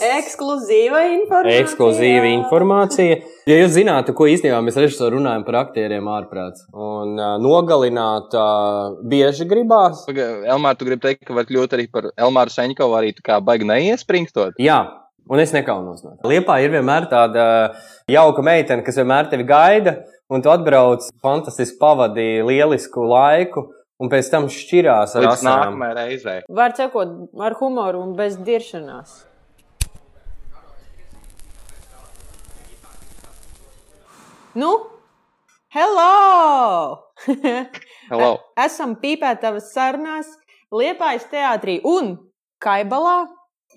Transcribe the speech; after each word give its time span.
Ekskluzīva 0.00 1.00
informācija. 1.14 1.62
Ekskluzīva 1.64 2.30
informācija. 2.34 3.18
Ja 3.50 3.58
jūs 3.60 3.74
zinātu, 3.74 4.14
ko 4.16 4.28
īstenībā 4.30 4.60
mēs 4.64 4.78
režisori 4.80 5.16
runājam 5.18 5.44
par 5.46 5.58
aktieriem 5.64 6.08
ārprāts 6.12 6.64
un 6.72 7.16
uh, 7.18 7.34
nogalināt 7.42 8.36
uh, 8.38 8.96
bieži 9.10 9.46
gribās. 9.50 10.06
Elmār, 10.10 10.78
tu 10.78 10.88
gribi 10.88 11.04
teikt, 11.08 11.24
ka 11.28 11.36
var 11.36 11.48
kļūt 11.48 11.76
arī 11.76 11.86
par 11.92 12.10
Elmāru 12.16 12.54
Seņkovu 12.54 12.96
arī 13.00 13.12
tā 13.16 13.26
kā 13.26 13.40
baigi 13.44 13.68
neiespringstot? 13.68 14.56
Jā. 14.62 14.80
Un 15.30 15.38
es 15.38 15.52
nekaunos 15.54 16.00
no 16.02 16.16
tā. 16.16 16.26
Liepā 16.32 16.56
ir 16.64 16.72
vienmēr 16.72 17.04
tāda 17.10 17.44
jauka 18.10 18.42
meitene, 18.42 18.82
kas 18.82 18.96
vienmēr 18.98 19.28
tevi 19.30 19.44
gaida, 19.46 20.00
un 20.32 20.42
tu 20.42 20.50
atbrauc, 20.50 21.06
fantastiski 21.22 21.78
pavadīji 21.78 22.42
lielisku 22.48 23.04
laiku, 23.06 23.68
un 24.00 24.10
pēc 24.10 24.30
tam 24.32 24.48
šķirās 24.50 25.14
ar 25.14 25.26
Līdz 25.26 25.34
asām. 25.36 25.50
nākamajai 25.52 25.96
reizei. 26.00 26.38
Var 26.48 26.74
sakot, 26.78 27.12
ar 27.46 27.54
humoru 27.60 28.02
un 28.02 28.16
bez 28.18 28.40
diršanās. 28.42 29.20
Nu, 34.54 34.86
hello! 35.68 36.98
Hello. 38.08 38.30
Esam 38.66 38.96
pīpētavas 38.98 39.68
sarunās 39.70 40.26
Liepājas 40.74 41.28
teātrī 41.30 41.76
un 41.86 42.16
Kaibalā. 42.58 43.28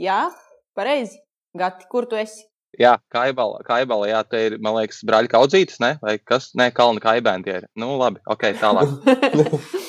Jā, 0.02 0.31
pareizi. 0.73 1.20
Gati, 1.54 1.86
kur 1.91 2.09
tu 2.09 2.17
esi? 2.17 2.48
Jā, 2.81 2.95
kaibala, 3.14 3.62
kaibala, 3.67 4.09
jā, 4.09 4.23
te 4.26 4.41
ir, 4.48 4.58
man 4.66 4.80
liekas, 4.80 5.04
brāļa 5.05 5.30
kaudzītes, 5.36 5.78
ne? 5.84 5.91
Vai 6.02 6.17
kas? 6.17 6.50
Nē, 6.58 6.72
kalna 6.73 7.03
kaibēni 7.03 7.45
tie 7.45 7.59
ir. 7.59 7.70
Nu, 7.78 7.94
labi, 8.02 8.23
ok, 8.26 8.50
tālāk. 8.58 8.98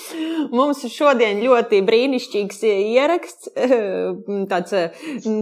Mums 0.55 0.85
šodien 0.93 1.41
ļoti 1.43 1.81
brīnišķīgs 1.87 2.61
ieraksts. 2.69 3.51
Tāds, 4.53 4.75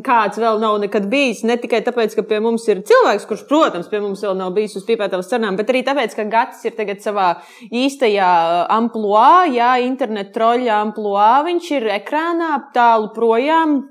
kāds 0.07 0.41
vēl 0.41 0.61
nav 0.63 0.79
nekad 0.83 1.09
bijis. 1.13 1.43
Ne 1.49 1.59
tikai 1.61 1.83
tāpēc, 1.85 2.17
ka 2.17 2.25
pie 2.29 2.41
mums 2.45 2.65
ir 2.73 2.81
cilvēks, 2.89 3.27
kurš, 3.29 3.45
protams, 3.51 3.91
pie 3.93 4.01
mums 4.05 4.25
vēl 4.25 4.39
nav 4.39 4.55
bijis 4.57 4.79
uz 4.81 4.87
pīpētavas 4.89 5.29
sarunām, 5.29 5.59
bet 5.61 5.73
arī 5.73 5.85
tāpēc, 5.87 6.17
ka 6.17 6.29
Gatis 6.33 6.65
ir 6.69 6.77
tagad 6.79 7.05
savā 7.05 7.29
īstajā 7.69 8.33
amploā, 8.73 9.45
jā, 9.53 9.75
internetu 9.85 10.37
troļļa 10.39 10.81
amploā. 10.89 11.31
Viņš 11.51 11.73
ir 11.77 11.89
ekrānā 12.01 12.55
tālu 12.77 13.13
projām. 13.17 13.83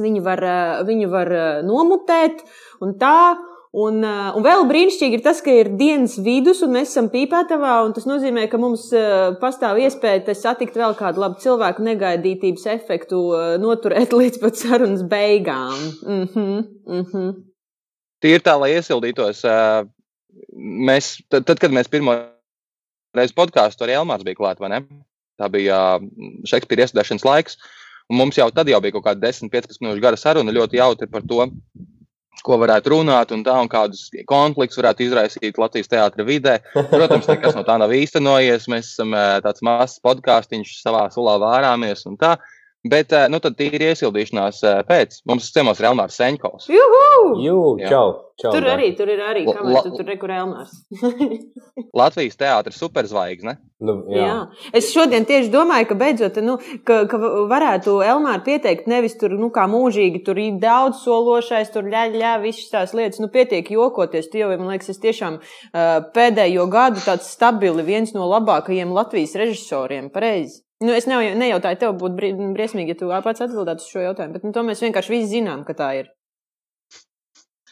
Viņu 0.00 0.22
var, 0.24 0.40
viņu 0.86 1.08
var 1.10 1.34
nomutēt 1.66 2.44
un 2.84 2.94
tā. 3.00 3.49
Un, 3.70 4.00
uh, 4.02 4.32
un 4.34 4.42
vēl 4.42 4.64
brīnišķīgi 4.66 5.20
ir 5.20 5.20
tas, 5.22 5.38
ka 5.46 5.52
ir 5.54 5.68
dienas 5.78 6.16
vidus, 6.18 6.58
un 6.66 6.72
mēs 6.74 6.90
esam 6.90 7.06
pīpētavā. 7.12 7.74
Tas 7.94 8.06
nozīmē, 8.08 8.48
ka 8.50 8.58
mums 8.58 8.88
uh, 8.90 9.36
pastāv 9.38 9.78
iespēja 9.78 10.34
satikt 10.34 10.74
vēl 10.78 10.96
kādu 10.98 11.22
labu 11.22 11.38
cilvēku 11.38 11.84
negaidītības 11.86 12.66
efektu, 12.72 13.20
uh, 13.30 13.52
noturēt 13.62 14.10
līdz 14.20 14.40
pat 14.42 14.58
sarunas 14.58 15.04
beigām. 15.06 15.76
Mm 16.02 16.26
-hmm, 16.26 16.64
mm 16.86 17.04
-hmm. 17.12 17.36
Tīri 18.20 18.42
tā, 18.44 18.56
lai 18.60 18.74
iesildītos, 18.74 19.44
mēs, 20.88 21.22
tad, 21.30 21.46
tad, 21.46 21.58
kad 21.58 21.70
mēs 21.72 21.88
pirmo 21.88 22.12
reizi 23.16 23.34
podkāstu, 23.34 23.86
arī 23.86 23.96
Elmārs 23.96 24.26
bija 24.26 24.36
klāts, 24.36 24.60
vai 24.60 24.68
ne? 24.68 24.82
Tā 25.40 25.48
bija 25.48 25.78
uh, 25.96 26.04
Šekspīra 26.44 26.84
iestudēšanas 26.84 27.24
laiks. 27.24 27.56
Un 28.10 28.16
mums 28.16 28.36
jau 28.36 28.50
tad 28.50 28.68
jau 28.68 28.80
bija 28.80 28.92
kaut 28.92 29.06
kāda 29.06 29.30
10-15 29.30 29.78
minūšu 29.80 30.02
gara 30.02 30.16
saruna 30.16 30.52
ļoti 30.52 30.76
jautri 30.76 31.06
par 31.06 31.22
to, 31.22 31.46
ko 32.44 32.58
varētu 32.60 32.94
runāt 32.94 33.34
un 33.34 33.42
tā, 33.46 33.56
un 33.62 33.68
kādus 33.70 34.08
konfliktus 34.28 34.80
varētu 34.80 35.06
izraisīt 35.06 35.60
Latvijas 35.60 35.90
teātra 35.90 36.26
vidē. 36.26 36.58
Protams, 36.92 37.28
nekas 37.30 37.58
no 37.58 37.64
tā 37.66 37.76
nav 37.80 37.92
īstenojies. 37.96 38.68
Mēs 38.72 38.94
esam 38.94 39.16
tāds 39.44 39.64
mazs 39.66 40.00
podkāstīns, 40.04 40.78
savā 40.84 41.06
sulā 41.14 41.36
vārāmies 41.42 42.06
un 42.10 42.18
tā. 42.20 42.36
Bet, 42.88 43.12
nu, 43.28 43.36
tad 43.44 43.58
tīri 43.58 43.90
iesildīšanās 43.90 44.62
pēc 44.88 45.18
mums 45.28 45.50
ciemos 45.52 45.76
ir 45.82 45.90
Elmārs 45.90 46.16
Seņkovs. 46.16 46.70
Juhu! 46.72 47.34
Jū, 47.44 47.56
čau, 47.84 48.06
čau, 48.40 48.52
Tur 48.54 48.64
arī, 48.72 48.86
tur 48.96 49.10
ir 49.12 49.20
arī, 49.20 49.42
kamēr 49.44 49.74
la- 49.74 49.82
tu 49.84 49.90
tur 49.98 50.08
rekur 50.08 50.32
Elmārs. 50.32 50.72
Latvijas 52.00 52.38
teātris 52.40 52.78
superzvaigzne. 52.80 53.58
Nu, 53.84 53.98
jā. 54.12 54.24
Jā. 54.24 54.70
Es 54.76 54.88
šodien 54.94 55.26
tieši 55.28 55.52
domāju, 55.52 55.90
ka 55.90 55.96
beidzot, 56.00 56.40
nu, 56.44 56.56
ka, 56.88 57.02
ka 57.10 57.20
varētu 57.50 57.98
Elmāru 58.06 58.44
pieteikt 58.48 58.88
nevis 58.88 59.18
tur, 59.20 59.36
nu, 59.40 59.50
kā 59.52 59.66
mūžīgi, 59.70 60.22
tur 60.24 60.40
ir 60.40 60.56
daudz 60.62 61.02
sološais, 61.04 61.68
tur 61.74 61.84
ļaļ, 61.92 62.16
ļā, 62.22 62.32
visas 62.46 62.72
tās 62.72 62.96
lietas, 62.96 63.20
nu, 63.20 63.28
pietiek 63.32 63.68
jokoties. 63.76 64.32
Tu 64.32 64.40
jau, 64.40 64.48
man 64.56 64.72
liekas, 64.72 64.92
es 64.94 65.04
tiešām 65.04 65.36
uh, 65.40 65.92
pēdējo 66.16 66.64
gadu 66.72 67.04
tāds 67.04 67.28
stabili 67.36 67.84
viens 67.84 68.16
no 68.16 68.28
labākajiem 68.32 68.92
Latvijas 68.96 69.36
režisoriem. 69.40 70.08
Pareizi. 70.12 70.62
Nu, 70.80 70.94
es 70.96 71.04
ne, 71.10 71.18
nejautāju 71.36 71.76
tev, 71.82 71.96
būtu 72.00 72.16
bri- 72.16 72.52
briesmīgi, 72.56 72.94
ja 72.94 73.00
tu 73.00 73.10
pats 73.24 73.42
atbildētu 73.44 73.84
uz 73.84 73.90
šo 73.92 74.04
jautājumu, 74.06 74.32
bet 74.38 74.46
nu, 74.46 74.52
to 74.56 74.62
mēs 74.64 74.80
vienkārši 74.80 75.12
visi 75.12 75.28
zinām, 75.36 75.64
ka 75.68 75.74
tā 75.76 75.90
ir. 75.98 76.06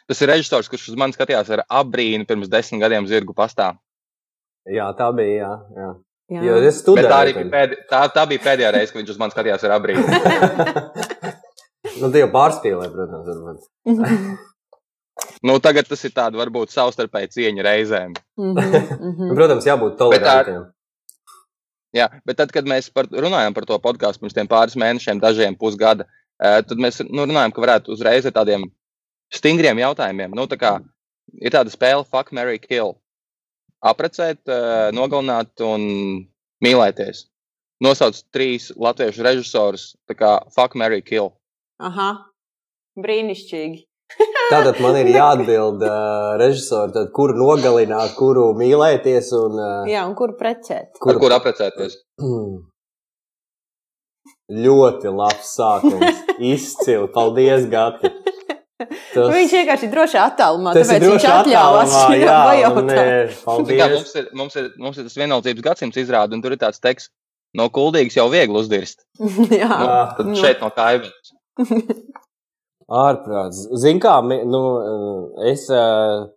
Tas 0.08 0.20
ir 0.24 0.28
režisors, 0.32 0.68
kurš 0.72 0.90
uz 0.92 0.98
mani 1.00 1.16
skatījās 1.16 1.48
ar 1.56 1.62
abrīnu 1.80 2.24
pirms 2.28 2.48
desmit 2.52 2.80
gadiem 2.84 3.06
zirgu 3.08 3.34
pastā. 3.36 3.74
jā, 4.68 4.90
tā 4.96 5.08
bija. 5.16 5.40
Jā, 5.40 5.54
jā. 5.76 5.88
Jā. 6.28 6.42
Jo 6.44 6.56
es 6.60 6.64
Bet 6.76 6.76
studēju. 6.82 7.08
tā, 7.08 7.18
arī 7.24 7.32
bija 7.38 7.48
pēd... 7.54 7.70
tā, 7.88 8.02
tā 8.12 8.26
bija 8.28 8.42
pēdējā 8.44 8.70
reize, 8.74 8.92
kad 8.92 9.00
viņš 9.00 9.12
uz 9.14 9.20
mani 9.20 9.32
skatījās 9.32 9.62
ar 9.64 9.72
abrīnu. 9.78 10.04
nu, 12.02 12.10
tie 12.12 12.20
jau 12.20 12.28
pārspīlē, 12.34 12.88
protams. 12.92 13.30
Varbūt. 13.32 14.42
Nu, 15.48 15.54
tagad 15.64 15.88
tas 15.88 16.04
ir 16.04 16.12
tāds 16.12 16.36
varbūt 16.38 16.74
savstarpēji 16.74 17.32
cieņa 17.36 17.64
reizēm. 17.64 18.12
Mhm, 18.36 18.52
Nu, 18.58 19.12
mhm. 19.14 19.32
protams, 19.38 19.64
jābūt 19.66 19.96
tolerantiem. 20.00 20.66
Jā, 21.96 22.08
bet 22.28 22.36
tad, 22.36 22.52
kad 22.52 22.68
mēs 22.68 22.90
par, 22.92 23.08
runājām 23.08 23.54
par 23.56 23.64
to 23.68 23.78
podkāstu 23.80 24.26
pirms 24.26 24.50
pāris 24.50 24.76
mēnešiem, 24.76 25.22
dažiem 25.22 25.56
pusgada, 25.56 26.04
eh, 26.36 26.60
tad 26.60 26.76
mēs 26.76 27.00
nu, 27.06 27.24
runājām, 27.24 27.54
ka 27.54 27.64
varētu 27.64 27.94
uzreiz 27.94 28.28
ar 28.28 28.34
tādiem 28.36 28.66
stingriem 29.32 29.80
jautājumiem. 29.80 30.36
Nu, 30.36 30.44
tā 30.46 30.58
kā 30.60 30.74
ir 31.40 31.54
tāda 31.54 31.72
spēle, 31.72 32.04
fuck, 32.04 32.32
Mary 32.32 32.60
Kill. 32.60 32.98
Aprecēt, 33.80 34.42
eh, 34.44 34.90
nogalināt 34.92 35.64
un 35.64 36.28
mīlēties. 36.64 37.24
Nosauc 37.80 38.20
trīs 38.34 38.72
latviešu 38.76 39.24
režisorus, 39.24 39.96
tā 40.10 40.14
kā 40.18 40.52
fuck, 40.52 40.74
Mary 40.74 41.00
Kill. 41.00 41.32
Aha, 41.80 42.26
brīnišķīgi. 42.98 43.87
Tātad 44.48 44.78
man 44.80 44.96
ir 44.96 45.10
jāatbild 45.12 45.82
uh, 45.84 46.36
režisori, 46.40 46.92
tad, 46.94 47.10
kuru 47.16 47.36
nogalināt, 47.36 48.14
kuru 48.16 48.46
mīlēties 48.56 49.28
un 49.36 49.58
uh, 49.60 49.88
Jā, 49.90 50.06
un 50.08 50.14
kur 50.16 50.32
precēt? 50.40 50.96
Ar 51.04 51.20
kur 51.20 51.34
aprecēties? 51.36 51.98
Ļoti 54.64 55.10
labs 55.12 55.50
sākums. 55.58 56.22
Izcili. 56.40 57.10
Paldies, 57.12 57.66
Gati. 57.68 58.08
Tas, 58.78 59.32
Viņš 59.34 59.52
vienkārši 59.52 59.88
ir 59.88 59.90
droši 59.92 60.18
attālumā, 60.22 60.72
ir 60.72 60.78
tāpēc 60.78 60.92
viņš 60.94 61.04
droši 61.04 61.28
atļāvās 61.34 61.94
attālumā, 61.98 62.52
jā, 62.62 62.68
nē, 62.86 63.06
Tā 63.42 63.76
kā 63.80 63.88
mums, 63.92 64.12
ir, 64.14 64.28
mums, 64.38 64.56
ir, 64.60 64.68
mums 64.78 65.00
ir 65.00 65.08
tas 65.08 65.18
vienaldzības 65.18 65.66
gadsimts 65.66 65.98
izrāda, 66.00 66.38
un 66.38 66.44
tur 66.44 66.54
ir 66.54 66.60
tāds 66.62 66.78
teksts, 66.80 67.10
no 67.58 67.66
kuldīgas 67.74 68.16
jau 68.20 68.28
viegli 68.32 68.56
uzdirst. 68.62 69.02
jā. 69.52 69.68
Nu, 69.68 69.90
Jā. 69.90 70.00
tad 70.20 70.32
šeit 70.38 70.64
no 70.64 70.70
kaimiņa. 70.78 71.34
Ārprāts. 72.88 73.66
Zini, 73.76 74.00
kā 74.00 74.14
mi- 74.24 74.44
nu, 74.48 74.60
es 75.44 75.66
uh, 75.68 76.28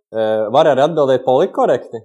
varu 0.52 0.74
atbildēt 0.76 1.24
polikorekti. 1.24 2.02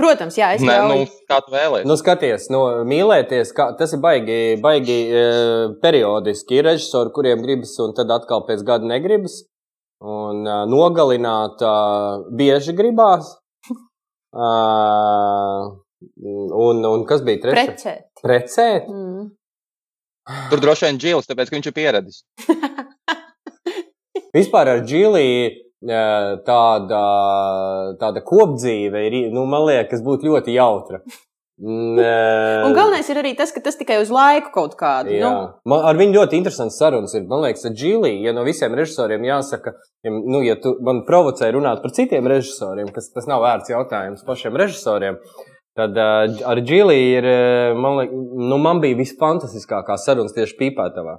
Protams, 0.00 0.36
jā, 0.40 0.54
es 0.56 0.62
Nē, 0.64 0.74
jau. 0.78 0.86
nu, 0.88 1.04
kā 1.28 1.38
tu 1.44 1.52
vēlēsies? 1.52 1.86
Nu, 1.86 1.94
skaties, 2.00 2.46
nu, 2.50 2.60
mīlēties, 2.88 3.50
kā, 3.52 3.66
tas 3.76 3.92
ir 3.92 4.00
baigi, 4.00 4.38
baigi 4.64 4.96
uh, 5.12 5.74
periodiski. 5.82 6.56
Ir 6.56 6.64
režisori, 6.70 7.12
kuriem 7.14 7.42
gribas, 7.44 7.74
un 7.84 7.92
tad 7.94 8.10
atkal 8.14 8.46
pēc 8.48 8.64
gada 8.66 8.88
negribas. 8.88 9.42
Un 10.00 10.40
uh, 10.48 10.62
nogalināt 10.70 11.60
uh, 11.60 12.24
bieži 12.32 12.72
gribās. 12.78 13.34
Uh, 14.32 15.76
un, 16.64 16.80
un 16.86 17.04
kas 17.08 17.20
bija 17.26 17.42
trešais? 17.44 17.68
Precēt. 17.76 18.06
Precēt. 18.24 18.88
Mm. 18.88 19.28
Tur 20.50 20.62
droši 20.62 20.86
vien 20.86 21.00
džils, 21.02 21.28
tāpēc 21.28 21.50
ka 21.50 21.58
viņš 21.58 21.68
ir 21.70 21.76
pieradis. 21.76 22.22
Vispār 24.36 24.74
ar 24.76 24.84
Džiliju 24.86 25.50
tāda, 26.46 27.00
tāda 28.00 28.22
kopdzīve 28.24 29.02
ir, 29.08 29.18
nu, 29.32 29.46
man 29.48 29.64
liekas, 29.68 30.04
būtu 30.04 30.28
ļoti 30.28 30.54
jautra. 30.58 31.00
Mm, 31.60 31.98
Un 32.64 32.72
galvenais 32.72 33.08
ir 33.12 33.18
arī 33.20 33.34
tas, 33.36 33.50
ka 33.52 33.60
tas 33.60 33.76
tikai 33.76 33.98
uz 34.00 34.08
laiku 34.08 34.48
kaut 34.54 34.78
kādu. 34.80 35.12
Jā. 35.12 35.28
Nu, 35.28 35.48
Man, 35.68 35.82
ar 35.90 35.98
viņu 35.98 36.16
ļoti 36.16 36.38
interesants 36.40 36.78
sarunas 36.80 37.12
ir. 37.12 37.26
Man 37.28 37.42
liekas, 37.44 37.66
ka 37.66 37.72
Džilija, 37.76 38.16
ja 38.24 38.32
no 38.32 38.46
visiem 38.46 38.72
režisoriem 38.76 39.26
jāsaka, 39.28 39.74
ja, 40.00 40.12
nu, 40.14 40.40
ja 40.46 40.56
tu 40.60 40.72
man 40.86 41.02
provocē 41.08 41.50
runāt 41.52 41.82
par 41.84 41.92
citiem 41.96 42.28
režisoriem, 42.32 42.88
kas 42.94 43.10
tas 43.12 43.28
nav 43.28 43.44
vērts 43.44 43.74
jautājums 43.74 44.24
pašiem 44.24 44.56
režisoriem, 44.56 45.20
tad 45.76 46.00
uh, 46.00 46.40
ar 46.48 46.62
Džiliju 46.64 47.12
ir, 47.18 47.28
man, 47.76 48.00
liek, 48.00 48.16
nu, 48.40 48.56
man 48.56 48.80
bija 48.80 48.96
visfantastiskākās 49.02 50.08
sarunas 50.08 50.36
tieši 50.36 50.56
pīpētavā. 50.62 51.18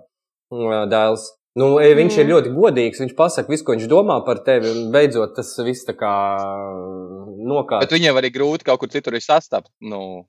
Dēls. 0.89 1.29
Nu, 1.59 1.74
e, 1.83 1.89
viņš 1.98 2.15
mm. 2.15 2.21
ir 2.24 2.30
ļoti 2.31 2.51
godīgs. 2.56 3.01
Viņš 3.03 3.15
pasaka 3.18 3.51
visu, 3.51 3.65
ko 3.68 3.75
viņš 3.75 3.89
domā 3.92 4.21
par 4.27 4.39
tevi, 4.45 4.69
un 4.71 4.92
beidzot 4.94 5.33
tas 5.36 5.51
viss 5.65 5.88
tā 5.88 5.98
kā 6.00 6.12
nokārt. 7.44 7.83
Bet 7.83 7.98
viņiem 7.98 8.21
arī 8.21 8.31
grūti 8.31 8.68
kaut 8.68 8.80
kur 8.80 8.92
citur 8.94 9.18
sastapt. 9.19 9.71
Nu, 9.83 10.24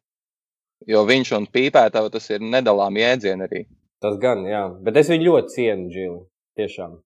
jo 0.90 1.04
viņš 1.06 1.36
un 1.38 1.46
pīpētava 1.52 2.10
tas 2.10 2.26
ir 2.32 2.42
nedalām 2.42 2.98
jēdzieni 2.98 3.46
arī. 3.46 3.64
Tas 4.02 4.18
gan, 4.22 4.42
jā. 4.50 4.66
Bet 4.82 4.98
es 4.98 5.12
viņu 5.12 5.28
ļoti 5.28 5.54
cienu, 5.54 5.88
Džili. 5.92 6.20
Tiešām. 6.58 6.98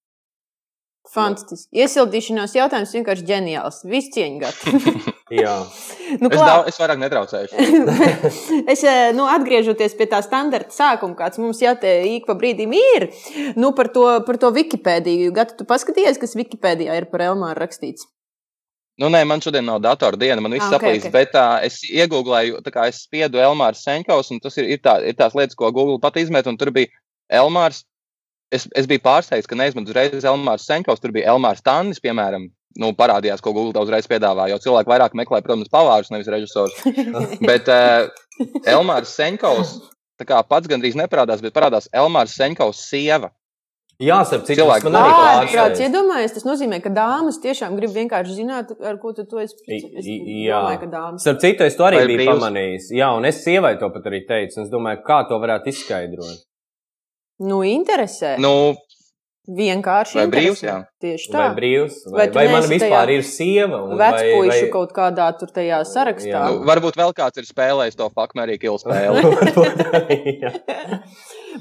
Fantastiski. 1.13 1.71
Iesildīšanās 1.85 2.57
jautājums 2.57 2.95
vienkārši 2.97 3.27
ģeniāls. 3.29 3.85
Viss 3.87 4.11
cieņa 4.15 4.41
gatavi. 4.43 5.13
Jā, 5.41 5.55
nu, 6.23 6.31
Es, 6.31 6.39
daudz, 6.39 6.71
es 6.71 6.81
vairāk 6.81 7.01
netraucēšu. 7.03 7.63
es 8.73 8.83
eh, 8.87 9.13
nu, 9.17 9.27
atgriežoties 9.31 9.97
pie 9.99 10.09
tā 10.11 10.21
standarta 10.23 10.75
sākuma, 10.75 11.17
kāds 11.19 11.41
mums 11.43 11.63
jau 11.63 11.75
te 11.83 11.93
ik 12.13 12.29
pa 12.29 12.37
brīdim 12.39 12.75
ir, 12.79 13.09
nu, 13.59 13.73
par 13.79 13.91
to, 13.95 14.05
par 14.27 14.39
to 14.43 14.53
Wikipēdiju. 14.55 15.33
Gata, 15.35 15.57
tu 15.59 15.67
paskatījies, 15.69 16.21
kas 16.23 16.37
Wikipēdijā 16.39 16.99
ir 17.01 17.09
par 17.11 17.27
Elmāru 17.31 17.59
rakstīts? 17.65 18.07
Nu, 18.97 19.11
nē, 19.13 19.25
man 19.29 19.43
šodien 19.45 19.67
nav 19.69 19.83
datora 19.85 20.17
diena, 20.17 20.41
man 20.41 20.55
viss 20.57 20.65
Ah, 20.65 20.71
ah, 20.71 20.79
ok, 20.79 20.87
saplīst, 20.87 21.05
ok. 21.05 21.11
okay. 21.11 21.17
bet 21.19 21.35
uh, 21.37 21.57
es 21.67 21.83
iegūlēju, 21.85 22.63
tā 22.65 22.73
kā 22.73 22.87
es 22.89 23.03
spiedu 23.05 23.43
Elmārs 23.43 23.83
Senkaus, 23.85 24.31
un 24.33 24.41
tas 24.41 24.57
ir, 24.57 24.71
ir, 24.73 24.81
tā, 24.81 24.97
ir 25.05 25.19
tās 25.19 25.37
lietas, 25.37 25.59
ko 25.59 25.69
Google 25.75 25.99
pat 26.01 26.17
izmet, 26.23 26.49
un 26.49 26.57
tur 26.57 26.73
bija 26.73 26.89
Elmārs. 27.43 27.83
Es, 28.55 28.69
es 28.79 28.87
biju 28.87 29.03
pārsteigts, 29.03 29.49
ka 29.51 29.59
neizmetu 29.59 29.91
uzreiz 29.91 30.23
Elmārs 30.23 30.69
Senkaus, 30.69 31.03
tur 31.03 31.15
bija 31.15 31.33
Elmārs 31.35 31.65
Tannis, 31.67 32.03
piemēram. 32.03 32.47
Nu, 32.77 32.91
parādījās, 32.93 33.41
ko 33.41 33.55
Google 33.57 33.81
uzreiz 33.87 34.05
piedāvā, 34.07 34.51
jo 34.53 34.59
cilvēki 34.61 34.91
vairāk 34.93 35.15
meklē, 35.17 35.41
protams, 35.43 35.73
pavārus, 35.73 36.13
nevis 36.13 36.29
režisorus. 36.29 36.77
bet 37.51 37.71
uh, 37.73 38.11
Elmārs 38.69 39.15
Senkaus 39.17 39.79
tā 40.21 40.27
kā 40.29 40.39
pats 40.49 40.69
gandrīz 40.71 40.97
neparādās, 40.99 41.43
bet 41.45 41.57
parādās 41.57 41.91
Elmārs 41.95 42.37
Senkaus 42.37 42.85
sieva. 42.89 43.33
Jā 43.97 44.19
starp 44.29 44.43
citu, 44.45 44.59
Cilvēki 44.61 44.85
tas 44.85 44.93
man 44.93 44.99
arī 45.01 45.13
pārsteidz. 45.17 45.79
iedomājies, 45.87 46.33
tas 46.35 46.45
nozīmē, 46.45 46.83
ka 46.85 46.91
dāmas 46.93 47.39
tiešām 47.41 47.79
grib 47.79 47.95
vienkārši 47.95 48.35
zināt, 48.43 48.75
ar 48.85 48.99
ko 49.01 49.15
tu 49.17 49.25
to 49.25 49.41
esi. 49.41 49.57
Es 49.73 50.05
jā. 50.05 50.59
domāju, 50.59 50.81
ka 50.83 50.89
dāmas. 50.93 51.25
Starp 51.25 51.41
citu, 51.41 51.65
es 51.65 51.79
to 51.79 51.87
arī 51.87 52.03
biju 52.03 52.19
brīvs? 52.19 52.33
pamanījis. 52.35 52.91
Jā, 52.99 53.09
un 53.17 53.25
es 53.25 53.41
sievai 53.41 53.73
to 53.81 53.89
pat 53.95 54.11
arī 54.13 54.21
teicu. 54.29 54.59
un 54.59 54.67
Es 54.67 54.75
domāju, 54.75 55.01
kā 55.07 55.23
to 55.31 55.41
varētu 55.41 55.73
izskaidrot. 55.73 56.45
Nu, 57.39 57.61
interesē. 57.69 58.37
Nu, 58.41 58.75
Vienkārši. 59.47 60.17
vai 60.19 60.27
brīvs, 60.33 60.63
jā. 60.65 60.77
Tieši 60.99 61.29
Vai 61.31 61.43
tā. 61.43 61.51
brīvs, 61.55 61.99
Vai 62.11 62.25
vai, 62.27 62.31
vai 62.35 62.47
man 62.51 62.65
vispār 62.67 63.13
ir 63.15 63.23
sieva? 63.23 63.79
un 63.85 63.93
Vecpuišu 64.01 64.49
vai, 64.49 64.63
vai... 64.63 64.71
kaut 64.73 64.95
kādā 64.97 65.29
tur 65.39 65.53
tajā 65.55 65.79
sarakstā. 65.87 66.33
Jā. 66.33 66.41
Nu, 66.51 66.65
varbūt 66.67 66.99
vēl 66.99 67.15
kāds 67.15 67.39
ir 67.39 67.47
spēlējis 67.47 67.99
to 68.01 68.09
Fakmērī 68.17 68.57
kilu 68.59 68.81
spēli. 68.83 69.23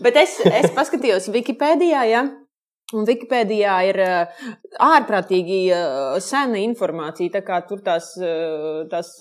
Bet 0.01 0.17
es, 0.19 0.39
es 0.49 0.71
paskatījos 0.75 1.29
Wikipēdijā, 1.35 2.01
ja? 2.09 2.23
Un 2.95 3.07
Wikipēdijā 3.07 3.75
ir 3.89 4.01
uh, 4.03 4.43
ārprātīgi 4.87 5.59
uh, 5.75 6.17
sena 6.23 6.61
informācija. 6.63 7.41
Tā 7.45 7.61
tur 7.69 7.83
tās, 7.85 8.13
uh, 8.21 8.83
tās 8.91 9.13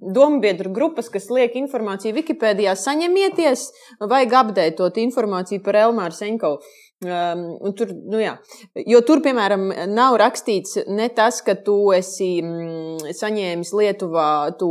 dombiedru 0.00 0.72
grupas, 0.74 1.10
kas 1.12 1.30
liek 1.34 1.56
informāciju 1.60 2.16
Wikipēdijā, 2.20 2.74
saņemieties, 2.78 3.68
vajag 4.04 4.36
apdētot 4.42 5.00
informāciju 5.04 5.64
par 5.64 5.82
Elmāru 5.86 6.16
Senkovu. 6.16 6.62
Um, 6.98 7.60
tur, 7.78 7.92
nu 8.10 8.18
jā, 8.18 8.32
jo 8.90 8.98
tur, 9.06 9.20
piemēram, 9.22 9.68
nav 9.94 10.16
rakstīts 10.18 10.80
ne 10.90 11.04
tas, 11.14 11.36
ka 11.46 11.54
tu 11.62 11.92
esi 11.94 12.40
mm, 12.42 13.12
saņēmis 13.14 13.70
Lietuvā 13.78 14.30
to 14.58 14.66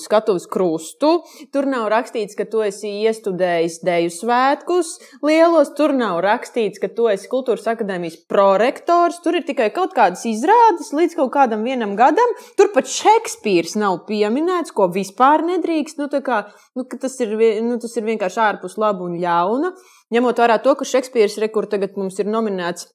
skatuves 0.00 0.46
krustu, 0.48 1.10
tur 1.52 1.68
nav 1.68 1.90
rakstīts, 1.92 2.38
ka 2.38 2.46
tu 2.48 2.62
esi 2.64 2.94
iestudējis 3.02 3.76
deju 3.84 4.14
svētkus 4.14 4.94
lielos, 5.20 5.74
tur 5.76 5.92
nav 5.92 6.22
rakstīts, 6.24 6.80
ka 6.80 6.88
tu 6.88 7.10
esi 7.12 7.28
kultūras 7.28 7.68
akadēmijas 7.74 8.16
prorektors, 8.32 9.20
tur 9.20 9.36
ir 9.36 9.44
tikai 9.44 9.68
kaut 9.76 9.92
kādas 9.92 10.24
izrādes 10.24 10.88
līdz 10.96 11.18
kaut 11.20 11.34
kādam 11.36 11.68
vienam 11.68 11.92
gadam, 12.00 12.32
tur 12.56 12.72
pat 12.72 12.88
Šekspīrs 12.88 13.76
nav 13.76 14.06
pieminēts, 14.08 14.72
ko 14.72 14.88
vispār 14.96 15.44
nedrīkst, 15.52 16.00
nu 16.00 16.08
kā, 16.24 16.46
nu, 16.80 16.88
tas 16.96 17.20
ir, 17.20 17.36
nu, 17.68 17.76
tas 17.76 18.00
ir 18.00 18.08
vienkārši 18.08 18.44
ārpus 18.48 18.80
labu 18.80 19.12
un 19.12 19.20
ļauna. 19.20 19.76
Ņemot 20.14 20.40
vērā 20.40 20.56
to, 20.64 20.72
ka 20.78 20.86
Šekspīrs, 20.88 21.36
re, 21.42 21.50
kur 21.52 21.68
tagad 21.68 21.98
mums 22.00 22.16
ir 22.22 22.30
nominēts 22.32 22.88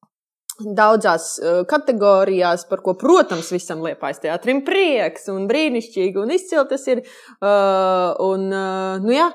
daudzās 0.62 1.27
uh, 1.42 1.62
kategorijās, 1.69 2.65
par 2.69 2.81
ko, 2.86 2.94
protams, 3.00 3.50
visam 3.54 3.81
liepais 3.86 4.21
teātrim 4.21 4.62
prieks 4.65 5.30
un 5.33 5.48
brīnišķīgi 5.50 6.21
un 6.21 6.33
izcili 6.36 6.65
tas 6.69 6.86
ir. 6.89 7.04
Uh, 7.39 8.13
un, 8.21 8.50
uh, 8.54 9.01
nu 9.04 9.15
jā, 9.15 9.30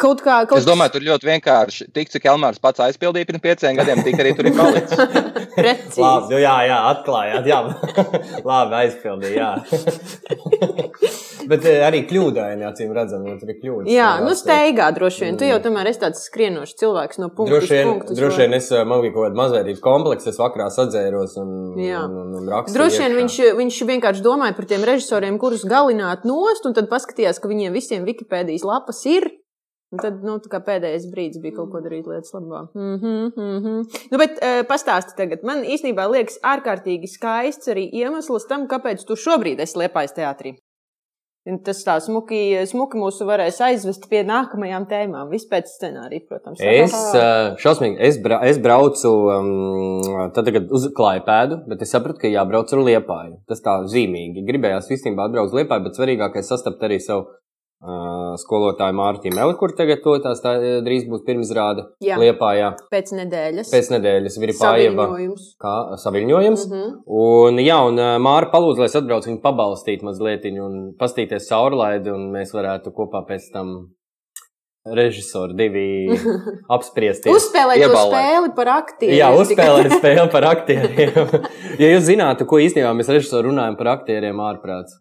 kaut 0.00 0.22
kā. 0.24 0.42
Kaut 0.48 0.60
Es 0.60 0.68
domāju, 0.68 0.96
tur 0.96 1.06
ļoti 1.06 1.30
vienkārši. 1.30 1.88
Tik 1.96 2.12
cik 2.14 2.28
Elmārs 2.32 2.60
pats 2.62 2.84
aizpildīja 2.86 3.28
pirms 3.28 3.44
pieciem 3.44 3.78
gadiem, 3.78 4.02
tik 4.06 4.20
arī 4.22 4.34
tur 4.36 4.50
ir 4.50 4.56
palicis. 4.56 4.98
precīzi. 5.56 6.02
Labi, 6.02 6.34
nu, 6.34 6.40
jā, 6.42 6.56
jā, 6.68 6.78
atklājāt. 6.92 7.48
Jā, 7.50 7.60
labi, 8.50 8.78
aizpildīja. 8.82 9.50
Bet 11.50 11.62
eh, 11.68 11.82
arī 11.86 12.02
kļūdaini, 12.10 12.64
acīm 12.66 12.90
redzam, 12.96 13.22
jo 13.28 13.36
tur 13.38 13.52
ir 13.52 13.58
kļūdas. 13.60 13.90
Jā, 13.92 14.08
nu 14.24 14.34
steigā 14.38 14.88
droši 14.96 15.26
vien. 15.26 15.38
Tu 15.38 15.46
jau 15.46 15.60
tomēr 15.62 15.90
esi 15.92 16.02
tāds 16.02 16.24
skrienošs 16.26 16.74
cilvēks 16.80 17.20
no 17.22 17.30
punkta 17.30 17.54
Droši 17.54 17.70
vien, 17.70 17.86
uz 17.86 17.92
punktu. 17.92 18.16
droši 18.18 18.42
vien 18.42 18.58
es, 18.58 18.70
eh, 18.74 18.82
man 18.88 19.04
bija 19.04 19.14
kaut 19.14 19.28
kāda 19.28 19.40
mazvērtības 19.42 19.84
kompleksa, 19.84 20.32
es 20.34 20.40
vakarā 20.42 20.66
sadzēros 20.74 21.38
un, 21.42 21.54
Jā. 21.78 22.02
un, 22.08 22.18
un, 22.24 22.34
un 22.40 22.50
rakstīju. 22.50 22.80
Droši 22.80 23.02
vien 23.04 23.18
viņš, 23.22 23.38
viņš 23.62 23.80
vienkārši 23.94 24.26
domāja 24.26 24.58
par 24.58 24.68
tiem 24.72 24.86
režisoriem, 24.90 25.38
kurus 25.42 25.66
galināt 25.68 26.26
nost, 26.26 26.66
un 26.66 26.74
tad 26.76 26.90
paskatījās, 26.90 27.38
ka 27.38 27.52
viņiem 27.52 27.76
visiem 27.76 28.06
Wikipēdijas 28.08 28.66
lapas 28.66 29.04
ir. 29.06 29.30
Un 29.94 30.00
tad, 30.02 30.18
nu, 30.26 30.34
tā 30.42 30.50
kā 30.50 30.58
pēdējais 30.66 31.06
brīdis 31.12 31.40
bija 31.42 31.60
kaut 31.60 31.70
ko 31.70 31.80
darīt 31.84 32.08
lietas 32.10 32.34
labā. 32.34 32.64
Mm 32.74 32.96
-hmm, 33.02 33.26
mm 33.36 33.58
-hmm. 33.64 33.98
Nu, 34.10 34.18
bet 34.18 34.40
uh, 34.42 34.62
pastāsti 34.66 35.14
tagad. 35.16 35.44
Man 35.46 35.62
īstenībā 35.62 36.08
liekas 36.10 36.40
ārkārtīgi 36.42 37.06
skaists 37.06 37.68
arī 37.68 37.88
iemesls 37.92 38.48
tam, 38.48 38.66
kāpēc 38.66 39.06
tu 39.06 39.16
šobrīd 39.16 39.60
esi 39.60 39.78
Liepais 39.78 40.16
teātrī. 40.16 40.56
Un 41.46 41.60
Tas 41.62 41.84
tā 41.86 41.94
smuki, 42.00 42.66
smuki 42.66 42.98
mūs 42.98 43.20
varēs 43.22 43.60
aizvest 43.60 44.08
pie 44.10 44.24
nākamajām 44.26 44.88
tēmām. 44.90 45.30
Viss 45.30 45.46
pēc 45.46 45.70
scenārija, 45.70 46.26
protams. 46.28 46.58
Es, 46.60 46.92
eh, 47.14 47.54
šausmīgi, 47.62 47.96
es, 48.00 48.18
bra, 48.18 48.40
es 48.42 48.58
braucu 48.58 49.08
um, 49.08 50.02
tad 50.34 50.44
tagad 50.44 50.66
uz 50.70 50.88
klājpēdu, 50.98 51.62
bet 51.68 51.82
es 51.82 51.90
sapratu, 51.90 52.18
ka 52.18 52.28
jābrauc 52.28 52.72
ar 52.72 52.78
liepāju. 52.78 53.36
Tas 53.46 53.62
tā 53.62 53.78
zīmīgi. 53.86 54.46
Gribējās 54.48 54.90
visiem 54.90 55.18
atbraukt 55.18 55.54
uz 55.54 55.58
liepāju, 55.60 55.84
bet 55.84 55.94
svarīgākais 55.94 56.48
sastapt 56.50 56.82
arī 56.82 56.98
savu 56.98 57.20
uh, 57.20 57.45
skolotāju 58.40 58.96
Mārtiņu 58.96 59.36
Meli, 59.36 59.56
kur 59.60 59.74
tagad 59.76 60.00
to 60.04 60.16
tās 60.24 60.40
tā, 60.42 60.56
drīz 60.84 61.04
būs 61.10 61.24
pirmizrāde 61.26 61.84
Jā. 62.02 62.16
liepājā. 62.20 62.72
Pēc 62.92 63.12
nedēļas. 63.18 63.72
Pēc 63.72 63.90
nedēļas 63.92 64.38
Virpājeva 64.42 65.06
Saviņojums. 65.06 65.50
kā 65.60 65.74
saviņojums. 66.02 66.66
Mm 66.66 66.78
-hmm. 66.78 66.94
Un, 67.06 67.60
jā, 67.60 67.76
un 67.86 68.00
Māra 68.24 68.50
palūdza, 68.50 68.78
lai 68.78 68.90
es 68.90 68.96
atbraucu 68.96 69.30
viņu 69.30 69.42
pabalstīt 69.44 70.02
mazliet 70.02 70.44
un 70.46 70.94
pastīties 70.98 71.48
caurlaidi, 71.48 72.10
un 72.10 72.32
mēs 72.32 72.54
varētu 72.56 72.92
kopā 72.96 73.26
pēc 73.28 73.52
tam 73.52 73.96
režisoru 74.86 75.56
divi 75.56 76.06
apspriesties. 76.76 77.34
Uzspēlēt 77.34 77.82
spēli 77.90 78.52
par 78.56 78.70
aktieriem. 78.76 79.18
Jā, 79.18 79.32
uzspēlēt 79.34 79.98
spēli 79.98 80.30
par 80.32 80.46
aktieriem. 80.52 81.34
ja 81.82 81.90
jūs 81.90 82.06
zinātu, 82.06 82.46
ko 82.46 82.60
īstenībā 82.62 82.94
mēs 82.96 83.10
režisoru 83.10 83.50
runājam 83.50 83.76
par 83.76 83.96
aktieriem, 83.96 84.40
ārprāts. 84.46 84.98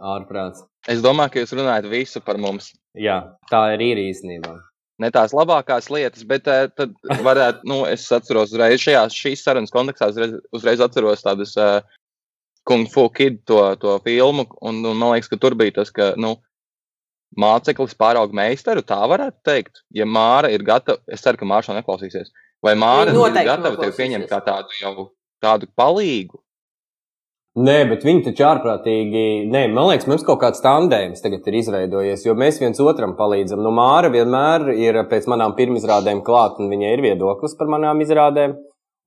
Ārprāts. 0.00 0.64
Es 0.88 1.02
domāju, 1.04 1.34
ka 1.34 1.42
jūs 1.42 1.54
runājat 1.56 1.90
visu 1.90 2.22
par 2.24 2.40
mums. 2.40 2.72
Jā, 2.96 3.20
tā 3.50 3.62
ir 3.74 3.84
īri 3.90 4.08
īstenībā. 4.12 4.54
Ne 5.02 5.10
tās 5.12 5.34
labākās 5.36 5.90
lietas, 5.92 6.24
bet 6.24 6.46
uh, 6.48 6.70
tad 6.72 6.94
varētu, 7.24 7.66
nu, 7.68 7.82
es 7.88 8.06
atceros 8.12 8.54
uzreiz 8.54 8.80
šajā, 8.80 9.02
šīs 9.12 9.44
sarunas 9.44 9.74
kontekstā, 9.74 10.08
uzreiz, 10.14 10.38
uzreiz 10.56 10.80
atceros 10.84 11.24
tādas 11.24 11.52
uh, 11.60 11.82
Kung 12.66 12.88
Fu 12.90 13.08
Kid 13.12 13.42
to, 13.46 13.60
to 13.82 13.98
filmu, 14.04 14.46
un, 14.64 14.80
un 14.80 14.96
man 14.96 15.12
liekas, 15.12 15.28
ka 15.30 15.38
tur 15.40 15.54
bija 15.58 15.76
tas, 15.82 15.92
ka, 15.94 16.14
nu, 16.20 16.38
māceklis 17.36 17.94
pāraug 17.98 18.32
meistaru, 18.36 18.84
tā 18.86 18.98
varētu 19.10 19.38
teikt. 19.44 19.82
Ja 19.94 20.08
Māra 20.08 20.50
ir 20.52 20.64
gatava, 20.66 21.02
es 21.12 21.24
ceru, 21.24 21.40
ka 21.40 21.48
Māra 21.48 21.66
šo 21.66 21.76
neklausīsies, 21.76 22.32
vai 22.64 22.74
Māra 22.78 23.12
ir 23.12 23.36
gatava 23.36 23.76
tevi 23.80 23.94
pieņemt 24.00 24.30
kā 24.30 24.40
tādu 24.46 24.80
jau 24.80 25.10
tādu 25.44 25.68
palīgu. 25.76 26.40
Nē, 27.56 27.76
bet 27.88 28.02
viņi 28.04 28.20
taču 28.26 28.44
ārprātīgi. 28.44 29.20
Nē, 29.48 29.62
man 29.72 29.86
liekas, 29.88 30.04
mums 30.10 30.24
kaut 30.28 30.42
kāds 30.42 30.60
tandēms 30.60 31.22
tagad 31.24 31.46
ir 31.48 31.54
izveidojies, 31.56 32.26
jo 32.26 32.34
mēs 32.36 32.58
viens 32.60 32.80
otram 32.84 33.14
palīdzam. 33.16 33.62
Nu, 33.64 33.70
Māra 33.72 34.10
vienmēr 34.12 34.74
ir 34.76 34.98
pēc 35.08 35.24
manām 35.32 35.54
pirmizrādēm 35.56 36.20
klāt, 36.26 36.60
un 36.60 36.68
viņai 36.68 36.90
ir 36.92 37.04
viedoklis 37.06 37.56
par 37.56 37.72
manām 37.72 38.02
izrādēm. 38.04 38.58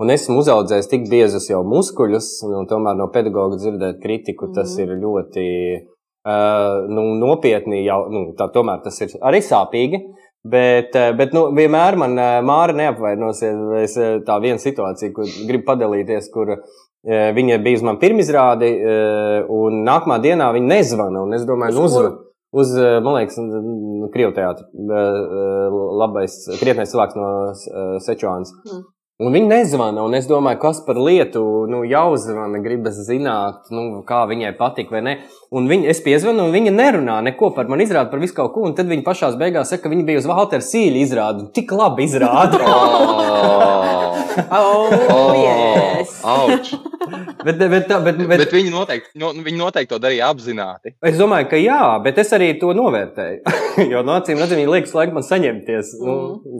Un 0.01 0.09
esmu 0.09 0.39
uzaudzējis 0.41 0.89
tik 0.89 1.05
biezus 1.11 1.45
jau 1.51 1.59
muskuļus, 1.67 2.31
un 2.47 2.65
tomēr 2.71 2.97
no 2.97 3.09
pedagoga 3.13 3.59
dzirdēt 3.59 4.01
kritiku, 4.01 4.49
tas 4.55 4.73
Mhm. 4.73 4.81
ir 4.81 4.97
ļoti 5.03 5.45
uh, 6.25 6.87
nu, 6.89 7.05
nopietni. 7.21 7.83
Jau, 7.85 8.09
nu, 8.09 8.33
tā, 8.33 8.49
tomēr 8.49 8.81
tas 8.83 8.99
ir 9.01 9.13
arī 9.21 9.43
sāpīgi. 9.45 10.01
Bet, 10.49 10.95
bet 11.19 11.33
nu, 11.35 11.49
vienmēr 11.51 11.97
man 11.99 12.15
māra 12.47 12.73
neapvainosies. 12.73 13.57
Es 13.83 13.97
tā 14.25 14.37
viena 14.41 14.57
situācija, 14.57 15.11
kur 15.13 15.27
gribu 15.45 15.65
padalīties, 15.67 16.31
kur 16.31 16.55
viņa 17.07 17.59
bija 17.63 17.79
uz 17.79 17.83
man 17.83 17.99
pirmizrādi, 17.99 18.69
eh, 18.75 19.45
un 19.49 19.83
nākamā 19.87 20.19
dienā 20.21 20.51
viņa 20.55 20.67
nezvana. 20.67 21.23
Es 21.35 21.45
domāju, 21.45 21.75
nu, 21.75 21.85
uzvana. 21.87 22.15
Uz, 22.51 22.77
eh, 22.77 22.99
man 22.99 23.13
liekas, 23.13 23.37
Krievijas 24.09 24.35
teātris, 24.35 24.69
labais, 26.01 26.33
krietnais 26.59 26.91
cilvēks 26.91 27.15
no 27.15 27.27
eh, 27.53 27.99
Sečuānas. 28.01 28.49
Mm. 28.65 28.87
Un 29.19 29.33
viņi 29.35 29.49
nezvana, 29.51 29.99
un 30.07 30.13
es 30.15 30.29
domāju, 30.29 30.61
kas 30.61 30.77
par 30.85 30.95
lietu 30.95 31.41
nu, 31.67 31.81
jāuzvana, 31.83 32.61
gribas 32.63 33.01
zināt, 33.03 33.67
nu, 33.67 33.99
kā 34.07 34.21
viņai 34.29 34.53
patīk 34.55 34.93
vai 34.95 35.01
nē. 35.03 35.15
Un 35.51 35.67
viņa, 35.67 35.89
es 35.91 35.99
piezvanu, 36.05 36.45
un 36.47 36.55
viņa 36.55 36.71
nerunā 36.71 37.17
neko 37.27 37.51
par 37.51 37.67
mani, 37.67 37.83
izrāda 37.83 38.07
par 38.13 38.23
visu 38.23 38.37
kaut 38.37 38.53
ko. 38.55 38.63
Un 38.69 38.77
tad 38.77 38.87
viņa 38.87 39.03
pašā 39.03 39.33
beigās 39.35 39.75
saka, 39.75 39.83
ka 39.83 39.91
viņa 39.91 40.07
bija 40.07 40.23
uz 40.23 40.29
Valtera 40.29 40.63
sīļa 40.63 41.03
izrādi. 41.03 41.49
Tik 41.51 41.75
labi 41.75 42.07
izrāda. 42.07 42.63
Oh, 44.59 44.89
Oh. 45.09 45.33
Yes. 45.39 46.21
bet, 47.43 47.57
bet, 47.57 47.69
bet, 47.69 47.87
bet, 47.87 48.17
Bet, 48.19 48.27
bet, 48.27 48.51
viņi, 48.53 48.71
noteikti, 48.73 49.11
no, 49.19 49.31
viņi 49.33 49.59
noteikti 49.59 49.91
to 49.93 49.99
darīja 50.01 50.29
apzināti. 50.33 50.93
es 51.05 51.17
domāju, 51.19 51.47
ka 51.51 51.59
jā, 51.59 51.79
bet 52.03 52.19
es 52.21 52.33
arī 52.35 52.51
to 52.59 52.73
novērtēju. 52.77 53.41
jo 53.93 54.01
no 54.05 54.17
acīm 54.19 54.39
redzam, 54.41 54.59
viņi 54.59 54.73
liekas, 54.73 54.93
laikam 54.97 55.19
man 55.19 55.25
saņemties. 55.25 55.93
Nu, 56.03 56.15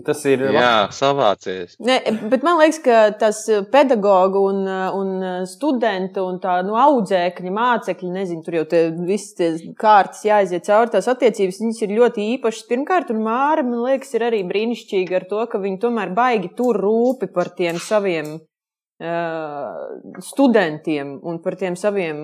tas 0.08 0.24
ir. 0.30 0.46
Jā, 0.56 0.88
savācies. 0.96 1.76
Ne, 1.84 2.00
bet 2.32 2.46
man 2.48 2.60
liekas, 2.62 2.80
ka 2.86 3.02
tas 3.20 3.42
pedagoģu 3.74 4.44
un, 4.50 4.62
un 5.00 5.46
studentu 5.50 6.26
un 6.30 6.40
tā 6.44 6.60
nu, 6.66 6.78
audzēkņa, 6.80 7.54
mācekļi, 7.60 8.12
nezinu, 8.16 8.44
tur 8.46 8.60
jau 8.62 8.66
viss 9.06 9.38
kārtas 9.80 10.24
jāiziet 10.26 10.66
cauri 10.70 10.94
tās 10.96 11.10
attiecības, 11.12 11.62
viņas 11.62 11.84
ir 11.86 11.96
ļoti 12.00 12.28
īpašas. 12.38 12.66
Pirmkārt, 12.70 13.14
un 13.14 13.22
Māra, 13.26 13.64
man 13.66 13.84
liekas, 13.86 14.14
ir 14.18 14.26
arī 14.30 14.42
brīnišķīga 14.50 15.20
ar 15.20 15.28
to, 15.30 15.44
ka 15.52 15.62
viņi 15.62 15.82
tomēr 15.84 16.14
baigi 16.16 16.50
tur 16.58 16.80
rūpi 16.80 17.30
par 17.34 17.52
tiem 17.58 17.69
saviem 17.78 18.40
studentiem 20.20 21.20
un 21.24 21.38
par 21.40 21.56
tiem 21.56 21.76
saviem 21.80 22.18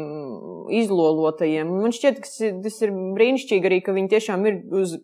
izlolotajiem. 0.75 1.69
Man 1.71 1.93
šķiet, 1.95 2.17
ka 2.19 2.49
tas 2.65 2.79
ir 2.83 2.91
brīnišķīgi 3.15 3.69
arī, 3.69 3.77
ka 3.85 3.95
viņi 3.95 4.11
tiešām 4.11 4.43
ir 4.49 4.57
uz 4.75 4.97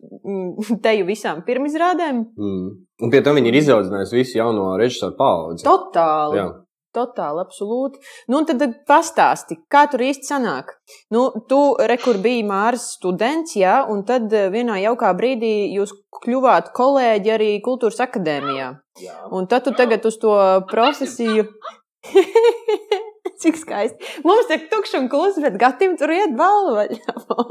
teju 0.84 1.06
visām 1.08 1.40
pirmizrādēm. 1.46 2.26
Mm. 2.36 2.66
Un 3.02 3.14
pie 3.14 3.22
tam 3.24 3.40
viņi 3.40 3.48
ir 3.48 3.58
izaudzinājuši 3.62 4.18
visu 4.18 4.38
jauno 4.42 4.74
režisoru 4.80 5.16
paudzi. 5.16 5.64
Totāli. 5.64 6.42
Jā. 6.42 6.46
Totāli, 6.92 7.40
absolūti. 7.40 8.00
Nu, 8.28 8.42
tad 8.48 8.62
pastāsti, 8.88 9.56
kā 9.72 9.86
tur 9.92 10.04
īsti 10.04 10.28
sanāk. 10.28 10.74
Nu, 11.14 11.24
tu, 11.48 11.60
re, 11.80 11.96
kur 12.02 12.20
biji 12.22 12.44
Mārs 12.48 12.90
students, 12.98 13.56
jā, 13.56 13.78
un 13.88 14.04
tad 14.08 14.32
vienā 14.52 14.76
jaukā 14.82 15.12
brīdī 15.16 15.72
jūs 15.72 15.94
kļuvāt 16.22 16.72
kolēģi 16.76 17.32
arī 17.36 17.52
Kultūras 17.64 18.02
akadēmijā. 18.04 18.72
Jā. 19.00 19.16
Un 19.32 19.48
tad 19.48 19.64
tu 19.64 19.72
tagad 19.76 20.04
uz 20.08 20.20
to 20.20 20.36
profesiju. 20.70 21.48
Cik 23.42 23.58
skaisti. 23.58 24.10
Mums 24.26 24.50
ir 24.54 24.66
tukšs 24.70 24.96
un 25.00 25.08
kluss, 25.10 25.40
bet 25.42 25.58
Gatim 25.60 25.96
tur 25.98 26.12
iet 26.14 26.36
balva. 26.38 26.86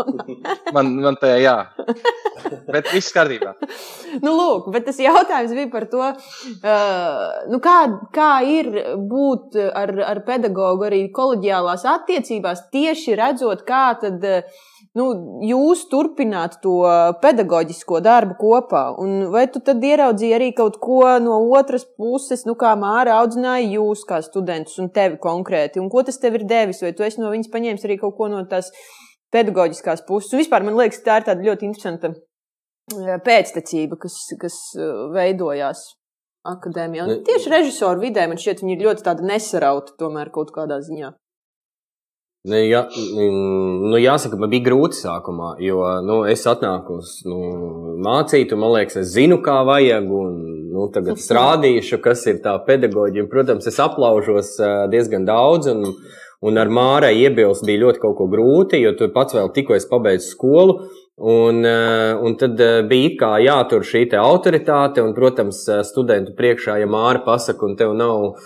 man, 0.76 0.92
man 1.04 1.20
tā 1.20 1.34
jā. 1.42 1.56
Bet 2.72 2.92
viss 2.94 3.12
kārtībā. 3.16 3.54
nu, 4.24 4.32
lūk, 4.32 4.72
bet 4.74 4.88
tas 4.88 5.02
jautājums 5.04 5.54
bija 5.58 5.72
par 5.74 5.88
to, 5.92 6.04
uh, 6.08 7.22
nu, 7.52 7.62
kā, 7.64 7.78
kā 8.16 8.32
ir 8.48 8.72
būt 9.12 9.60
ar, 9.68 9.96
ar 10.14 10.24
pedagogu 10.28 10.88
arī 10.88 11.06
koleģiālās 11.16 11.88
attiecībās, 11.98 12.70
tieši 12.74 13.18
redzot, 13.20 13.66
kā 13.68 13.86
tad. 14.04 14.24
Uh, 14.24 14.70
nu, 14.98 15.06
jūs 15.48 15.86
turpināt 15.92 16.58
to 16.64 16.80
pedagoģisko 17.24 18.02
darbu 18.04 18.36
kopā. 18.40 18.84
Un 19.02 19.30
vai 19.34 19.46
tu 19.52 19.62
tad 19.64 19.84
ieraudzīji 19.84 20.36
arī 20.38 20.50
kaut 20.58 20.80
ko 20.84 21.04
no 21.24 21.38
otras 21.58 21.86
puses, 21.86 22.44
nu, 22.48 22.58
kā 22.60 22.74
Māra 22.80 23.20
audzināja 23.22 23.70
jūs 23.78 24.04
kā 24.10 24.22
studentus 24.26 24.80
un 24.82 24.92
tevi 24.94 25.20
konkrēti? 25.22 25.82
Un 25.84 25.92
ko 25.94 26.04
tas 26.08 26.20
tev 26.22 26.40
ir 26.40 26.48
devis? 26.50 26.84
Vai 26.84 26.92
tu 26.98 27.08
esi 27.08 27.24
no 27.24 27.32
viņas 27.34 27.54
paņēmis 27.54 27.88
arī 27.88 27.98
kaut 28.02 28.18
ko 28.20 28.32
no 28.32 28.44
tās 28.52 28.74
pedagoģiskās 29.32 30.04
puses? 30.10 30.34
Un 30.34 30.44
vispār 30.44 30.68
man 30.68 30.80
liekas, 30.80 31.04
tā 31.06 31.22
ir 31.22 31.30
tāda 31.30 31.48
ļoti 31.48 31.70
interesanta 31.70 32.14
pēctecība, 33.26 33.96
kas, 34.02 34.20
kas 34.42 34.60
veidojās 35.16 35.88
akadēmijā. 36.52 37.06
Un 37.06 37.26
tieši 37.26 37.52
režisoru 37.54 38.02
vidē 38.02 38.28
man 38.28 38.40
šķiet, 38.42 38.64
viņi 38.66 38.78
ir 38.78 38.88
ļoti 38.90 39.18
nesarauti 39.30 39.96
tomēr 40.02 40.34
kaut 40.34 40.52
kādā 40.56 40.82
ziņā. 40.84 41.14
Ne, 42.42 42.64
jā, 42.66 42.80
nu, 43.22 43.98
jāsaka, 44.02 44.38
man 44.42 44.50
bija 44.50 44.66
grūti 44.66 44.98
sākumā, 44.98 45.52
jo 45.62 45.84
nu, 46.02 46.16
es 46.26 46.42
atnāku 46.50 46.96
uz 46.98 47.20
nu, 47.30 47.38
mācīt, 48.02 48.56
un 48.56 48.64
man 48.64 48.74
liekas, 48.80 48.98
es 49.04 49.12
zinu, 49.14 49.38
kā 49.46 49.60
vajag. 49.68 50.08
Un, 50.10 50.40
nu, 50.72 50.88
tagad 50.94 51.20
es 51.22 51.30
rādīšu, 51.38 52.00
kas 52.02 52.26
ir 52.32 52.40
tā 52.42 52.56
pedagoģija. 52.66 53.28
Protams, 53.30 53.70
es 53.70 53.78
aplaužos 53.84 54.56
diezgan 54.90 55.28
daudz, 55.30 55.70
un, 55.70 55.86
un 56.42 56.58
ar 56.58 56.74
Mārai 56.74 57.14
iebilst 57.20 57.68
bija 57.68 57.84
ļoti 57.84 58.02
grūti, 58.34 58.82
jo 58.82 58.96
tur 58.98 59.14
pats 59.14 59.38
vēl 59.38 59.54
tikko 59.54 59.78
es 59.78 59.86
pabeidzu 59.92 60.34
skolu. 60.34 60.80
Un, 61.18 61.66
eh, 61.66 62.14
un 62.14 62.36
tad 62.40 62.60
eh, 62.60 62.82
bija 62.88 63.10
kā 63.20 63.30
jātur 63.44 63.84
šī 63.86 64.08
autoritāte, 64.18 65.04
un, 65.04 65.12
protams, 65.14 65.60
eh, 65.70 65.84
studentu 65.86 66.34
priekšā, 66.38 66.80
ja 66.80 66.88
māra 66.90 67.22
pasaka, 67.26 67.68
un 67.68 67.76
tev 67.78 67.92
nav 67.94 68.40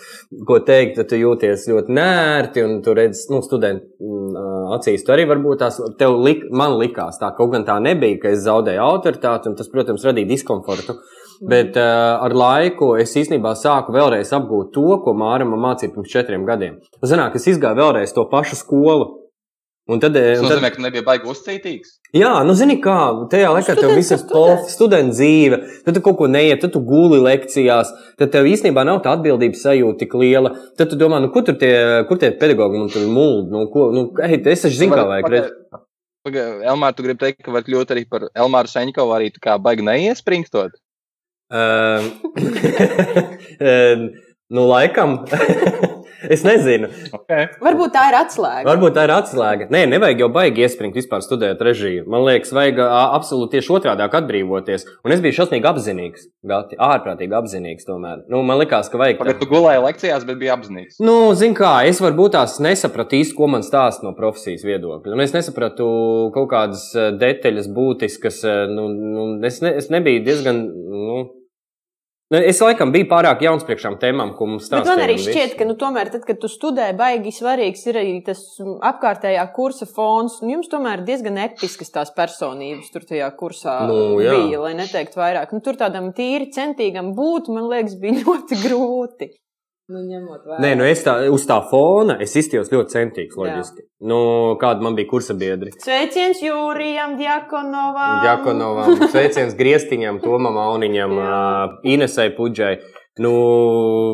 ko 0.49 0.57
teikt, 0.59 0.97
tad 0.97 1.07
tu 1.07 1.15
jūties 1.15 1.69
ļoti 1.71 1.93
nērti, 1.95 2.63
un 2.65 2.81
tu 2.83 2.95
redz, 2.97 3.27
nu, 3.31 3.39
studentu 3.45 3.85
mm, 4.01 4.73
acīs, 4.75 5.05
tu 5.05 5.13
arī 5.13 5.27
varbūt 5.29 5.61
tās, 5.61 5.77
tev 5.99 6.17
lik, 6.25 6.43
man 6.51 6.75
likās 6.81 7.21
tā, 7.21 7.29
kaut 7.37 7.53
gan 7.53 7.63
tā 7.69 7.77
nebija, 7.79 8.19
ka 8.23 8.33
es 8.33 8.43
zaudēju 8.43 8.81
autoritāti, 8.83 9.53
un 9.53 9.55
tas, 9.55 9.69
protams, 9.71 10.03
radīja 10.03 10.33
diskomfortu. 10.33 10.97
Bet 11.45 11.75
uh, 11.75 12.15
ar 12.23 12.31
laiku 12.31 12.93
es 12.95 13.11
īstenībā 13.19 13.51
sāku 13.59 13.91
vēlreiz 13.91 14.29
apgūt 14.37 14.69
to, 14.71 14.85
ko 15.03 15.11
Māra 15.19 15.43
man 15.43 15.59
mācīja 15.59 15.91
pirms 15.91 16.13
četriem 16.13 16.45
gadiem. 16.47 16.77
Zināk, 17.03 17.35
es 17.35 17.49
izgāju 17.51 17.81
vēlreiz 17.81 18.15
to 18.15 18.23
pašu 18.31 18.55
skolu, 18.55 19.24
Un 19.85 19.99
tad, 20.01 20.15
tas 20.17 20.39
un 20.41 20.47
tad, 20.47 20.55
nozīmē, 20.55 20.69
ka 20.73 20.81
nebija 20.81 21.05
baigi 21.05 21.27
uzcītīgs. 21.29 21.91
Jā, 22.17 22.31
nu, 22.47 22.55
zini, 22.57 22.79
kā 22.81 22.95
tajā 23.29 23.51
laikā 23.53 23.75
tev 23.77 23.91
viss 23.93 24.13
ir 24.15 24.23
polfa, 24.31 24.65
studenta 24.71 25.13
dzīve, 25.13 25.59
tad 25.85 25.97
tu 25.97 26.01
kaut 26.07 26.17
ko 26.17 26.29
neiet, 26.31 26.57
tad 26.63 26.73
tu 26.73 26.81
guli 26.81 27.19
lekcijās, 27.21 27.91
tad 28.17 28.31
tev 28.33 28.49
īstenībā 28.49 28.81
nav 28.87 29.03
tā 29.05 29.13
atbildības 29.13 29.61
sajūta 29.67 30.01
tik 30.01 30.15
liela. 30.17 30.55
Tad 30.79 30.89
tu 30.89 30.97
domā, 30.97 31.19
nu, 31.21 31.29
kur 31.33 31.45
tur 31.45 31.59
tie, 31.61 31.75
kur 32.09 32.17
tie 32.21 32.31
pedagogi 32.39 32.81
man 32.81 32.89
tur 32.89 33.05
mūld, 33.13 33.53
nu, 33.53 33.67
ko, 33.69 33.91
nu, 33.93 34.07
ej, 34.25 34.39
es 34.55 34.65
taču 34.65 34.79
zinu, 34.79 34.97
kā 34.97 35.05
vajag. 35.11 35.29
Redz. 35.35 35.53
Elmār, 36.65 36.95
tu 36.97 37.05
gribi 37.05 37.21
teikt, 37.21 37.43
ka 37.45 37.53
var 37.53 37.67
kļūt 37.67 37.93
arī 37.93 38.07
par 38.09 38.25
Elmāru 38.33 38.71
Seņkovu, 38.71 39.13
arī 39.13 39.29
tā 39.35 39.43
kā 39.43 39.59
baigi 39.61 39.85
neiespringstot? 39.85 40.79
Uh, 41.53 42.01
nu, 44.55 44.65
laikam. 44.65 45.19
Es 46.31 46.43
nezinu. 46.45 46.89
Okay. 47.15 47.47
Varbūt 47.63 47.93
tā 47.95 48.07
ir 48.09 48.17
atslēga. 48.19 48.65
Varbūt 48.67 48.95
tā 48.97 49.05
ir 49.07 49.13
atslēga. 49.15 49.67
Nē, 49.73 49.83
nevajag 49.91 50.23
jau 50.25 50.29
baigi 50.33 50.65
iespringt 50.65 50.97
vispār 50.97 51.23
studēt 51.25 51.61
režiju. 51.65 52.05
Man 52.11 52.25
liekas, 52.25 52.53
vajag 52.55 52.81
absolūti 52.85 53.57
tieši 53.57 53.73
otrādi 53.77 54.05
atbrīvoties. 54.05 54.87
Un 55.05 55.15
es 55.15 55.23
biju 55.23 55.37
šausmīgi 55.39 55.69
apzinīgs, 55.69 56.27
gati, 56.47 56.79
ārprātīgi 56.81 57.37
apzinīgs 57.37 57.87
tomēr. 57.87 58.25
Nu, 58.31 58.41
man 58.47 58.59
liekas, 58.61 58.89
ka 58.91 59.01
vajag. 59.01 59.19
Pagad, 59.21 59.39
tu 59.41 59.49
gulēji 59.51 59.83
lekcijās, 59.85 60.27
bet 60.27 60.41
biji 60.41 60.53
apzinīgs. 60.55 60.99
Nu, 61.05 61.17
zin 61.37 61.55
kā, 61.57 61.77
es 61.89 62.01
varbūt 62.03 62.35
tās 62.37 62.57
nesapratu 62.63 63.19
īsti, 63.19 63.37
ko 63.37 63.49
man 63.51 63.65
stāsta 63.65 64.07
no 64.07 64.15
profesijas 64.17 64.65
viedokļa. 64.67 65.15
Un 65.15 65.25
es 65.25 65.35
nesapratu 65.35 65.87
kaut 66.35 66.51
kādas 66.51 66.89
detaļas 67.21 67.71
būtiskas. 67.75 68.43
Nu, 68.71 68.89
nu, 68.91 69.31
es, 69.45 69.61
ne, 69.65 69.75
es 69.81 69.91
nebiju 69.93 70.23
diezgan. 70.25 70.65
Nu, 70.95 71.23
es 72.33 72.57
laikam 72.63 72.89
biju 72.93 73.05
pārāk 73.11 73.43
jauns 73.45 73.65
priekš 73.67 73.83
šām 73.85 73.97
tēmām, 74.01 74.31
ko 74.37 74.47
mums 74.49 74.65
stāstīja. 74.65 74.95
Man 74.95 75.03
arī 75.03 75.17
šķiet, 75.21 75.53
ka, 75.59 75.67
nu, 75.69 75.75
tomēr, 75.77 76.09
tad, 76.13 76.23
kad 76.25 76.39
tu 76.41 76.49
studē, 76.49 76.87
baigi 76.97 77.33
svarīgs 77.35 77.85
ir 77.85 77.99
arī 78.01 78.15
tas 78.25 78.41
apkārtējā 78.89 79.45
kursa 79.53 79.85
fons. 79.89 80.39
Un 80.41 80.55
jums 80.55 80.71
tomēr 80.71 81.05
diezgan 81.05 81.37
episkas 81.43 81.93
tās 81.93 82.13
personības 82.15 82.89
tur 82.93 83.05
tajā 83.05 83.29
kursā 83.37 83.77
nu, 83.91 84.17
jā. 84.25 84.33
bija, 84.33 84.63
lai 84.65 84.73
neteikt 84.79 85.17
vairāk. 85.19 85.53
Nu, 85.53 85.61
tur 85.65 85.77
tādam 85.77 86.09
tīri 86.17 86.49
centīgam 86.55 87.13
būt, 87.17 87.51
man 87.53 87.69
liekas, 87.69 87.99
bija 88.01 88.17
ļoti 88.23 88.61
grūti. 88.63 89.29
Nu, 89.85 89.99
Nē, 90.63 90.71
nu 90.79 90.85
es 90.89 91.03
tā, 91.05 91.13
uz 91.29 91.43
tā 91.45 91.59
fona 91.69 92.15
es 92.23 92.31
izstījos 92.39 92.71
ļoti 92.73 92.89
centīgs, 92.95 93.35
loģiski. 93.37 93.83
Jā. 93.83 93.89
Nu, 94.09 94.17
kāda 94.57 94.81
man 94.81 94.95
bija 94.97 95.11
kursa 95.11 95.35
biedri? 95.37 95.75
Sveiciens 95.83 96.41
Jūrijam, 96.41 97.13
Djakonovam. 97.19 98.23
Djakonovam, 98.23 98.95
sveiciens 99.13 99.53
Griestiņam, 99.59 100.17
Tomam 100.23 100.57
Auniņam, 100.63 101.13
uh, 101.21 101.75
Inesai 101.85 102.31
Pudžai. 102.33 102.79
Nu, 103.21 103.35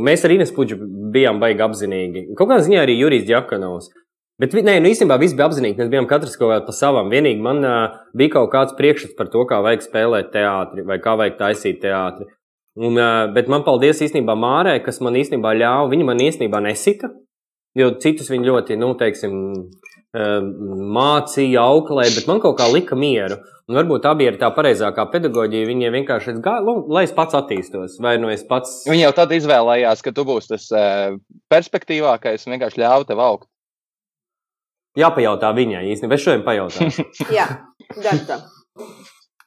mēs 0.04 0.28
ar 0.28 0.36
Ines 0.36 0.52
Pudžu 0.54 0.76
bijām 1.16 1.40
baigi 1.40 1.64
apzinīgi. 1.64 2.26
Kaut 2.36 2.52
kādā 2.52 2.66
ziņā 2.68 2.84
arī 2.84 3.00
Jurijs 3.00 3.24
Djakonovs. 3.32 3.88
Bet 4.42 4.58
nē, 4.58 4.76
nu, 4.84 4.92
īstenībā 4.92 5.16
viss 5.22 5.38
bija 5.38 5.48
apzinīgi. 5.48 5.80
Mēs 5.80 5.94
bijām 5.94 6.10
katrs 6.10 6.36
kaut 6.36 6.50
kādā 6.50 6.66
pa 6.68 6.76
savam. 6.76 7.08
Vienīgi 7.14 7.40
man 7.48 7.64
uh, 7.64 7.96
bija 8.18 8.36
kaut 8.36 8.52
kāds 8.52 8.76
priekšstats 8.76 9.16
par 9.16 9.32
to, 9.32 9.48
kā 9.48 9.64
vajag 9.64 9.88
spēlēt 9.88 10.36
teātri 10.36 10.84
vai 10.84 11.00
kā 11.00 11.16
vajag 11.16 11.40
taisīt 11.40 11.80
teātri. 11.88 12.28
Un, 12.80 12.96
bet 13.36 13.50
man 13.52 13.66
paldies 13.68 14.00
īstenībā 14.06 14.36
Mārai, 14.40 14.78
kas 14.84 15.02
man 15.04 15.18
īstenībā 15.20 15.52
ļāva. 15.60 15.90
Viņa 15.92 16.08
man 16.08 16.22
īstenībā 16.24 16.62
nesita, 16.64 17.10
jo 17.76 17.90
citus 18.00 18.32
viņa 18.32 18.48
ļoti, 18.48 18.78
nu, 18.80 18.94
teiksim, 19.00 19.34
mācīja, 20.12 21.64
auklēja, 21.64 22.16
bet 22.18 22.30
man 22.32 22.40
kaut 22.44 22.58
kā 22.60 22.68
lika 22.72 22.96
mieru. 22.96 23.40
Un 23.70 23.78
varbūt 23.78 24.04
tā 24.04 24.12
bija 24.20 24.34
tā 24.40 24.50
pareizākā 24.52 25.06
pedagoģija. 25.14 25.68
Viņa 25.70 25.92
vienkārši 25.94 26.36
gāja, 26.44 26.64
nu, 26.68 26.82
lai 26.92 27.06
es 27.08 27.14
pats 27.16 27.38
attīstos, 27.38 28.00
vai 28.04 28.18
nu 28.20 28.32
es 28.32 28.44
pats. 28.48 28.82
Viņa 28.90 29.06
jau 29.06 29.14
tad 29.22 29.32
izvēlējās, 29.38 30.04
ka 30.04 30.12
tu 30.16 30.26
būsi 30.28 30.52
tas 30.56 30.68
perspektīvākais 31.52 32.48
un 32.48 32.58
vienkārši 32.58 32.84
ļāva 32.84 33.08
tev 33.08 33.24
augt. 33.24 33.48
Jāpajautā 35.00 35.54
viņai 35.56 35.86
īstenībā, 35.94 36.18
es 36.18 36.26
šodien 36.26 36.44
pajautāšu. 36.44 37.08
Jā, 37.38 37.48
dar 38.04 38.26
tā. 38.28 38.42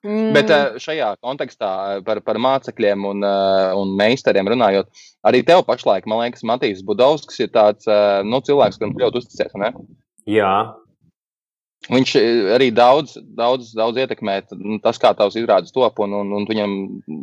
Mm. 0.05 0.35
Bet 0.37 0.51
eh, 0.53 0.77
šajā 0.85 1.15
kontekstā 1.25 1.71
eh, 1.95 2.01
par, 2.05 2.21
par 2.27 2.37
mācekļiem 2.43 3.07
un, 3.09 3.25
eh, 3.25 3.71
un 3.81 3.95
meistariem 3.97 4.51
runājot, 4.53 4.91
arī 5.25 5.41
tev 5.49 5.63
pašlaik, 5.65 6.05
man 6.11 6.21
liekas, 6.21 6.45
Matīs 6.45 6.83
Budovskis 6.85 7.41
ir 7.47 7.53
tāds 7.55 7.89
nu, 8.29 8.43
cilvēks, 8.45 8.81
kam 8.83 8.93
ļoti 9.01 9.23
uzticēs. 9.23 9.55
Ne? 9.63 9.73
Jā. 10.29 10.53
Viņš 11.89 12.13
arī 12.57 12.69
daudz, 12.73 13.17
daudz, 13.37 13.73
daudz 13.77 14.01
ietekmē 14.05 14.37
nu, 14.57 14.79
tas, 14.85 15.01
kā 15.01 15.13
tavs 15.17 15.37
izrādes 15.41 15.73
top, 15.73 16.01
un, 16.05 16.13
un, 16.21 16.37
un 16.37 16.47
viņam 16.49 16.77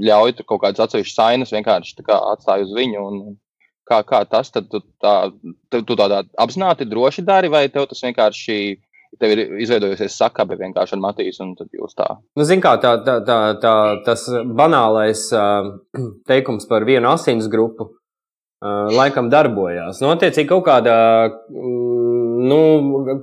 ļauj 0.10 0.42
kaut 0.42 0.64
kādas 0.66 0.82
atsevišķas 0.86 1.18
sainas 1.18 1.54
vienkārši 1.54 2.02
atstāj 2.18 2.68
uz 2.68 2.76
viņu. 2.78 3.08
Un, 3.08 3.24
Kā, 3.92 3.98
kā 4.08 4.22
tas 4.30 4.48
tad 4.54 4.68
tu, 4.72 4.80
tā, 5.04 5.34
tu, 5.74 5.80
tu 5.84 5.96
tādā 6.00 6.22
apzināti 6.40 6.86
droši 6.88 7.26
dari, 7.28 7.50
vai 7.52 7.66
tev 7.68 7.90
tas 7.90 8.00
vienkārši 8.06 8.78
tev 9.22 9.36
ir 9.36 9.44
izveidojusies 9.64 10.18
sakabe 10.18 10.58
vienkārši 10.60 10.98
ar 10.98 11.04
Matīs, 11.06 11.40
un 11.44 11.56
tad 11.60 11.70
jūs 11.78 11.96
tā. 11.98 12.10
Nu, 12.40 12.46
zin 12.48 12.64
kā, 12.64 12.76
tā, 12.84 12.98
tā, 13.06 13.20
tā, 13.28 13.40
tā, 13.62 13.74
tas 14.08 14.28
banālais 14.58 15.28
teikums 16.32 16.70
par 16.70 16.88
vienu 16.90 17.14
asins 17.14 17.50
grupu 17.52 17.92
laikam 18.62 19.30
darbojās. 19.32 20.02
Nu, 20.04 20.12
attiecīgi 20.14 20.50
kaut 20.52 20.66
kādā, 20.68 20.96
mm, 21.50 22.42
nu, 22.46 22.60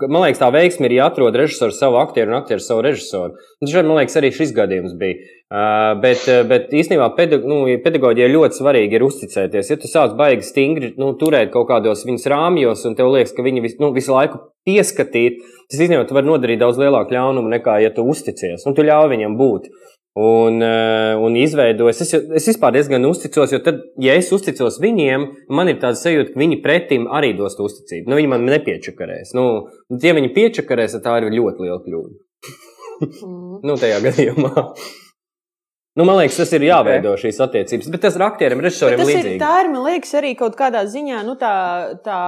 man 0.09 0.25
liekas, 0.25 0.41
tā 0.41 0.49
veiksme 0.55 0.89
ir 0.89 0.97
jāatrod 0.99 1.37
režisors 1.39 1.79
savu 1.79 2.01
aktieru 2.03 2.33
un 2.33 2.41
aktieru 2.41 2.63
savu 2.65 2.83
režisoru. 2.83 3.39
Un 3.63 3.71
šeit, 3.71 3.87
man 3.87 4.01
liekas, 4.01 4.19
arī 4.19 4.33
šis 4.35 4.55
gadījums 4.57 4.97
bija. 4.99 5.21
Uh, 5.49 5.95
bet, 6.03 6.27
bet 6.51 6.75
īstenībā 6.77 7.07
pedag 7.17 7.47
nu, 7.49 7.63
pedagoģijai 7.81 8.35
ļoti 8.35 8.59
svarīgi 8.59 8.99
ir 8.99 9.05
uzticēties. 9.07 9.71
Ja 9.73 9.79
tu 9.81 9.89
sāc 9.89 10.13
baigi 10.19 10.45
stingri 10.45 10.91
nu, 11.01 11.15
turēt 11.17 11.55
kaut 11.55 11.71
kādos 11.71 12.05
viņas 12.05 12.29
rāmjos, 12.29 12.85
un 12.91 12.99
tev 12.99 13.15
liekas, 13.15 13.33
ka 13.33 13.47
viņi 13.47 13.63
vis, 13.65 13.79
nu, 13.81 13.89
visu 13.97 14.13
laiku 14.13 14.43
pieskatīt, 14.69 15.41
tas 15.71 15.81
īstenībā 15.81 16.05
var 16.13 16.29
nodarīt 16.29 16.61
daudz 16.61 16.81
lielāku 16.81 17.17
ļaunumu 17.17 17.57
nekā, 17.57 17.81
ja 17.83 17.93
tu 17.95 18.05
uzticies. 18.05 18.67
Un 18.69 18.77
tu 18.77 18.85
ļauj 18.87 19.09
viņam 19.15 19.39
būt. 19.41 19.71
Un, 20.19 20.63
eh, 20.67 21.15
un 21.15 21.37
izveidojas. 21.39 22.01
Es, 22.03 22.15
es 22.41 22.47
vispār 22.51 22.73
diezgan 22.75 23.07
uzticos, 23.07 23.53
jo 23.55 23.61
tad, 23.63 23.85
ja 24.03 24.17
es 24.19 24.33
uzticos 24.35 24.81
viņiem, 24.83 25.27
man 25.55 25.71
ir 25.71 25.79
tāds 25.83 26.03
sajūta, 26.03 26.33
ka 26.35 26.43
viņi 26.43 26.59
pretim 26.65 27.07
arī 27.15 27.37
dos 27.39 27.55
uzticību. 27.55 28.11
Nu, 28.11 28.19
viņi 28.19 28.33
man 28.33 28.49
nepiečakarēs. 28.49 29.37
Nu, 29.39 29.45
ja 30.03 30.17
viņi 30.19 30.33
piečakarēs, 30.35 30.97
tad 30.97 31.07
tā 31.07 31.21
ir 31.21 31.31
ļoti 31.39 31.69
liela 31.69 31.79
kļūda. 31.85 32.19
Mm. 32.99 33.61
nu, 33.63 33.77
tajā 33.79 34.01
gadījumā. 34.09 34.65
Nu, 35.99 36.05
man 36.07 36.21
liekas, 36.21 36.37
tas 36.39 36.53
ir 36.55 36.63
jāveido 36.63 37.11
okay. 37.15 37.25
šīs 37.27 37.41
attiecības. 37.43 37.89
Bet 37.91 38.03
tas 38.05 38.15
ir 38.15 38.23
aktieriem, 38.23 38.61
režisoriem 38.63 39.01
līdzīgi. 39.03 39.33
Ir, 39.35 39.41
tā 39.43 39.55
ir, 39.65 39.71
man 39.73 39.83
liekas, 39.89 40.13
arī 40.21 40.31
kaut 40.39 40.55
kādā 40.59 40.85
ziņā 40.87 41.25
nu, 41.27 41.35
tā, 41.41 41.55
tā 42.07 42.19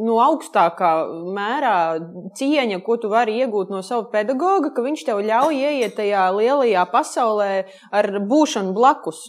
mm, 0.00 0.06
nu, 0.06 0.16
augstākā 0.24 0.92
mērā 1.36 1.74
cieņa, 2.36 2.80
ko 2.86 2.96
tu 3.00 3.10
vari 3.12 3.40
iegūt 3.42 3.70
no 3.70 3.82
sava 3.86 4.08
pedagoga, 4.12 4.72
ka 4.74 4.84
viņš 4.84 5.04
tev 5.06 5.20
ļauj 5.26 5.60
ieiet 5.60 5.96
tajā 5.98 6.30
lielajā 6.36 6.86
pasaulē 6.92 7.52
ar 7.92 8.10
būšanu 8.30 8.74
blakus. 8.76 9.28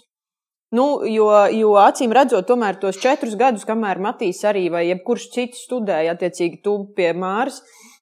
Nu, 0.71 1.01
jo, 1.03 1.27
jo 1.51 1.73
acīm 1.75 2.13
redzot, 2.15 2.47
tomēr 2.47 2.77
tos 2.79 2.99
četrus 3.03 3.35
gadus, 3.35 3.65
kamēr 3.67 3.99
Matīs 3.99 4.39
arī 4.47 4.69
vai 4.71 4.85
jebkurš 4.87 5.25
cits 5.33 5.65
studēja, 5.65 6.15
attiecīgi, 6.15 6.61
tu 6.63 6.77
pie 6.95 7.09
Māras, 7.11 7.59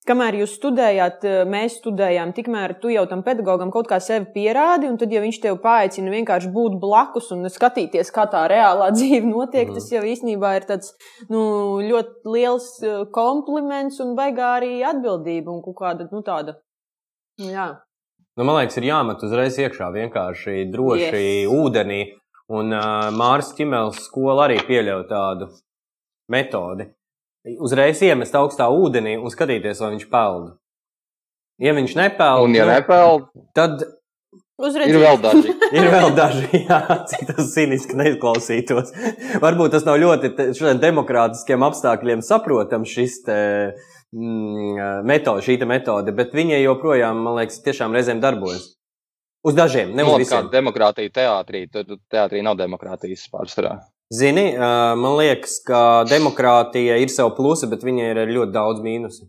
kamēr 0.10 0.40
jūs 0.42 0.56
studējāt, 0.58 1.26
eh, 1.28 1.42
mēs 1.50 1.78
studējām, 1.80 2.34
tikmēr 2.36 2.76
tu 2.82 2.92
jau 2.94 3.06
tam 3.10 3.22
pedagogam 3.26 3.72
kaut 3.74 3.90
kā 3.90 4.00
sevi 4.04 4.28
pierādi, 4.36 4.90
un 4.90 4.98
tad, 4.98 5.14
ja 5.14 5.22
viņš 5.24 5.42
tev 5.44 5.60
paaicina 5.64 6.14
vienkārši 6.14 6.52
būt 6.56 6.80
blakus 6.82 7.30
un 7.36 7.46
skatīties, 7.50 8.12
kā 8.16 8.26
tā 8.32 8.46
reālā 8.52 8.90
dzīve 8.98 9.26
notiek, 9.30 9.70
mm. 9.70 9.78
tas 9.78 9.92
jau 9.94 10.04
īstenībā 10.04 10.56
ir 10.58 10.68
tāds 10.70 10.96
nu, 11.30 11.44
ļoti 11.86 12.34
liels 12.36 12.72
eh, 12.84 13.04
kompliments 13.16 14.02
un 14.04 14.16
baigā 14.18 14.56
arī 14.60 14.74
atbildība 14.88 15.54
un 15.54 15.62
kaut 15.66 15.78
kāda 15.84 16.10
nu, 16.12 16.24
tāda. 16.26 16.58
Jā. 17.40 17.72
Nu, 18.36 18.46
man 18.48 18.60
liekas, 18.60 18.78
ir 18.80 18.90
jāmet 18.90 19.24
uzreiz 19.24 19.58
iekšā 19.60 19.90
vienkārši 19.96 20.70
droši 20.72 21.24
yes. 21.24 21.52
ūdenī. 21.52 22.04
Un 22.50 22.74
uh, 22.74 23.12
Mārcis 23.14 23.54
Čimēls 23.60 24.00
skola 24.08 24.48
arī 24.48 24.56
pieļauj 24.66 25.04
tādu 25.10 25.50
metodi. 26.34 26.88
Uzreiz 27.58 28.02
iemest 28.06 28.36
augstā 28.38 28.70
ūdenī 28.72 29.18
un 29.20 29.32
skatīties, 29.34 29.82
vai 29.84 29.94
viņš 29.96 30.10
peld. 30.12 30.52
Ja 31.60 31.74
viņš 31.76 31.96
nepeld, 32.00 32.46
un 32.48 32.56
ja 32.56 32.68
nu, 32.68 32.76
nepeld, 32.78 33.26
tad 33.58 33.82
Uzredzīt. 34.60 34.92
Ir 34.96 35.00
vēl 35.00 35.20
daži. 35.24 35.54
ir 35.72 35.86
vēl 35.94 36.10
daži, 36.18 36.48
jā, 36.66 36.80
cik 37.08 37.30
tas 37.30 37.52
cīniski 37.54 37.96
neizklausītos. 38.00 38.92
Varbūt 39.40 39.76
tas 39.76 39.86
nav 39.88 40.02
ļoti 40.02 40.34
šādiem 40.58 40.82
demokrātiskiem 40.84 41.64
apstākļiem 41.70 42.24
saprotams 42.26 42.92
šis 42.92 43.22
te, 43.28 43.38
mm, 44.16 45.06
metode, 45.08 45.46
šī 45.48 45.62
metode, 45.70 46.12
bet 46.16 46.36
viņa 46.36 46.60
joprojām, 46.60 47.24
man 47.24 47.40
liekas, 47.40 47.62
tiešām 47.64 47.96
reizēm 47.96 48.20
darbojas. 48.24 48.74
Uz 49.48 49.56
dažiem, 49.56 49.94
ne 49.96 50.04
uz 50.04 50.12
nu, 50.12 50.20
visiem. 50.20 50.52
Demokrātija 50.52 51.14
teātrī, 51.16 51.64
tad 51.72 51.96
teātrī 52.12 52.44
nav 52.44 52.60
demokrātijas 52.60 53.24
pārsvarā. 53.32 53.78
Zini, 54.10 54.48
man 54.58 55.18
liekas, 55.20 55.60
ka 55.66 56.04
demokrātija 56.10 56.96
ir 56.98 57.12
sev 57.14 57.36
plusi, 57.38 57.70
bet 57.70 57.86
viņai 57.86 58.08
ir 58.16 58.32
ļoti 58.34 58.56
daudz 58.56 58.82
mīnusu. 58.82 59.28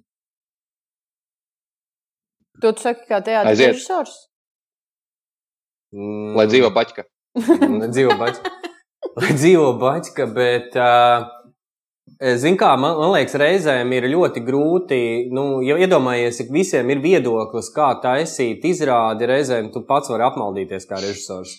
Tu 2.60 2.72
saki, 2.80 3.04
kā 3.08 3.20
teātris 3.24 3.60
režisors? 3.60 4.14
Mm. 5.96 6.32
Lai 6.38 6.46
dzīvo 6.48 6.70
baķka. 6.72 7.04
dzīvo 7.92 8.16
baķka. 8.20 8.54
Lai 9.20 9.34
dzīvo 9.36 9.68
baķka, 9.80 10.26
bet 10.32 10.76
Ziniet, 12.20 12.58
kā 12.60 12.74
man, 12.76 12.98
man 12.98 13.14
liekas, 13.14 13.36
reizēm 13.40 13.92
ir 13.96 14.06
ļoti 14.12 14.42
grūti. 14.44 15.00
Nu, 15.32 15.62
ja 15.64 15.78
iedomājies, 15.80 16.42
ka 16.44 16.52
visiem 16.52 16.90
ir 16.92 17.00
viedoklis, 17.00 17.70
kā 17.72 17.94
taisīt 18.02 18.66
izrādi, 18.68 19.28
reizēm 19.30 19.70
tu 19.72 19.80
pats 19.88 20.12
vari 20.12 20.26
apmaldīties 20.26 20.88
kā 20.90 21.00
režisors. 21.00 21.54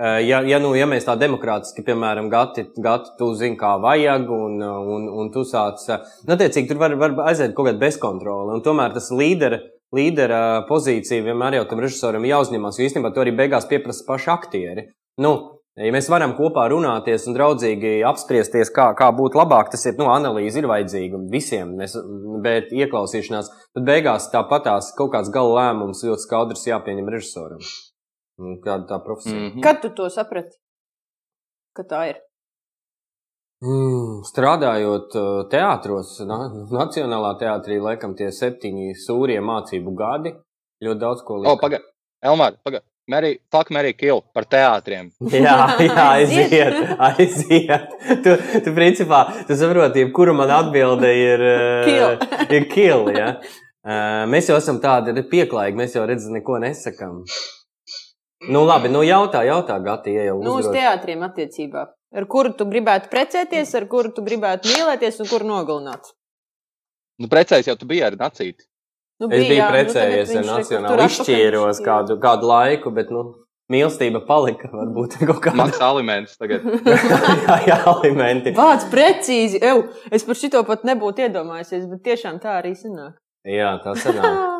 Eh, 0.00 0.26
ja, 0.28 0.38
ja, 0.48 0.56
nu, 0.62 0.70
ja 0.78 0.86
mēs 0.88 1.04
tā 1.04 1.12
demokrātiski, 1.20 1.82
piemēram, 1.84 2.30
gati, 2.32 2.64
gati 2.80 3.10
tu 3.18 3.34
zini, 3.36 3.58
kā 3.60 3.74
vajag, 3.82 4.30
un, 4.32 4.56
un, 4.64 5.08
un 5.20 5.28
tu 5.34 5.42
sāc, 5.44 5.82
eh, 5.92 6.06
nu, 6.24 6.32
attiecīgi, 6.38 6.70
tur 6.70 6.80
var, 6.80 6.94
var 7.02 7.18
aiziet 7.28 7.52
kaut 7.52 7.68
kāda 7.68 7.82
bezkontrola, 7.82 8.54
un 8.56 8.64
tomēr 8.64 8.94
tas 8.94 9.10
līdera, 9.12 9.58
līdera 9.92 10.40
pozīcija 10.70 11.26
vienmēr 11.26 11.58
jau 11.58 11.66
tam 11.68 11.84
režisoram 11.84 12.24
jāuzņemas, 12.24 12.80
jo 12.80 12.88
īstenībā 12.88 13.12
to 13.12 13.26
arī 13.26 13.36
beigās 13.42 13.68
pieprasa 13.68 14.06
paši 14.08 14.32
aktieri. 14.38 14.90
Nu, 15.20 15.36
Ja 15.78 15.92
mēs 15.94 16.08
varam 16.10 16.32
kopā 16.36 16.64
runāties 16.68 17.28
un 17.30 17.36
draudzīgi 17.36 18.00
apspriesties, 18.04 18.72
kā, 18.74 18.88
kā 18.98 19.06
būtu 19.16 19.38
labāk, 19.38 19.70
tas 19.72 19.86
ir 19.86 19.94
nu, 20.00 20.08
analīze, 20.12 20.58
ir 20.58 20.66
vajadzīga 20.68 21.20
visiem, 21.30 21.70
mēs, 21.78 21.94
bet 22.44 22.74
ieklausīšanās, 22.74 23.52
tad 23.78 23.86
beigās 23.86 24.26
tāpatās 24.34 24.90
kaut 24.98 25.14
kāds 25.14 25.30
gala 25.32 25.54
lēmums 25.60 26.02
ļoti 26.04 26.26
skaidrs 26.26 26.66
jāpieņem 26.72 27.08
režisoram. 27.14 27.62
Kāda 28.64 28.86
tā 28.88 28.98
profesija? 29.04 29.38
Mm 29.38 29.52
-hmm. 29.52 29.62
Kad 29.62 29.82
tu 29.82 29.90
to 29.94 30.10
saprati? 30.10 30.56
Ka 31.76 31.82
tā 31.82 32.08
ir? 32.10 32.20
Mm, 33.60 34.22
strādājot 34.24 35.16
uh, 35.20 35.48
teātros, 35.52 36.14
na, 36.24 36.36
Nacionālā 36.72 37.34
teātrī, 37.42 37.76
laikam 37.84 38.14
tie 38.16 38.30
septiņi 38.32 38.94
sūrie 38.96 39.36
mācību 39.44 39.92
gadi, 39.98 40.32
ļoti 40.80 41.00
daudz 41.02 41.20
ko 41.26 41.36
liekas. 41.36 41.52
O, 41.52 41.60
pagaidi, 41.60 41.84
Elmār, 42.24 42.56
pagaidi. 42.64 42.86
Mary, 43.10 43.40
fuck, 43.52 43.70
Mary, 43.74 43.92
kill 43.92 44.22
par 44.32 44.46
teātriem. 44.48 45.10
jā, 45.34 45.56
jā, 45.82 46.06
aiziet, 46.14 46.80
aiziet. 47.10 47.94
Tu, 48.24 48.36
tu 48.64 48.74
principā, 48.76 49.24
tu 49.48 49.56
saproti, 49.60 50.06
kura 50.16 50.32
man 50.36 50.52
atbilde 50.56 51.12
ir 51.18 51.44
uh, 51.50 51.84
kill. 51.84 52.18
ir 52.56 52.68
kill 52.72 53.10
ja? 53.12 53.34
uh, 53.84 54.24
mēs 54.30 54.48
jau 54.48 54.56
esam 54.56 54.80
tādi 54.80 55.12
pieklājīgi, 55.20 55.80
mēs 55.82 55.98
jau 55.98 56.08
redzam, 56.08 56.38
neko 56.38 56.62
nesakām. 56.64 57.24
Nu, 58.48 58.62
labi, 58.64 58.88
nu 58.88 59.02
jautā, 59.04 59.42
jautā, 59.44 59.76
Gati, 59.84 60.14
ja 60.16 60.30
jau. 60.30 60.38
Nu, 60.40 60.56
uz 60.62 60.70
teātriem 60.72 61.20
attiecībā. 61.26 61.84
Ar 62.16 62.26
kuru 62.30 62.54
tu 62.56 62.64
gribētu 62.66 63.10
precēties, 63.12 63.74
ar 63.76 63.84
kuru 63.90 64.14
tu 64.16 64.24
gribētu 64.26 64.70
mīlēties 64.72 65.20
un 65.20 65.28
kuru 65.28 65.50
nogalināt? 65.50 66.08
Nu, 67.20 67.28
precējies 67.28 67.68
jau 67.68 67.76
tu 67.76 67.88
biji 67.90 68.06
ar 68.08 68.16
nacīti. 68.18 68.64
Nu, 69.20 69.28
bija, 69.28 69.42
es 69.42 69.50
biju 69.50 69.60
jā, 69.60 69.66
nu, 69.66 69.76
precējies 69.76 70.32
nu, 70.32 70.40
ar 70.40 70.48
nacionālu, 70.48 71.06
izšķīros 71.10 71.82
kādu, 71.84 72.16
kādu 72.22 72.48
laiku, 72.48 72.92
bet, 72.96 73.12
nu, 73.12 73.26
mīlestība 73.70 74.22
palika. 74.26 74.70
Varbūt 74.72 75.18
kaut 75.28 75.42
kāda 75.44 75.60
maksā 75.60 75.90
aliments 75.92 76.40
tagad. 76.40 76.64
jā, 77.46 77.58
jā, 77.68 77.78
alimenti. 77.92 78.54
Vārds 78.56 78.88
precīzi. 78.92 79.60
Ew, 79.60 79.84
es 80.10 80.24
par 80.26 80.40
šito 80.40 80.64
pat 80.68 80.88
nebūtu 80.88 81.28
iedomājies, 81.28 81.84
bet 81.92 82.06
tiešām 82.08 82.40
tā 82.42 82.56
arī 82.62 82.72
sanāk. 82.78 83.20
Jā, 83.48 83.76
tā 83.84 83.94
sanāk. 84.00 84.40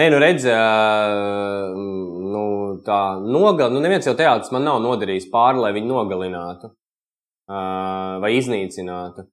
Nē, 0.00 0.06
nu 0.08 0.18
redz, 0.22 0.46
nu, 1.76 2.44
tā 2.86 3.00
nogalināta. 3.20 3.74
Nu, 3.74 3.82
neviens 3.84 4.06
jau 4.08 4.14
teātris 4.16 4.52
man 4.54 4.64
nav 4.64 4.78
nodarījis 4.80 5.28
pāri, 5.32 5.60
lai 5.60 5.74
viņu 5.76 5.90
nogalinātu 5.90 6.72
vai 8.22 8.30
iznīcinātu. 8.38 9.26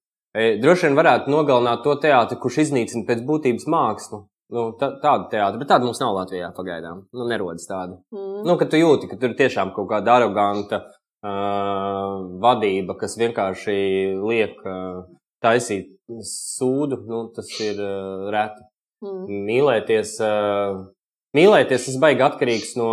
Droši 0.59 0.89
vien 0.89 0.97
varētu 0.99 1.31
nogalināt 1.31 1.81
to 1.85 1.95
teātri, 2.03 2.37
kurš 2.43 2.59
iznīcina 2.65 3.07
pēc 3.07 3.23
būtības 3.29 3.65
mākslu. 3.71 4.25
Nu, 4.49 4.71
tā, 4.79 4.89
tāda 4.97 5.27
teātra, 5.29 5.59
bet 5.61 5.69
tāda 5.69 5.85
mums 5.85 5.99
nav 6.01 6.15
Latvijā 6.17 6.49
pagaidām. 6.57 7.03
Nu, 7.13 7.27
nerodas 7.29 7.67
tāda. 7.69 7.99
Mm. 8.13 8.39
Nu, 8.49 8.55
ka 8.57 8.65
tu 8.69 8.79
jūti, 8.79 9.09
ka 9.11 9.17
tur 9.21 9.35
tiešām 9.37 9.75
kaut 9.75 9.91
kāda 9.91 10.15
aroganta 10.17 10.79
uh, 10.89 12.15
vadība, 12.41 12.95
kas 12.97 13.13
vienkārši 13.21 13.75
liek 14.17 14.57
uh, 14.65 15.03
taisīt 15.45 15.93
sūdu. 16.25 17.03
Nu, 17.05 17.27
tas 17.35 17.51
ir 17.61 17.77
uh, 17.77 18.25
reti. 18.33 18.65
Mm. 18.99 19.43
Mīlēties, 19.47 20.15
uh, 20.23 20.79
mīlēties, 21.37 21.85
tas 21.87 21.99
baigi 22.01 22.25
atkarīgs 22.25 22.73
no, 22.79 22.89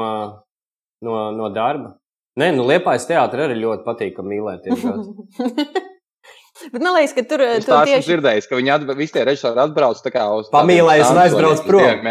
no, 1.02 1.16
no 1.34 1.50
darba. 1.54 1.96
Nē, 2.36 2.52
nu, 2.54 2.66
Liepājas 2.68 3.08
teātris 3.08 3.48
arī 3.48 3.56
ļoti 3.62 3.86
patīk 3.86 4.20
mīlēties. 4.22 4.84
Bet 6.72 6.80
man 6.80 6.94
liekas, 6.96 7.12
ka 7.12 7.22
tur, 7.28 7.42
Es 7.44 7.66
tur 7.66 7.74
tā 7.74 7.78
esmu 7.82 7.90
tieši 7.90 8.08
dzirdējis, 8.08 8.46
ka 8.48 8.56
viņi 8.56 8.70
atb 8.72 8.92
visi 8.96 9.12
tie 9.12 9.24
režisori 9.28 9.60
atbrauc 9.60 9.98
tā 10.00 10.12
kā 10.14 10.22
uz 10.38 10.46
Pamīlējas 10.52 11.10
un 11.12 11.20
aizbrauc 11.20 11.60
prom. 11.66 12.06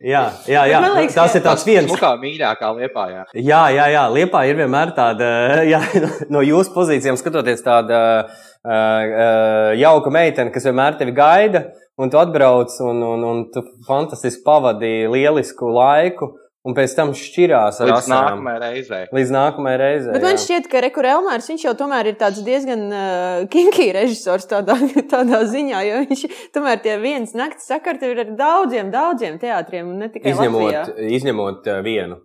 Jā, 0.00 0.22
jā, 0.48 0.62
jā. 0.70 0.78
Man 0.80 0.96
liekas, 0.96 1.16
tas 1.18 1.34
ka- 1.34 1.38
ir 1.40 1.44
tāds 1.44 1.66
viens. 1.68 1.90
Smukā 1.90 2.14
mīļākā 2.22 2.70
liepā, 2.78 3.04
jā. 3.12 3.24
Jā, 3.36 3.60
jā, 3.76 3.86
jā. 3.92 4.04
Liepā 4.16 4.42
ir 4.48 4.56
vienmēr 4.62 4.94
tāda, 4.96 5.28
jā, 5.74 5.82
no 6.32 6.40
jūsu 6.46 6.72
pozīcijām 6.72 7.20
skatoties, 7.20 7.60
tāda 7.66 8.00
uh, 8.24 8.40
uh, 8.64 9.68
jauka 9.76 10.14
meitene, 10.14 10.54
kas 10.56 10.70
vienmēr 10.70 10.96
tevi 11.02 11.12
gaida, 11.16 11.66
un 12.00 12.12
tu 12.12 12.20
atbrauc 12.20 12.72
un, 12.84 13.02
un, 13.02 13.26
un 13.28 13.42
tu 13.52 13.64
fantastiski 13.88 14.44
pavadīji 14.46 15.10
lielisku 15.12 15.68
laiku, 15.72 16.30
un 16.62 16.76
pēc 16.76 16.92
tam 16.94 17.10
šķirās 17.18 17.80
ar 17.82 17.88
Līdz 17.90 17.96
asarām. 17.98 18.38
nākamajai 18.38 18.60
reizei. 18.62 19.06
Līdz 19.18 19.32
nākamajai 19.34 19.78
reizei. 19.80 20.12
Bet 20.14 20.26
man 20.26 20.38
šķiet, 20.38 20.68
ka 20.70 20.82
Rekur 20.84 21.08
Elmārs, 21.10 21.48
viņš 21.50 21.64
jau 21.66 21.74
tomēr 21.80 22.12
ir 22.12 22.18
tāds 22.20 22.42
diezgan 22.46 22.84
uh, 22.86 23.40
kinky 23.52 23.88
režisors 23.96 24.46
tādā, 24.50 24.76
tādā 25.14 25.42
ziņā, 25.50 25.82
jo 25.88 26.02
viņš 26.04 26.22
tomēr 26.54 26.82
tie 26.84 26.96
viens 27.02 27.34
nakts 27.38 27.66
sakarti 27.70 28.12
ir 28.14 28.22
ar 28.24 28.34
daudziem, 28.38 28.92
daudziem 28.94 29.40
teātriem, 29.42 29.90
un 29.90 30.04
ne 30.06 30.10
tikai 30.14 30.36
Latvijā. 30.36 30.86
Izņemot, 30.86 31.02
izņemot 31.18 31.72
uh, 31.72 31.82
vienu. 31.86 32.20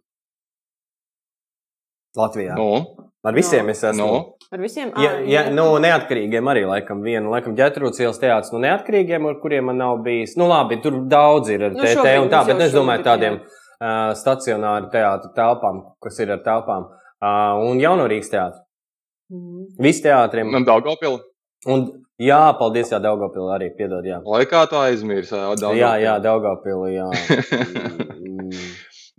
Latvijā. 2.17 2.55
Nu, 2.57 3.06
Ar 3.27 3.35
visiem 3.35 3.69
es 3.73 3.83
esmu. 3.83 4.05
nu. 4.05 4.19
Ar 4.51 4.61
visiem? 4.63 4.91
Ja, 4.95 5.11
Ā, 5.11 5.23
ja, 5.27 5.41
nu, 5.51 5.65
neatkarīgiem 5.83 6.47
arī, 6.47 6.63
laikam, 6.69 7.01
viena, 7.03 7.27
laikam, 7.33 7.55
ģetrūts 7.57 7.99
ielas 7.99 8.21
teātris, 8.21 8.53
nu, 8.55 8.61
neatkarīgiem, 8.63 9.25
ar 9.27 9.39
kuriem 9.41 9.67
man 9.67 9.81
nav 9.81 9.97
bijis. 10.05 10.37
Nu, 10.39 10.47
labi, 10.47 10.79
tur 10.83 11.01
daudz 11.11 11.51
ir 11.51 11.65
ar 11.67 11.75
Nu, 11.75 11.83
TT 11.83 12.13
un 12.21 12.31
tā, 12.31 12.45
bet 12.47 12.63
es 12.69 12.75
domāju 12.75 13.03
tādiem 13.03 13.41
uh, 13.41 14.13
stacionāru 14.15 14.87
teātru 14.93 15.33
telpām, 15.35 15.83
kas 16.03 16.19
ir 16.23 16.31
ar 16.37 16.43
telpām. 16.45 16.87
Uh, 17.17 17.67
un 17.67 17.81
jauno 17.83 18.07
Rīgas 18.07 18.31
teātri. 18.31 18.63
Mhm. 19.33 19.65
Visi 19.83 20.05
teātriem. 20.07 20.53
Man 20.53 20.63
Daugavpili. 20.67 21.19
Un, 21.67 21.83
jā, 22.21 22.39
paldies, 22.59 22.93
jā, 22.93 23.01
Daugavpili 23.03 23.51
arī, 23.57 23.71
piedod, 23.75 24.05
jā. 24.07 24.21
Laikā 24.23 24.63
to 24.71 24.79
aizmirst. 24.79 25.33
Jā, 25.75 25.97
jā, 25.99 26.15
Daugavpili, 26.23 26.93
jā. 26.95 27.09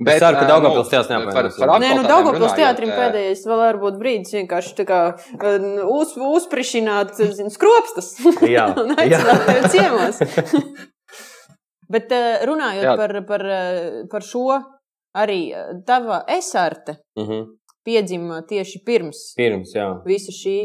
Bet, 0.08 0.16
Es 0.16 0.22
ceru, 0.24 0.38
ka 0.40 0.44
ā, 0.44 0.48
Daugavpils 0.50 0.88
nu, 0.88 0.92
teātris 0.94 1.58
par 1.60 1.72
Nē, 1.84 1.90
nu, 1.94 2.02
runājot, 2.06 2.56
teātrim 2.58 2.92
pēdējais 2.96 3.44
vēl 3.50 3.60
var 3.62 3.78
būt 3.84 3.98
brīdis 4.00 4.34
vienkārši 4.38 4.74
tā 4.80 4.86
kā 4.88 5.00
uh, 5.12 5.68
uz, 5.98 6.14
uzprišināt, 6.16 7.14
zin, 7.36 7.52
skropstas 7.54 8.14
Jā, 8.56 8.70
un 8.80 8.96
aicināt 8.96 9.44
tevi 9.48 9.72
ciemos. 9.76 10.18
Bet 11.92 12.10
uh, 12.12 12.42
runājot 12.48 12.84
Jā. 12.84 12.96
par, 13.00 13.14
par, 13.28 13.44
uh, 13.48 14.02
par 14.12 14.26
šo, 14.26 14.58
arī 15.16 15.40
uh, 15.56 15.78
tava 15.88 16.22
esarte 16.28 16.98
Mhm. 17.18 17.46
piedzima 17.88 18.42
tieši 18.44 18.82
pirms 18.84 19.22
Pirms, 19.38 19.72
jā. 19.76 19.88
visa 20.04 20.34
šī. 20.34 20.58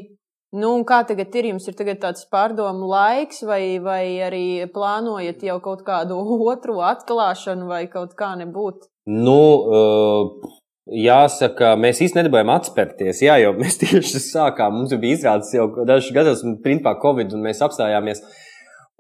Nu, 0.54 0.76
kā 0.86 1.00
tagad 1.08 1.34
ir? 1.40 1.48
Jums 1.50 1.66
ir 1.72 1.74
tāds 1.98 2.28
pārdomu 2.30 2.86
laiks, 2.92 3.40
vai, 3.48 3.80
vai 3.82 4.04
arī 4.22 4.68
plānojat 4.70 5.42
jau 5.48 5.56
kaut 5.64 5.82
kādu 5.88 6.20
otru 6.52 6.76
atklāšanu, 6.86 7.66
vai 7.72 7.88
kaut 7.88 8.14
kā 8.20 8.36
nebūt? 8.38 8.90
Nu, 9.10 9.40
uh, 9.68 10.52
jāsaka, 10.88 11.74
mēs 11.80 12.00
īstenībā 12.06 12.24
nedabūjām 12.24 12.52
atspērties. 12.54 13.22
Jā, 13.26 13.38
jo 13.44 13.54
mēs 13.58 13.80
tieši 13.82 14.22
sākām. 14.24 14.78
Mums 14.80 14.96
bija 15.00 15.20
izrādes 15.20 15.52
jau 15.56 15.68
dažus 15.88 16.14
gadus, 16.16 16.44
un 16.48 16.60
principā 16.64 16.96
Covid, 17.02 17.36
un 17.36 17.44
mēs 17.48 17.64
apstājāmies. 17.66 18.24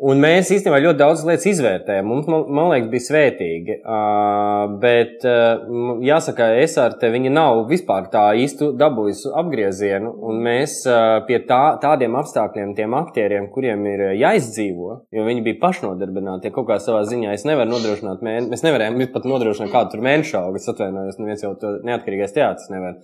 Un 0.01 0.17
mēs 0.17 0.49
īstenībā 0.49 0.79
ļoti 0.81 0.97
daudz 0.97 1.21
lietas 1.27 1.45
izvērtējām. 1.51 2.07
Mums, 2.09 2.25
man, 2.31 2.47
man 2.57 2.71
liekas, 2.71 2.89
bija 2.89 3.05
svētīgi. 3.05 3.75
Uh, 3.85 4.73
bet, 4.81 5.21
uh, 5.21 5.99
jāsaka, 6.01 6.47
es 6.63 6.73
ar 6.81 6.95
te 6.97 7.11
viņa 7.13 7.29
nav 7.29 7.61
vispār 7.69 8.07
tā 8.11 8.23
īsti 8.41 8.71
dabūjusi 8.79 9.29
apgriezienu. 9.43 10.15
Un 10.25 10.41
mēs 10.47 10.79
uh, 10.89 11.21
pie 11.29 11.37
tā, 11.45 11.61
tādiem 11.83 12.17
apstākļiem, 12.17 12.73
tiem 12.79 12.97
aktieriem, 12.97 13.47
kuriem 13.53 13.85
ir 13.93 14.05
jāizdzīvo, 14.17 14.97
jo 15.13 15.29
viņi 15.29 15.45
bija 15.45 15.61
pašnodarbināti, 15.61 16.49
ja 16.49 16.57
kaut 16.57 16.71
kā 16.73 16.81
savā 16.81 17.05
ziņā 17.13 17.37
es 17.37 17.45
nevaru 17.45 17.75
nodrošināt, 17.75 18.25
mēne, 18.25 18.49
mēs 18.49 18.65
nevarējām 18.65 18.97
pat 19.13 19.29
nodrošināt 19.29 19.71
kādu 19.77 19.93
tur 19.93 20.07
mēnešu 20.09 20.39
algu. 20.41 20.57
Es 20.57 20.73
atvainojos, 20.73 21.21
neviens 21.21 21.45
jau 21.45 21.53
to 21.61 21.77
neatkarīgais 21.85 22.33
teātris 22.33 22.73
nevar. 22.73 22.97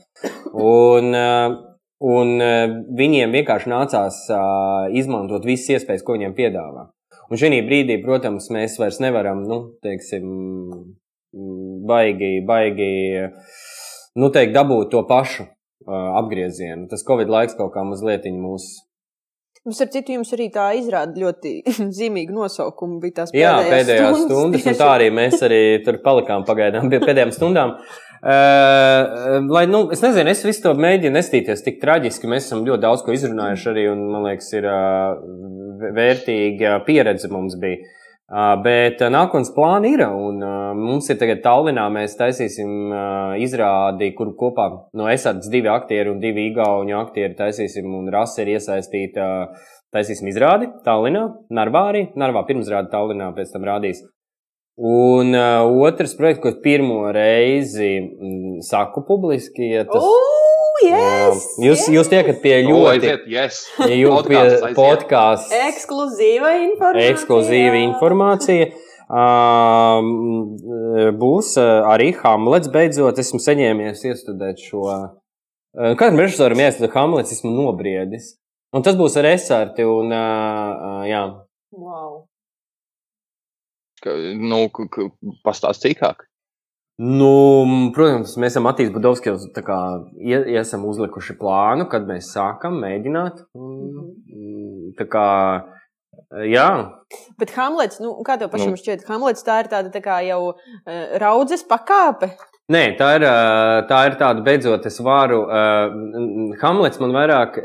Un, 0.57 1.13
uh, 1.13 1.68
Un 1.99 2.37
uh, 2.39 2.77
viņiem 2.95 3.33
vienkārši 3.35 3.71
nācās 3.73 4.21
uh, 4.31 4.87
izmantot 4.95 5.43
visas 5.47 5.75
iespējas, 5.75 6.05
ko 6.07 6.15
viņiem 6.15 6.35
piedāvā. 6.37 6.87
Un 7.29 7.37
šī 7.37 7.59
brīdī, 7.67 7.99
protams, 8.01 8.47
mēs 8.53 8.79
vairs 8.81 8.97
nevaram, 9.03 9.43
nu, 9.45 9.59
teiksim, 9.85 10.29
baigi, 11.85 12.39
baigi, 12.47 12.91
nu, 14.17 14.29
teikt, 14.33 14.55
dabūt 14.55 14.89
to 14.95 15.03
pašu 15.09 15.45
uh, 15.45 16.15
apgriezienu. 16.23 16.87
Tas 16.89 17.05
Covid 17.05 17.29
laiks 17.29 17.57
kaut 17.59 17.75
kā 17.75 17.83
mazliet 17.85 18.25
mūs. 18.33 18.71
Mums 19.67 19.81
ar 19.83 19.89
citu 19.91 20.15
jums 20.15 20.31
arī 20.33 20.47
tā 20.55 20.69
izrāda 20.79 21.19
ļoti 21.19 21.53
zīmīgu 21.99 22.33
nosaukumu. 22.33 22.97
Bija 23.03 23.21
tās 23.21 23.33
Jā, 23.35 23.57
pēdējās 23.59 23.75
pēdējās 23.75 24.21
stundas, 24.23 24.29
stundas 24.31 24.67
un 24.71 24.79
tā 24.79 24.91
arī 24.95 25.09
mēs 25.13 25.43
arī 25.45 25.63
tur 25.85 25.99
palikām 26.05 26.47
pagaidām 26.47 26.89
pie 26.89 27.01
pēdējām 27.03 27.33
stundām. 27.35 27.75
Uh, 28.19 29.45
lai, 29.47 29.63
nu, 29.71 29.85
es 29.95 30.01
nezinu, 30.03 30.27
es 30.33 30.41
visu 30.43 30.65
to 30.65 30.73
mēģinu 30.75 31.15
nestīties 31.15 31.63
tik 31.63 31.79
traģiski. 31.79 32.27
Mēs 32.27 32.49
esam 32.49 32.65
ļoti 32.67 32.83
daudz 32.83 33.05
ko 33.05 33.15
izrunājuši 33.15 33.69
arī, 33.71 33.85
un 33.93 34.03
man 34.11 34.27
liekas, 34.27 34.49
ir 34.59 34.67
uh, 34.67 35.21
vērtīga 35.95 36.81
pieredze 36.87 37.31
mums 37.31 37.55
bija. 37.61 37.95
Bet 38.61 38.99
nākotnes 39.09 39.49
plāni 39.55 39.95
ir, 39.95 40.03
un 40.05 40.43
mums 40.77 41.07
ir 41.09 41.17
tagad 41.17 41.39
Tallinā, 41.41 41.87
mēs 41.89 42.13
taisīsim 42.19 42.91
izrādi, 43.41 44.11
kur 44.13 44.35
kopā 44.37 44.67
no 44.93 45.07
esardzes 45.09 45.49
divi 45.49 45.71
aktieri 45.73 46.13
un 46.13 46.21
divi 46.21 46.45
igauņu 46.51 46.93
aktieri 46.99 47.33
taisīsim, 47.39 47.89
un 47.89 48.11
rasa 48.13 48.43
ir 48.43 48.53
iesaistīta. 48.53 49.25
Taisīsim 49.89 50.29
izrādi 50.29 50.69
Tallinā, 50.85 51.23
Narvā 51.49 51.87
arī. 51.89 52.03
Narvā 52.21 52.43
pirmsrādi 52.45 52.93
Tallinā, 52.93 53.31
pēc 53.33 53.55
tam 53.55 53.65
rādīs. 53.65 54.03
Un 54.79 55.33
uh, 55.35 55.65
otrs 55.83 56.13
projekts, 56.15 56.39
ko 56.39 56.53
es 56.53 56.59
pirmo 56.63 57.01
reizi 57.11 57.97
mm, 57.99 58.59
saku 58.63 59.01
publiski, 59.07 59.73
ja 59.73 59.81
tas, 59.83 59.99
Oh, 60.05 60.77
yes, 60.85 61.41
uh, 61.57 61.65
jūs, 61.65 61.81
yes. 61.83 61.89
jūs 61.97 62.11
tiekat 62.13 62.39
pie 62.39 62.53
O, 62.61 62.69
ļoti 62.69 62.93
aiziet, 62.93 63.25
yes. 63.27 63.57
ja 63.83 63.97
jūs 63.97 64.29
pie 64.29 64.43
podkāstu 64.77 65.57
Ekskluzīva 65.67 66.53
informācija. 66.63 67.09
ekskluzīva 67.11 67.81
informācija. 67.89 68.69
Um, 69.09 70.55
būs 71.19 71.55
arī 71.59 72.11
Hamlets. 72.21 72.71
Beidzot, 72.71 73.19
esmu 73.19 73.41
saņēmies 73.43 74.05
iestudēt 74.05 74.61
šo. 74.63 74.85
Kādam 75.99 76.21
režisoram 76.23 76.61
jāiestudē 76.63 76.91
Hamlets, 76.95 77.33
esmu 77.35 77.51
nobriedis. 77.55 78.35
Un 78.71 78.85
tas 78.85 78.95
būs 78.99 79.17
ar 79.19 79.27
Esarti. 79.33 79.83
Un, 79.83 80.13
uh, 80.13 80.21
uh, 80.21 81.03
jā. 81.09 81.23
Wow. 81.73 82.18
Nu, 84.39 84.65
pastāst 85.45 85.85
cīkāk. 85.85 86.25
Nu, 86.99 87.31
protams, 87.95 88.33
mēs 88.35 88.53
esam 88.53 88.65
Matīs 88.67 88.89
Budovskis, 88.91 89.45
tā 89.55 89.63
kā 89.63 89.77
esam 90.59 90.83
uzlikuši 90.89 91.37
plānu, 91.39 91.87
kad 91.91 92.07
mēs 92.07 92.33
sākam 92.35 92.75
mēģināt. 92.81 93.45
Un, 93.55 93.77
mm, 94.27 94.59
Tā 94.99 95.05
kā, 95.09 95.25
jā, 96.49 96.69
Bet 97.39 97.53
Hamlets, 97.55 97.99
nu, 98.03 98.11
kā 98.25 98.35
tev 98.37 98.51
pašam 98.51 98.75
Nu. 98.75 98.77
šķiet, 98.77 99.05
Hamlets 99.09 99.45
tā 99.45 99.63
ir 99.63 99.69
tāda 99.71 99.89
tā 99.93 100.01
kā 100.03 100.19
jau 100.27 100.51
uh, 100.51 101.17
raudzes 101.21 101.63
pakāpe. 101.65 102.33
Nē, 102.69 102.83
tā 102.99 103.07
ir, 103.17 103.23
ā, 103.25 103.81
tā 103.89 104.03
ir 104.05 104.17
tāda, 104.19 104.43
beidzot, 104.45 104.85
es 104.85 104.99
varu. 105.01 105.39
Uh, 105.47 106.53
Hamlets 106.61 107.01
man 107.01 107.15
vairāk, 107.15 107.57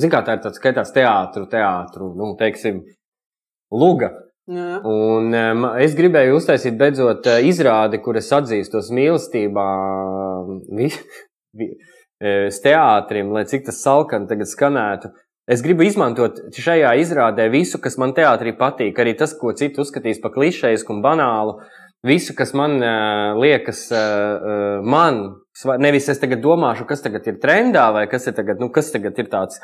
zināmā 0.00 0.12
kā 0.14 0.22
tā 0.24 0.38
ir 0.38 0.44
tāds 0.46 0.60
skaitās 0.60 0.94
teātru, 0.94 1.44
teātru, 1.50 2.14
nu, 2.16 2.30
teiksim, 2.40 2.80
luga. 3.74 4.14
Jā. 4.50 4.80
Un 4.88 5.30
um, 5.36 5.66
es 5.78 5.92
gribēju 5.94 6.34
uztaisīt 6.40 6.74
beidzot 6.78 7.26
ā, 7.30 7.36
izrādi, 7.46 8.00
kur 8.02 8.18
es 8.18 8.32
atzīstos 8.34 8.88
mīlestībā 8.96 9.66
vi, 10.74 10.88
vi, 11.54 11.68
es 12.18 12.58
teātrim, 12.64 13.30
lai 13.36 13.44
cik 13.50 13.68
tas 13.68 13.78
salkani 13.84 14.26
tagad 14.30 14.50
skanētu. 14.50 15.12
Es 15.50 15.62
gribu 15.62 15.86
izmantot 15.86 16.40
šajā 16.54 16.92
izrādē 17.02 17.46
visu, 17.50 17.78
kas 17.82 17.96
man 17.98 18.14
teātrī 18.14 18.52
patīk, 18.58 18.98
arī 19.02 19.14
tas, 19.18 19.36
ko 19.38 19.54
citi 19.58 19.82
uzskatīs 19.82 20.20
par 20.22 20.34
klišejisku 20.34 20.96
un 20.96 21.04
banālu. 21.04 21.56
Visu, 22.06 22.32
kas 22.34 22.54
man 22.56 22.78
uh, 22.80 23.38
liekas, 23.38 23.84
uh, 23.92 24.80
man, 24.82 25.20
nevis 25.82 26.08
es 26.08 26.22
tagad 26.22 26.40
domāšu, 26.42 26.86
kas 26.88 27.04
tagad 27.04 27.26
ir 27.28 27.38
trendā, 27.42 27.90
vai 27.92 28.06
kas 28.10 28.26
ir 28.30 28.34
tagad, 28.38 28.62
nu, 28.62 28.70
kas 28.72 28.88
tagad 28.94 29.18
ir 29.20 29.28
tāds, 29.30 29.60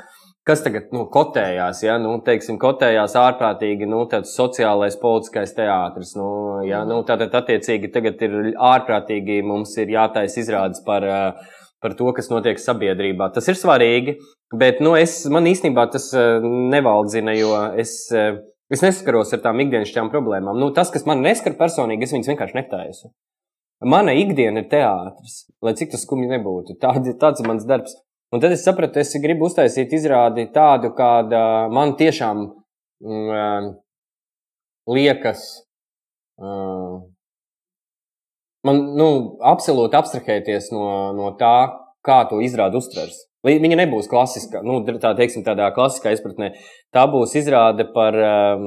kas 0.47 0.63
tagad 0.63 0.93
nu, 0.95 1.05
kotējās, 1.13 1.83
ja, 1.83 1.97
nu, 2.03 2.15
teiksim, 2.27 2.59
kotējās 2.63 3.17
ārprātīgi, 3.19 3.89
nu, 3.91 4.05
sociālais, 4.31 4.99
politiskais 5.01 5.55
teātris, 5.57 6.15
nu, 6.19 6.29
ja, 6.67 6.85
nu, 6.89 7.01
tātad 7.09 7.35
attiecīgi 7.41 7.91
tagad 7.95 8.23
ir 8.23 8.37
ārprātīgi, 8.55 9.43
mums 9.47 9.75
ir 9.83 9.91
jātais 9.97 10.39
izrādes 10.39 10.85
par, 10.87 11.07
uh, 11.07 11.63
par 11.83 11.97
to, 11.99 12.13
kas 12.17 12.31
notiek 12.31 12.63
sabiedrībā. 12.63 13.33
Tas 13.35 13.51
ir 13.51 13.59
svarīgi, 13.59 14.19
bet, 14.55 14.79
nu, 14.85 14.95
es, 14.99 15.25
man 15.33 15.51
īstenībā 15.51 15.89
tas 15.95 16.13
uh, 16.15 16.39
nevaldzina, 16.75 17.35
jo 17.39 17.57
es. 17.79 18.03
Uh, 18.15 18.45
Es 18.67 18.81
neskaros 18.83 19.29
ar 19.31 19.39
tām 19.45 19.61
ikdienišķām 19.63 20.09
problēmām. 20.11 20.57
Nu, 20.59 20.73
tas, 20.75 20.89
kas 20.91 21.05
man 21.07 21.21
neskar 21.23 21.55
personīgi, 21.55 22.03
es 22.03 22.11
viņas 22.11 22.33
vienkārši 22.33 22.57
netaisu. 22.57 23.13
Mana 23.87 24.15
ikdiena 24.19 24.65
ir 24.65 24.67
teātris, 24.73 25.37
lai 25.63 25.75
cik 25.79 25.93
tas 25.93 26.03
skumji 26.03 26.27
nebūtu. 26.33 26.75
Tād, 26.83 27.07
tāds 27.21 27.45
ir 27.45 27.47
mans 27.47 27.67
darbs. 27.69 27.95
Un 28.35 28.43
tad 28.43 28.53
es 28.53 28.65
sapratu, 28.67 28.99
es 28.99 29.13
gribu 29.23 29.47
uztaisīt 29.47 29.93
izrādi 29.95 30.49
tādu, 30.55 30.91
kāda 30.99 31.41
man 31.71 31.95
tiešām 31.99 32.41
mm, 33.07 33.69
liekas. 34.91 35.45
Uh, 36.37 37.07
man 38.67 38.83
nu, 38.99 39.09
absolūti 39.47 39.97
abstrahēties 39.97 40.73
no, 40.75 40.89
no 41.17 41.31
tā, 41.39 41.55
kā 42.07 42.25
to 42.31 42.41
izrādi 42.43 42.81
uztvers. 42.81 43.23
Viņa 43.47 43.79
nebūs 43.79 44.09
klasiskā, 44.11 44.59
nu, 44.67 44.81
tā 44.99 45.13
teiksim, 45.15 45.45
tādā 45.47 45.69
klasiskā 45.75 46.11
izpratnē. 46.17 46.51
Tā 46.95 47.05
būs 47.13 47.37
izrāde 47.39 47.87
par, 47.95 48.19
um, 48.27 48.65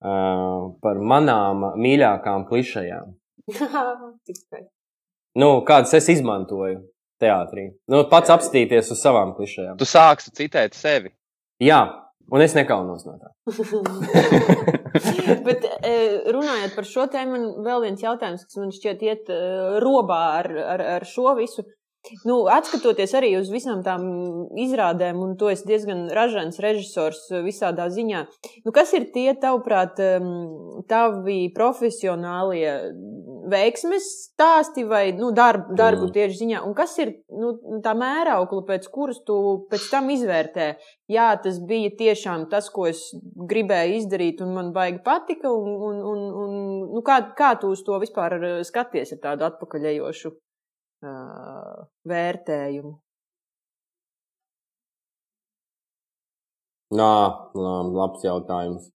uh, 0.00 0.72
par 0.80 1.02
manām 1.12 1.66
mīļākām 1.76 2.46
klišajām. 2.48 3.12
nu, 5.42 5.50
kādas 5.68 5.92
es 6.00 6.08
izmantoju 6.16 6.80
teātrī. 7.22 7.70
Nu, 7.92 8.04
pats 8.10 8.32
apstīties 8.34 8.92
uz 8.94 9.02
savām 9.02 9.34
klišajām. 9.38 9.78
Tu 9.80 9.88
sāksi 9.88 10.34
citēt 10.42 10.76
sevi. 10.78 11.12
Jā, 11.62 11.80
un 12.32 12.42
es 12.44 12.56
nekaunos 12.58 13.06
no 13.06 13.16
tā. 13.20 13.30
Bet 15.46 15.64
e, 15.64 15.94
runājot 16.34 16.74
par 16.76 16.88
šo 16.88 17.06
tēmu, 17.12 17.30
man 17.36 17.66
vēl 17.66 17.86
viens 17.86 18.02
jautājums, 18.04 18.44
kas 18.48 18.60
man 18.60 18.74
šķiet 18.74 19.06
iet 19.06 19.30
e, 19.32 19.38
robā 19.82 20.22
ar, 20.40 20.50
ar, 20.74 20.84
ar 20.98 21.08
šo 21.08 21.32
visu. 21.38 21.64
Nu, 22.26 22.40
atskatoties 22.50 23.12
arī 23.14 23.28
uz 23.38 23.50
visām 23.52 23.84
tām 23.86 24.02
izrādēm, 24.58 25.20
un 25.22 25.36
to 25.38 25.52
es 25.52 25.62
diezgan 25.66 26.08
ražants 26.10 26.58
režisors 26.62 27.28
visādā 27.44 27.86
ziņā, 27.94 28.24
nu, 28.66 28.72
kas 28.74 28.90
ir 28.98 29.06
tie, 29.14 29.28
tavuprāt, 29.38 30.02
tavi 30.90 31.38
profesionālie 31.54 32.74
veiksmes 33.52 34.08
stāsti 34.32 34.82
vai 34.90 35.04
nu, 35.14 35.30
darbu, 35.36 35.76
darbu 35.78 36.08
mm. 36.08 36.12
tieši 36.18 36.38
ziņā, 36.42 36.64
un 36.66 36.74
kas 36.78 36.98
ir 37.04 37.14
nu, 37.38 37.54
tā 37.86 37.94
mēraukla, 37.98 38.66
pēc 38.66 38.90
kuras 38.90 39.22
tu 39.26 39.38
pēc 39.70 39.88
tam 39.94 40.10
izvērtē? 40.10 40.72
Jā, 41.12 41.30
tas 41.44 41.62
bija 41.70 41.94
tiešām 42.02 42.48
tas, 42.50 42.70
ko 42.74 42.90
es 42.90 43.08
gribēju 43.46 44.00
izdarīt, 44.02 44.42
un 44.42 44.56
man 44.58 44.74
baigi 44.74 45.04
patika, 45.06 45.54
un, 45.54 45.74
un, 45.90 46.02
un, 46.12 46.30
un 46.44 46.62
nu, 46.96 47.02
kā, 47.06 47.22
kā 47.38 47.54
tu 47.62 47.70
uz 47.76 47.86
to 47.86 48.02
vispār 48.02 48.40
skaties 48.66 49.14
ar 49.14 49.28
tādu 49.28 49.52
atpakaļējošu 49.52 50.34
vērtējumu? 51.02 52.96
Nā, 56.92 57.12
labs 57.56 58.24
jautājums. 58.26 58.90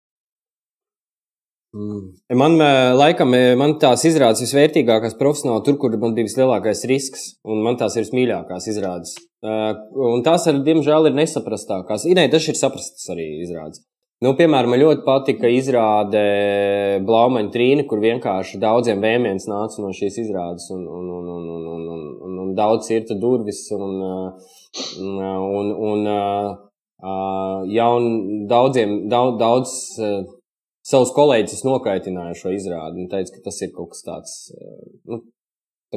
Mm. 1.77 2.03
Man, 2.41 2.57
laikam, 2.97 3.35
man 3.61 3.75
tās 3.81 4.05
izrādes 4.09 4.45
visvērtīgākās 4.45 5.17
profesionāli 5.21 5.65
tur, 5.67 5.77
kur 5.81 5.97
man 6.01 6.15
bija 6.17 6.29
vislielākais 6.29 6.85
risks, 6.89 7.27
un 7.45 7.61
man 7.65 7.77
tās 7.81 7.97
ir 7.97 8.07
vismīļākās 8.07 8.69
izrādes. 8.73 9.17
Un 9.43 10.25
tās, 10.27 10.47
ar, 10.49 10.63
diemžēl, 10.65 11.11
ir 11.11 11.19
nesaprastākās. 11.19 12.07
Nē, 12.17 12.29
tas 12.33 12.49
ir 12.49 12.57
saprastas 12.59 13.11
arī 13.13 13.29
izrādes. 13.45 13.85
Nu, 14.25 14.31
piemēram, 14.33 14.73
man 14.73 14.81
ļoti 14.81 15.03
patika 15.05 15.49
izrāde 15.53 16.21
Blaumaņa 17.05 17.51
trīna, 17.53 17.83
kur 17.89 18.01
vienkārši 18.01 18.57
daudziem 18.63 19.03
vēmiens 19.05 19.45
nāca 19.51 19.83
no 19.85 19.91
šīs 19.93 20.17
izrādes, 20.23 20.71
un, 20.73 20.87
un, 20.89 21.11
un, 21.19 21.27
un, 21.35 21.51
un, 21.53 21.67
un, 21.75 21.83
un, 21.93 22.07
un, 22.25 22.39
un 22.47 22.55
daudz 22.57 22.89
ir 22.97 23.05
durvis, 23.21 23.61
un, 23.77 24.01
un, 25.05 25.21
un, 25.61 25.69
un 25.91 26.09
jaun, 27.75 28.09
daudziem, 28.49 28.97
daudz, 29.13 29.37
daudz 29.43 29.77
savus 30.87 31.13
kolēģus 31.13 31.67
nokaitināja 31.69 32.41
šo 32.41 32.57
izrādi. 32.57 33.05
Un 33.05 33.13
teica, 33.13 33.37
ka 33.37 33.51
tas 33.51 33.61
ir 33.61 33.75
kaut 33.77 33.93
kas 33.93 34.07
tāds, 34.07 34.37
nu, 35.13 35.21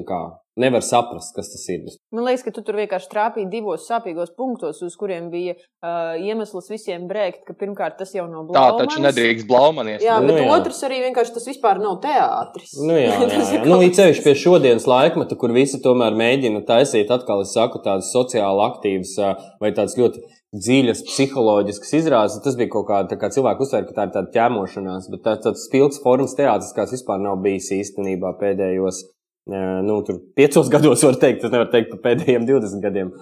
kā 0.08 0.22
nevar 0.60 0.84
saprast, 0.84 1.34
kas 1.36 1.52
tas 1.54 1.64
ir. 1.72 1.86
Man 2.16 2.26
liekas, 2.28 2.44
ka 2.46 2.54
tu 2.56 2.64
tur 2.66 2.78
vienkārši 2.80 3.10
trāpīji 3.12 3.50
divos 3.52 3.86
sāpīgos 3.88 4.34
punktos, 4.38 4.82
uz 4.86 4.96
kuriem 5.00 5.30
bija 5.32 5.56
uh, 5.56 6.18
iemesls 6.20 6.68
visiem 6.72 7.08
brēkt, 7.10 7.46
ka 7.48 7.56
pirmkārt 7.60 8.00
tas 8.02 8.12
jau 8.16 8.26
nav 8.28 8.50
blaumanis. 8.50 8.80
Tā 8.82 8.88
taču 8.90 9.04
nedrīkst 9.06 9.48
blaumanis. 9.50 10.04
Jā, 10.04 10.18
bet 10.26 10.34
nu, 10.36 10.42
jā. 10.42 10.50
otrs 10.58 10.82
arī 10.88 11.00
vienkārši 11.06 11.36
tas 11.38 11.48
vispār 11.52 11.80
nav 11.84 12.02
teātris. 12.04 12.74
Nu, 12.82 12.98
jā, 12.98 13.14
jā, 13.22 13.46
jā. 13.56 13.62
nu, 13.68 13.78
līdz 13.84 14.02
ceļš 14.02 14.24
pie 14.26 14.36
šodienas 14.44 14.90
laikmeta, 14.90 15.38
kur 15.40 15.56
visi 15.56 15.80
tomēr 15.84 16.18
mēģina 16.20 16.66
taisīt 16.68 17.14
atkal, 17.16 17.46
es 17.46 17.56
saku, 17.56 17.82
tādas 17.86 18.12
sociāli 18.16 18.66
aktīvas 18.68 19.16
vai 19.64 19.72
tādas 19.72 19.96
ļoti 20.00 20.26
dziļas 20.60 21.04
psiholoģiskas 21.06 21.94
izrādes. 22.02 22.40
Tas 22.44 22.58
bija 22.58 22.74
kaut 22.74 22.88
kāda 22.90 23.20
kā 23.22 23.30
cilvēka 23.32 23.64
uztver, 23.64 23.86
ka 23.86 23.96
tā 23.96 24.08
ir 24.08 24.14
tāda 24.18 24.34
ķēmošanās, 24.34 25.08
bet 25.14 25.24
tā, 25.28 25.38
tāds 25.46 25.68
spilgts 25.70 26.02
formas 26.04 26.34
teātris, 26.38 26.74
kāds 26.76 26.98
vispār 26.98 27.22
nav 27.22 27.38
bijis 27.46 27.70
īstenībā 27.78 28.34
pēdējos 28.42 29.04
nu, 29.50 30.00
tur 30.08 30.20
piecos 30.38 30.70
gados, 30.74 31.04
var 31.06 31.20
teikt, 31.22 31.44
tas 31.44 31.54
nevar 31.54 31.72
teikt 31.74 31.94
par 31.94 32.04
pēdējiem 32.10 32.48
20 32.50 32.84
gadiem. 32.86 33.14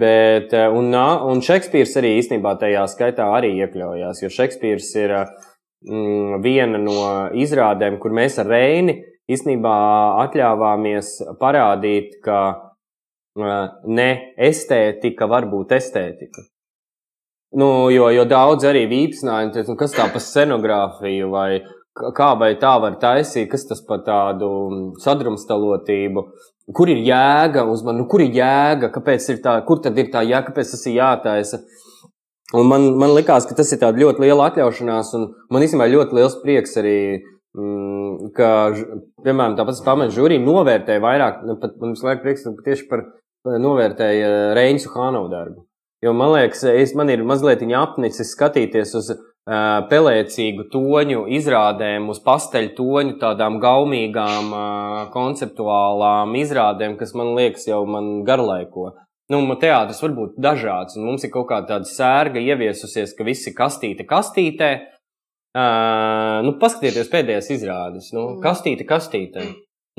Bet, 0.00 0.52
un, 0.76 0.92
un 0.92 1.40
Šekspīrs 1.44 1.96
arī 1.96 2.16
īstenībā 2.20 2.56
tajā 2.60 2.82
skaitā 2.92 3.30
arī 3.36 3.54
iekļaujās, 3.62 4.20
jo 4.24 4.32
Šekspīrs 4.34 4.90
ir 5.00 5.14
mm, 5.16 6.40
viena 6.44 6.80
no 6.82 6.98
izrādēm, 7.32 7.96
kur 8.02 8.12
mēs 8.16 8.36
ar 8.42 8.50
Reini 8.52 8.98
īstenībā 9.30 9.76
atļāvāmies 10.26 11.14
parādīt, 11.40 12.18
ka 12.24 12.40
ne 13.86 14.10
estētika 14.36 15.28
var 15.30 15.46
būt 15.50 15.76
estētika. 15.78 16.44
Nu, 17.58 17.90
jo, 17.90 18.06
jo 18.14 18.24
daudz 18.30 18.66
arī 18.68 18.84
vīpsnāja, 18.90 19.64
nu, 19.66 19.74
kas 19.78 19.94
tā 19.96 20.06
pa 20.12 20.22
scenogrāfiju 20.22 21.30
vai 21.32 21.62
kā 21.94 22.30
vai 22.38 22.54
tā 22.60 22.72
var 22.82 22.96
taisīt, 23.02 23.48
kas 23.50 23.66
tas 23.68 23.80
par 23.86 24.04
tādu 24.06 24.50
sadrumstalotību, 25.02 26.24
kur 26.76 26.90
ir 26.92 27.02
jēga 27.06 27.66
uz 27.70 27.82
mani, 27.86 28.02
nu, 28.02 28.08
kur 28.10 28.22
ir 28.24 28.34
jēga, 28.36 28.92
kāpēc 28.94 29.28
ir 29.32 29.40
tā, 29.44 29.56
kur 29.66 29.82
tad 29.84 29.98
ir 29.98 30.10
tā 30.12 30.22
jēga, 30.26 30.46
kāpēc 30.50 30.74
tas 30.74 30.86
ir 30.86 30.98
jātaisa. 31.00 31.62
Un 32.58 32.66
man, 32.66 32.88
man 32.98 33.12
likās, 33.14 33.46
ka 33.46 33.54
tas 33.58 33.70
ir 33.74 33.82
ļoti 33.82 34.24
liela 34.24 34.48
atļaušanās, 34.50 35.12
un 35.18 35.28
man 35.54 35.62
īstenībā 35.62 35.86
ļoti 35.90 36.18
liels 36.18 36.36
prieks 36.42 36.74
arī, 36.80 36.98
mm, 37.54 38.32
ka, 38.34 38.50
piemēram, 39.22 39.54
tāpat 39.58 39.82
pamats 39.86 40.16
žūrī 40.16 40.40
novērtēja 40.42 41.02
vairāk, 41.02 41.44
nu, 41.46 41.58
pat 41.62 41.76
man 41.78 41.94
visu 41.94 42.08
laiku 42.08 42.26
prieks 42.26 42.46
tieši 42.66 42.88
par 42.90 43.06
novērtēja 43.46 44.54
Reinsu 44.58 44.90
Hānovu 44.94 45.30
darbu. 45.30 45.66
Jo 46.02 46.14
man 46.16 46.32
liekas, 46.32 46.64
es, 46.64 46.94
man 46.96 47.10
ir 47.12 47.22
mazliet 47.28 47.62
apnicis 47.76 48.32
skatīties 48.34 48.94
uz 48.96 49.10
pelēcīgu 49.90 50.68
toņu 50.70 51.24
izrādēm, 51.36 52.08
uz 52.12 52.20
pasteļu 52.22 52.72
toņu, 52.76 53.14
tādām 53.18 53.58
gaumīgām, 53.62 54.52
konceptuālām 55.14 56.36
izrādēm, 56.38 56.96
kas 57.00 57.14
man 57.18 57.34
liekas 57.38 57.66
jau 57.66 57.82
man 57.88 58.20
garlaiko. 58.28 58.92
Nu, 59.30 59.42
teātris 59.62 60.02
var 60.02 60.14
būt 60.16 60.38
dažāds, 60.42 60.96
un 60.98 61.06
mums 61.06 61.24
ir 61.26 61.30
kaut 61.34 61.48
kāda 61.50 61.76
tāda 61.76 61.86
sērga 61.86 62.42
ieviesusies, 62.42 63.14
ka 63.14 63.26
visi 63.26 63.54
kastīte 63.54 64.06
kastītē. 64.06 64.70
Uh, 65.50 66.40
nu, 66.46 66.54
paskatieties 66.62 67.10
pēdējās 67.10 67.50
izrādes. 67.54 68.10
Nu, 68.14 68.40
kastīte 68.42 68.86
kastītē. 68.86 69.48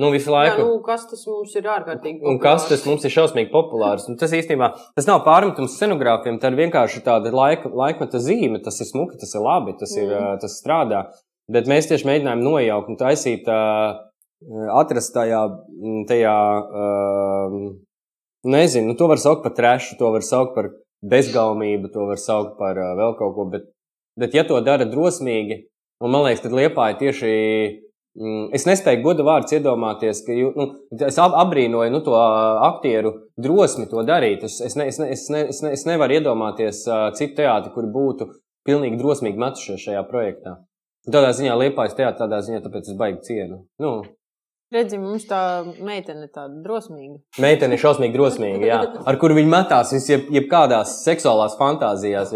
Nu, 0.01 0.09
visu 0.13 0.31
laiku. 0.33 0.57
Jā, 0.57 0.65
nu, 0.65 0.77
kas 0.85 1.03
tas 1.09 1.21
mums 1.29 1.51
ir 1.59 1.67
ārkārtīgi 1.69 2.21
populārs? 2.21 2.33
Un 2.33 2.39
kas 2.41 2.67
tas 2.69 2.85
mums 2.89 3.03
ir 3.05 3.13
šausmīgi 3.13 3.51
populārs? 3.53 4.07
Un 4.09 4.17
tas 4.17 4.33
īstenībā 4.33 4.71
tas 4.97 5.09
nav 5.09 5.21
pārmetums 5.27 5.75
scenogrāfiem, 5.77 6.39
tā 6.41 6.49
ir 6.49 6.57
vienkārši 6.63 7.03
tāda 7.05 7.33
laika, 7.35 7.69
laikmeta 7.69 8.21
zīme. 8.23 8.61
Tas 8.65 8.81
ir 8.81 8.89
smuki, 8.89 9.19
tas 9.21 9.35
ir 9.37 9.45
labi, 9.45 9.75
tas, 9.77 9.93
ir, 9.99 10.09
mm. 10.09 10.39
tas 10.41 10.57
strādā. 10.57 11.03
Bet 11.51 11.69
mēs 11.69 11.89
tieši 11.91 12.07
mēģinājām 12.07 12.41
nojaukt 12.45 12.89
un 12.93 12.97
taisīt, 12.97 13.49
atrast 14.73 15.13
tajā, 15.13 15.41
tajā 16.09 16.35
nezinu, 18.55 18.87
nu, 18.87 18.97
to 18.97 19.09
var 19.11 19.21
saukt 19.21 19.43
par 19.45 19.53
trešu, 19.57 19.99
to 19.99 20.09
var 20.15 20.25
saukt 20.25 20.55
par 20.57 20.71
bezgalmību, 21.11 21.91
to 21.93 22.07
var 22.09 22.21
saukt 22.21 22.57
par 22.57 22.79
vēl 22.97 23.17
kaut 23.19 23.35
ko. 23.37 23.47
Bet, 23.53 23.69
bet 24.17 24.37
ja 24.37 24.45
to 24.47 24.57
dara 24.65 24.87
drosmīgi, 24.89 25.65
un 26.01 26.13
man 26.13 26.25
liekas, 26.25 26.45
tad 26.45 26.57
liepāja 26.57 26.97
tieši 27.03 27.33
es 28.55 28.65
nespēju 28.67 29.03
godu 29.05 29.23
vārdus 29.27 29.55
iedomāties, 29.55 30.23
ka 30.25 30.35
jū, 30.35 30.51
nu, 30.57 30.67
es 31.07 31.19
apbrīnoju 31.21 31.93
nu, 31.93 32.01
to 32.05 32.15
aktieru 32.67 33.13
drosmi 33.39 33.87
to 33.91 34.03
darīt. 34.07 34.43
Es, 34.47 34.59
es, 34.63 34.75
ne, 34.79 34.89
es, 34.91 34.99
ne, 34.99 35.11
es, 35.15 35.27
ne, 35.31 35.45
es, 35.53 35.61
ne, 35.63 35.73
es 35.77 35.85
nevaru 35.87 36.17
iedomāties 36.19 36.83
citu 37.17 37.39
teātri, 37.39 37.71
kuri 37.75 37.91
būtu 37.93 38.27
pilnīgi 38.67 38.99
drosmīgi 38.99 39.41
metušies 39.41 39.87
šajā 39.87 40.03
projektā. 40.09 40.57
Tādā 41.07 41.31
ziņā 41.33 41.55
liepājas 41.57 41.95
teātrī, 41.97 42.19
tādā 42.19 42.41
ziņā, 42.45 42.59
tāpēc 42.65 42.91
es 42.91 42.97
baigi 42.99 43.23
cienu. 43.25 43.63
Nu, 43.81 43.93
Redzi, 44.71 44.95
mums 44.95 45.25
tā 45.27 45.37
meitene 45.83 46.29
ir 46.29 46.29
tāda 46.31 46.61
drosmīga. 46.63 47.17
Meitene 47.43 47.75
ir 47.75 47.81
šausmīgi 47.81 48.15
drosmīga, 48.15 48.63
jā. 48.63 48.77
Ar 49.03 49.17
kuru 49.19 49.35
viņa 49.35 49.49
metās 49.51 49.89
jebkādās 50.07 50.93
seksuālās 51.03 51.57
fantāzijās. 51.59 52.31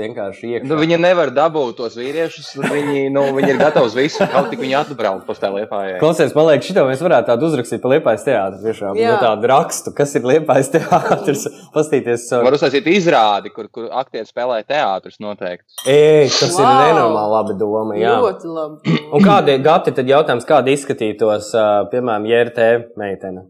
Nu, 0.68 0.76
viņa 0.82 0.98
nevar 1.00 1.32
dabūt 1.32 1.78
tos 1.78 1.96
vīriešus, 1.96 2.50
viņi, 2.60 3.06
nu, 3.16 3.24
viņi 3.38 3.54
ir 3.54 3.60
gatavi 3.62 3.88
uz 3.88 3.96
visu, 3.96 4.28
kaut 4.34 4.50
tik 4.52 4.60
viņi 4.60 4.76
atbrauc 4.82 5.24
pa 5.24 5.36
tā 5.40 5.54
liepājai. 5.54 5.94
Klausies, 6.02 6.36
man 6.36 6.50
liekas, 6.50 6.68
šito 6.68 6.84
mēs 6.90 7.06
varētu 7.06 7.30
tādu 7.30 7.48
uzrakstīt 7.48 7.84
pa 7.86 7.94
liepājas 7.94 8.28
teātru, 8.28 8.60
tiešām. 8.66 9.00
Jā. 9.00 9.16
Nu, 9.16 9.24
tādu 9.24 9.52
rakstu, 9.54 9.96
kas 9.96 10.18
ir 10.20 10.28
liepājas 10.28 10.74
teātris, 10.76 11.48
pastīties. 11.72 12.28
Savu... 12.34 12.50
Var 12.50 12.60
uzsāsīt 12.60 12.92
izrādi, 12.92 13.54
kur, 13.56 13.72
kur 13.72 13.88
aktieri 13.96 14.28
spēlē 14.28 14.60
teātrus 14.68 15.24
noteikti. 15.24 15.70
Ej, 15.88 16.28
tas 16.36 16.52
wow. 16.60 16.68
ir 16.68 16.84
nenormāli 16.84 17.34
laba 17.38 17.58
doma, 17.64 17.96
jā. 17.96 18.20
Ļoti 18.28 18.54
labi. 18.60 19.00
Un 19.16 19.24
kādi, 19.24 19.56
Gati, 19.64 19.96
tad 19.96 20.12
jautājums, 20.12 20.52
kādi 20.52 20.76
izskatītos, 20.76 21.54
piemēram, 21.96 22.25
JRT 22.30 22.60
meitene? 23.00 23.46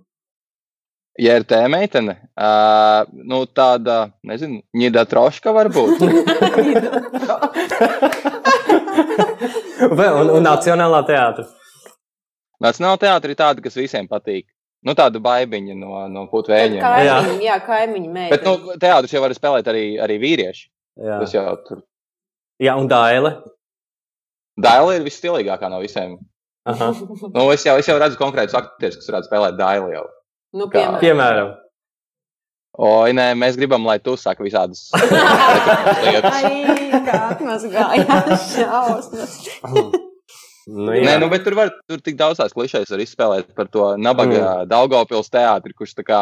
Ja 1.16 1.38
ir 1.40 1.46
tā 1.48 1.62
meitene, 1.72 2.18
uh, 2.36 3.08
nu 3.24 3.46
tāda, 3.48 4.12
nezinu, 4.28 4.60
ņida 4.76 5.06
troška 5.08 5.54
varbūt. 5.56 6.02
Vai, 9.96 10.10
un, 10.12 10.30
un 10.36 10.44
Nacionālā 10.44 11.00
teātris. 11.08 11.48
Nacionāla 12.64 13.00
teātris 13.00 13.32
ir 13.32 13.40
tāda, 13.40 13.64
kas 13.64 13.80
visiem 13.80 14.10
patīk. 14.12 14.50
Nu, 14.86 14.94
tāda 14.98 15.18
baigiņa 15.24 15.76
no, 15.80 16.04
no. 16.12 16.28
Kaimiņi, 16.30 17.48
jā, 17.48 17.58
kaimiņi 17.66 18.10
Bet 18.12 18.20
meitene. 18.20 18.46
nu, 18.52 18.78
teātris 18.84 19.16
jau 19.16 19.24
var 19.24 19.34
spēlēt 19.34 19.72
arī, 19.72 19.86
arī 20.04 20.20
vīrieši. 20.22 20.68
Jā. 21.02 21.18
Tas 21.24 21.34
jau 21.34 21.46
tur. 21.66 21.82
Jā, 22.62 22.76
un 22.80 22.88
Dāle. 22.92 23.32
Daila 24.56 24.94
ir 24.96 25.04
visstilīgākā 25.08 25.72
no 25.72 25.82
visiem. 25.82 26.20
Aha. 26.66 26.88
Nu, 27.36 27.50
es, 27.54 27.66
jau, 27.68 27.76
es 27.82 27.88
jau 27.90 27.98
redzu 28.02 28.18
konkrētus 28.22 28.58
aktierus, 28.58 28.98
kas 29.02 29.12
varētu 29.12 29.30
spēlēt 29.30 29.60
Dailu 29.60 29.92
jau. 29.94 30.06
Nu, 30.56 30.66
kā- 30.72 30.82
piemēram. 30.82 31.00
Piemēram. 31.04 31.54
Oi, 32.86 33.14
nē, 33.16 33.30
mēs 33.40 33.56
gribam, 33.56 33.86
lai 33.88 34.00
tu 34.04 34.18
saki 34.20 34.44
visādas 34.44 34.90
lietas. 36.04 36.42
Ai, 36.44 37.00
kā 37.06 37.20
atmazgājās 37.36 38.50
šausmas. 38.58 39.36
Nu, 40.66 40.90
Nē, 40.90 40.98
jā. 41.06 41.14
nu, 41.22 41.30
bet 41.30 41.44
tur 41.46 41.54
var 41.56 41.70
tur 41.88 42.02
tik 42.04 42.18
daudz 42.18 42.40
tās 42.42 42.56
klišejas 42.58 42.90
var 42.92 43.04
izspēlēt 43.04 43.52
par 43.56 43.68
to 43.72 43.92
nabaga 44.02 44.40
mm. 44.42 44.70
Daugavpils 44.72 45.30
teātri, 45.32 45.76
kurš 45.78 45.94
tā 46.00 46.06
kā, 46.08 46.20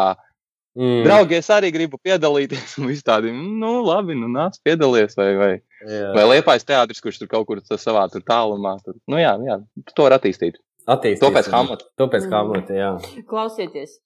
mm. 0.77 1.03
draugi, 1.05 1.39
es 1.39 1.49
arī 1.53 1.71
gribu 1.75 1.99
piedalīties, 2.03 2.77
un 2.81 2.89
viss 2.91 3.05
tādi, 3.05 3.31
nu, 3.33 3.75
labi, 3.85 4.17
nu, 4.19 4.29
nāc 4.31 4.59
piedalies, 4.65 5.17
vai, 5.19 5.29
vai, 5.39 5.53
Jā. 5.87 6.11
vai 6.17 6.27
liepais 6.35 6.67
teātris, 6.67 7.01
kurš 7.03 7.23
tur 7.23 7.31
kaut 7.31 7.47
kur 7.49 7.63
savā 7.77 8.05
tur 8.11 8.25
tālumā, 8.27 8.77
tur, 8.85 8.99
nu, 9.07 9.19
jā, 9.21 9.33
jā, 9.47 9.59
to 9.93 10.07
var 10.07 10.19
attīstīt. 10.19 10.59
Attīstīsim. 10.83 11.23
To 11.23 11.31
pēc 11.31 11.47
Hamleta. 11.53 11.85
To 11.97 12.07
pēc 12.11 12.25
Mm. 12.27 12.33
Hamleta, 12.35 12.73
jā. 12.75 13.23
Klausieties, 13.29 13.99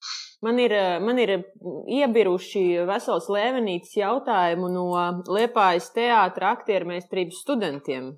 man 0.46 0.60
ir, 0.60 0.72
eh, 0.72 1.00
man 1.00 1.18
ir 1.18 1.44
iebiruši 1.90 2.86
vesels 2.86 3.28
lēvenītes 3.34 3.96
jautājumu 3.98 4.70
no 4.70 4.86
Liepājas 5.26 5.90
teātra 5.96 6.54
aktiermēstrības 6.54 7.42
studentiem. 7.42 8.14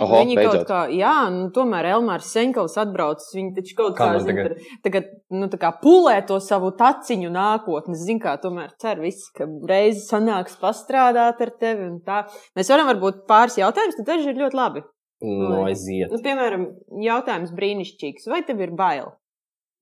Oho, 0.00 0.22
viņi 0.22 0.36
kaut 0.38 0.54
beidzot. 0.54 0.68
kā, 0.70 0.78
jā, 0.96 1.14
nu, 1.28 1.50
tomēr 1.52 1.90
Elmārs 1.90 2.30
Senkovs 2.32 2.78
atbraucis. 2.80 3.34
Viņi 3.36 3.50
taču 3.58 3.74
kaut 3.76 3.96
Kā 3.98 4.06
kā, 4.14 4.22
zin, 4.24 4.30
tagad? 4.38 4.54
tagad, 4.86 5.10
nu, 5.36 5.48
tā 5.52 5.58
kā 5.60 5.68
pulē 5.82 6.14
to 6.24 6.38
savu 6.40 6.70
taciņu 6.78 7.28
nākotnes. 7.34 8.00
Zin 8.06 8.22
kā, 8.22 8.32
tomēr 8.40 8.70
cer 8.80 9.02
viss, 9.04 9.26
ka 9.36 9.44
reizi 9.68 10.00
sanāks 10.06 10.56
pastrādāt 10.62 11.44
ar 11.44 11.52
tevi 11.60 11.84
un 11.90 11.98
tā. 12.06 12.22
Mēs 12.56 12.72
varam 12.72 12.88
varbūt 12.88 13.26
pāris 13.28 13.58
jautājumus, 13.60 13.98
tad 14.00 14.08
daži 14.14 14.32
ir 14.32 14.40
ļoti 14.40 14.56
labi. 14.62 14.84
Nu, 15.22 15.60
aiziet. 15.68 16.08
Nu, 16.08 16.22
piemēram, 16.24 16.64
jautājums 17.04 17.52
brīnišķīgs. 17.54 18.24
Vai 18.32 18.40
tev 18.48 18.64
ir 18.64 18.72
bail? 18.74 19.12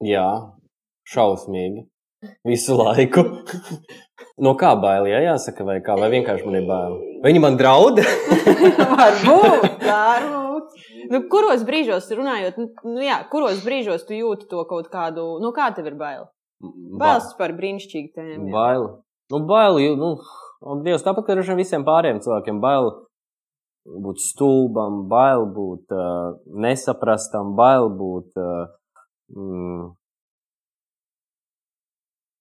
Jā, 0.04 0.26
šausmīgi. 1.06 1.86
Visu 2.44 2.74
laiku. 2.76 3.22
no 4.44 4.52
kā 4.60 4.74
bail, 4.82 5.06
jā, 5.08 5.22
jāsaka, 5.30 5.64
vai 5.64 5.78
kā, 5.86 5.94
vai 5.96 6.10
vienkārši 6.18 6.44
man 6.50 6.58
ir 6.58 6.66
bail. 6.68 6.98
Viņi 7.24 7.40
man 7.46 7.56
draud? 7.60 8.02
varbūt, 9.00 9.84
varbūt. 9.84 10.80
Nu, 11.10 11.22
kuros 11.32 11.64
brīžos, 11.66 12.08
runājot, 12.16 12.58
nu, 12.60 12.68
nu, 12.86 12.98
jā, 13.04 13.20
kuros 13.32 13.62
brīžos 13.64 14.06
tu 14.08 14.16
jūti 14.16 14.48
to 14.50 14.64
kaut 14.70 14.90
kādu, 14.92 15.26
nu, 15.42 15.52
kā 15.56 15.70
tev 15.76 15.90
ir 15.90 15.98
bail? 16.00 16.28
Bailes 16.60 17.30
par 17.38 17.54
brīnišķīgu 17.56 18.12
tēmu. 18.16 18.48
jā. 18.50 18.52
Bail. 18.54 18.88
Nu, 19.32 19.44
bail, 19.48 19.78
nu, 19.96 20.10
un 20.66 20.82
Dievs, 20.84 21.04
tāpat 21.06 21.28
kā 21.28 21.38
ar 21.38 21.56
visiem 21.58 21.86
pārējiem 21.86 22.20
cilvēkiem, 22.24 22.60
bail 22.62 22.90
būt 24.04 24.20
stulbam, 24.22 25.06
bail 25.10 25.46
būt 25.54 25.94
uh, 25.96 26.36
nesaprastam, 26.60 27.54
bail 27.58 27.88
būt. 27.96 28.36
Uh, 28.36 28.68
mm, 29.32 29.88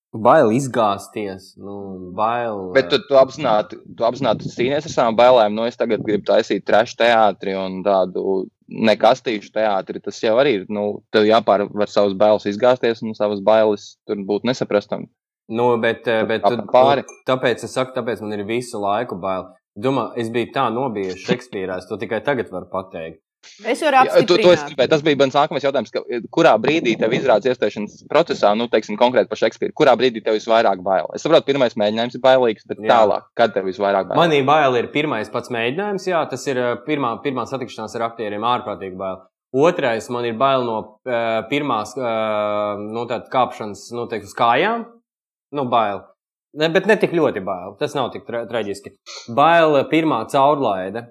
Bail 0.10 0.50
izgāzties, 0.58 1.52
nu, 1.62 1.74
bail. 2.18 2.72
Bet 2.74 2.88
tu, 2.90 2.98
tu 3.06 3.18
apzināti, 3.20 3.78
tu 3.98 4.06
apzināti 4.08 4.50
cīnies 4.50 4.88
ar 4.88 4.94
savām 4.94 5.18
bailēm. 5.20 5.54
Nu, 5.54 5.68
es 5.70 5.78
tagad 5.78 6.02
gribu 6.02 6.26
taisīt 6.26 6.66
trešo 6.66 6.98
teātri 6.98 7.54
un 7.54 7.84
tādu 7.86 8.48
nekastīšu 8.90 9.54
teātri. 9.54 10.02
Tas 10.02 10.18
jau 10.24 10.34
arī 10.42 10.56
ir. 10.60 10.66
Nu, 10.74 11.04
tev 11.14 11.30
jāpārvar 11.30 11.94
savas 11.94 12.18
bailes 12.18 12.50
izgāzties 12.50 13.04
un 13.06 13.14
savas 13.18 13.44
bailes 13.46 13.92
tur 14.10 14.26
būt 14.26 14.50
nesaprastam. 14.50 15.06
Nu, 15.50 15.70
bet, 15.82 16.08
eh, 16.10 16.26
bet 16.30 16.42
tu, 16.42 16.58
pāri. 16.74 17.06
nu, 17.06 17.22
tāpēc 17.30 17.64
es 17.66 17.74
saku, 17.74 17.94
tāpēc 17.94 18.26
man 18.26 18.34
ir 18.34 18.46
visu 18.50 18.82
laiku 18.82 19.18
bail. 19.22 19.52
Domā, 19.78 20.10
es 20.18 20.30
biju 20.34 20.50
tā 20.54 20.68
nobijusi 20.74 21.22
Šekspīrā, 21.22 21.78
to 21.88 21.98
tikai 22.02 22.24
tagad 22.26 22.50
varu 22.50 22.66
pateikt. 22.74 23.22
Es 23.66 23.82
varu 23.84 24.02
Jā, 24.04 24.22
tu, 24.28 24.36
tu 24.36 24.50
apstiprināt. 24.50 24.70
gribēji- 24.70 24.90
tas 24.92 25.02
bija 25.04 25.18
mans 25.20 25.36
nākamais 25.36 25.64
jautājums. 25.64 25.92
Ka, 25.92 26.02
kurā 26.36 26.54
brīdī 26.60 26.98
tev 27.00 27.14
izrādās 27.16 27.48
iestāšanās 27.48 28.04
procesā, 28.12 28.52
nu, 28.58 28.68
teiksim, 28.68 28.98
konkrēti 29.00 29.32
par 29.32 29.40
Šekspīru, 29.40 29.76
kurā 29.76 29.96
brīdī 30.00 30.24
tev 30.24 30.36
visvairāk 30.36 30.84
bail? 30.84 31.08
Es 31.16 31.24
saprotu, 31.24 31.48
pirmais 31.48 31.76
mēģinājums 31.80 32.16
ir 32.16 32.24
bailīgs, 32.24 32.68
bet 32.68 32.80
Jā. 32.80 32.92
tālāk, 32.92 33.24
kad 33.36 33.54
tev 33.54 33.66
visvairāk 33.72 34.12
bail? 34.12 34.20
Manī 34.20 34.44
bail 34.46 34.76
ir 34.76 34.92
pirmais 34.92 35.32
pats 35.32 35.50
mēģinājums, 35.50 36.08
jā, 36.08 36.30
tas 36.30 36.46
ir 36.48 36.58
eh, 36.58 36.76
pirmā, 36.88 37.16
pirmā 37.24 37.48
satikšanās 37.48 37.96
ar 37.96 38.10
aktieriem, 38.12 38.42
ārprātīgi 38.44 38.98
bail. 39.00 39.26
Otrais 39.56 40.10
man 40.14 40.26
ir 40.30 40.36
bail 40.38 40.64
no 40.64 40.78
uh, 41.10 41.42
pirmās 41.50 41.96
uh, 41.98 42.78
nu, 42.78 43.08
kāpšanas 43.10 43.88
nu, 43.98 44.06
teikt, 44.06 44.28
uz 44.30 44.36
kājām. 44.38 44.86
Nu, 45.58 45.66
bail. 45.66 46.04
Ne, 46.54 46.70
bet 46.70 46.86
ne 46.90 46.96
tik 47.02 47.14
ļoti 47.18 47.42
bail. 47.46 47.76
Tas 47.80 47.96
nav 47.98 48.12
tik 48.14 48.28
tra 48.28 48.44
traģiski. 48.50 48.94
Bail 49.34 49.78
eh, 49.80 49.88
pirmā 49.90 50.24
caurlaide. 50.30 51.08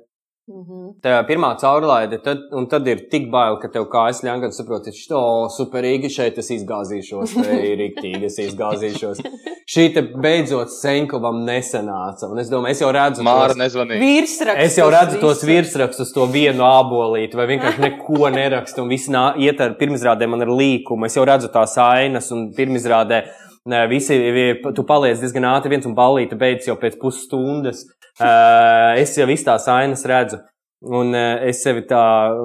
Mhm. 0.48 0.84
Tā 1.04 1.18
pirmā 1.28 1.50
caurlaide, 1.60 2.18
tad, 2.24 2.46
un 2.56 2.64
tad 2.72 2.86
ir 2.88 3.02
tik 3.12 3.26
bail, 3.30 3.58
ka 3.60 3.68
tev 3.68 3.84
kājas 3.92 4.22
kad 4.24 4.54
saproti, 4.56 4.94
ka 4.96 5.16
oh, 5.18 5.48
superīgi 5.52 6.08
šeit 6.08 6.38
es 6.40 6.48
izgāzīšos, 6.56 7.34
vai 7.36 7.58
rīktīgi 7.82 8.24
es 8.30 8.38
izgāzīšos. 8.46 9.20
Šī 9.68 9.82
te 9.92 10.00
beidzot 10.00 10.70
Senkovam 10.72 11.42
nesanāca. 11.44 12.30
Un 12.32 12.40
es 12.40 12.48
domāju, 12.48 12.72
es 12.72 12.80
jau 12.80 12.88
redzu, 12.96 13.26
Māra 13.26 13.52
tos. 13.52 13.60
Virsrakstus. 14.00 14.64
es 14.64 14.78
jau 14.80 14.86
redzu 14.94 15.20
tos 15.20 15.44
virsrakstus, 15.44 16.14
to 16.16 16.24
vienu 16.32 16.64
abolīti, 16.64 17.36
vai 17.36 17.44
vienkārši 17.52 17.84
neko 17.84 18.30
nerakstu. 18.32 18.86
Un 18.86 18.88
viss 18.94 19.12
nā- 19.12 19.34
iet 19.36 19.60
ar 19.60 19.76
pirmizrādē 19.76 20.28
man 20.32 20.46
ar 20.46 20.48
līkumu. 20.48 21.04
Es 21.10 21.18
jau 21.20 21.26
redzu 21.28 21.52
tās 21.52 21.76
ainas 21.84 22.32
un 22.32 22.48
pirmizrādē. 22.56 23.26
Visi, 23.90 24.16
vi- 24.32 24.72
tu 24.74 24.82
paliec 24.88 25.18
diezgan 25.20 25.44
ātri, 25.44 25.68
viens 25.74 25.86
un 25.86 25.94
balīti 25.96 26.38
beidz 26.38 26.68
jau 26.68 26.76
pēc 26.80 26.96
pusstundas. 27.00 27.84
Es 28.98 29.16
jau 29.18 29.26
visu 29.28 29.44
tās 29.44 29.68
ainas 29.68 30.04
redzu, 30.08 30.38
un 30.82 31.14
es 31.14 31.62
sevi 31.62 31.82
tā 31.86 32.00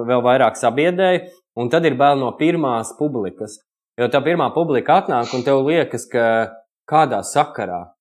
vēl 0.06 0.22
vairāk 0.22 0.58
sabiedēju. 0.60 1.24
Un 1.56 1.68
tad 1.70 1.84
ir 1.86 1.94
bail 1.94 2.18
no 2.18 2.32
pirmās 2.38 2.92
publikas. 2.98 3.60
Jo 3.96 4.08
tā 4.10 4.18
pirmā 4.24 4.48
publika 4.52 5.00
atnāk, 5.00 5.32
un 5.34 5.42
tev 5.46 5.60
liekas, 5.62 6.08
ka 6.10 6.50
kādā 6.90 7.20
sakarā, 7.22 7.92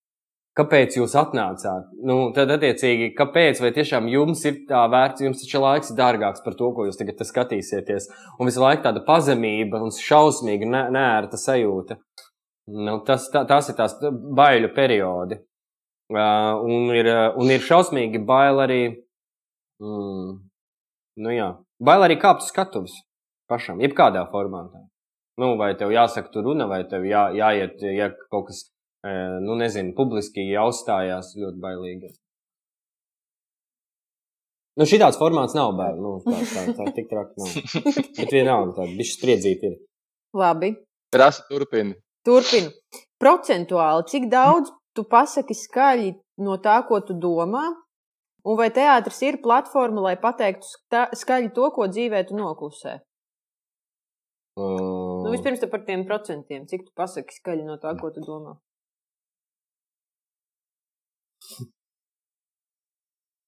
kāpēc 0.57 0.97
jūs 0.97 1.13
atnācāt? 1.13 1.83
Nu, 2.03 2.31
tad, 2.33 2.49
attiecīgi, 2.49 3.11
kāpēc, 3.15 3.61
vai 3.61 3.69
tiešām 3.75 4.09
jums 4.09 4.41
ir 4.49 4.65
tā 4.69 4.81
vērts, 4.89 5.21
jums 5.21 5.43
taču 5.43 5.61
laiks 5.61 5.91
ir 5.93 5.97
dārgāks 6.01 6.41
par 6.43 6.57
to, 6.57 6.71
ko 6.73 6.87
jūs 6.87 6.97
tagad 6.97 7.21
skatīsieties. 7.21 8.09
Un 8.39 8.49
visu 8.49 8.59
laiku 8.65 8.87
tāda 8.87 9.05
pazemība 9.05 9.81
un 9.85 9.93
šausmīga, 9.93 10.65
nē- 10.65 10.89
nērta 10.97 11.37
sajūta. 11.37 11.99
Nu, 12.71 12.99
tas, 13.03 13.25
tā, 13.33 13.43
tās 13.47 13.67
ir 13.69 13.75
tās 13.75 13.97
baiļu 14.37 14.69
periodi. 14.75 15.39
Uh, 16.13 16.61
un, 16.63 16.91
ir, 16.95 17.09
un 17.39 17.51
ir 17.51 17.63
šausmīgi 17.63 18.21
bail 18.27 18.61
arī. 18.63 18.81
Mm, 19.83 20.37
nu 21.25 21.33
jā, 21.33 21.49
bail 21.83 22.05
arī 22.05 22.19
kāpt 22.21 22.45
uz 22.45 22.51
skatuves 22.53 22.95
pašam, 23.51 23.81
jebkādā 23.83 24.23
formātā. 24.31 24.85
Nu, 25.41 25.55
vai 25.57 25.73
tev 25.75 25.91
jāsaka, 25.91 26.29
tur 26.31 26.45
runa, 26.47 26.67
vai 26.69 26.83
tev 26.89 27.07
jā, 27.09 27.25
jāiet, 27.35 27.81
ja 27.97 28.11
kaut 28.29 28.51
kas, 28.51 28.67
nu, 29.43 29.57
nezinu, 29.57 29.95
publiski 29.97 30.45
jāuzstājās 30.51 31.33
ļoti 31.39 31.63
bailīgi. 31.63 32.13
Nu, 34.79 34.87
šī 34.89 35.01
tāds 35.01 35.19
formāts 35.21 35.57
nav 35.57 35.73
bail. 35.77 35.99
Nu, 36.01 36.15
tā, 36.25 36.37
tā, 36.49 36.63
tā 36.77 36.93
tik 36.95 37.09
traki 37.09 37.41
nav. 37.41 37.83
Bet 38.19 38.31
vienalga 38.33 38.77
tāda, 38.79 38.93
bišķi 38.97 39.19
spriedzīt 39.19 39.67
ir. 39.69 39.75
Labi, 40.37 40.73
Rasa 41.13 41.45
turpina. 41.49 41.93
Turpinu. 42.25 42.71
Procentuāli, 43.21 44.05
cik 44.11 44.29
daudz 44.31 44.71
tu 44.95 45.03
pasaki 45.09 45.55
skaļi 45.55 46.11
no 46.43 46.57
tā, 46.57 46.79
ko 46.87 46.99
tu 47.01 47.13
domā? 47.13 47.63
Un 48.43 48.57
vai 48.59 48.67
teātris 48.75 49.21
ir 49.23 49.37
platforma, 49.43 50.01
lai 50.03 50.15
pateiktu 50.19 50.67
ska- 50.67 51.09
skaļi 51.15 51.53
to, 51.55 51.69
ko 51.71 51.87
dzīvē 51.87 52.25
tu 52.27 52.35
noklusē? 52.35 52.97
Uh, 54.59 55.23
Nu, 55.23 55.31
vispirms 55.31 55.63
par 55.71 55.81
tiem 55.87 56.03
procentiem, 56.05 56.65
cik 56.67 56.83
tu 56.85 56.91
pasaki 56.95 57.33
skaļi 57.39 57.63
no 57.65 57.77
tā, 57.81 57.95
ko 57.99 58.11
tu 58.11 58.21
domā. 58.21 58.57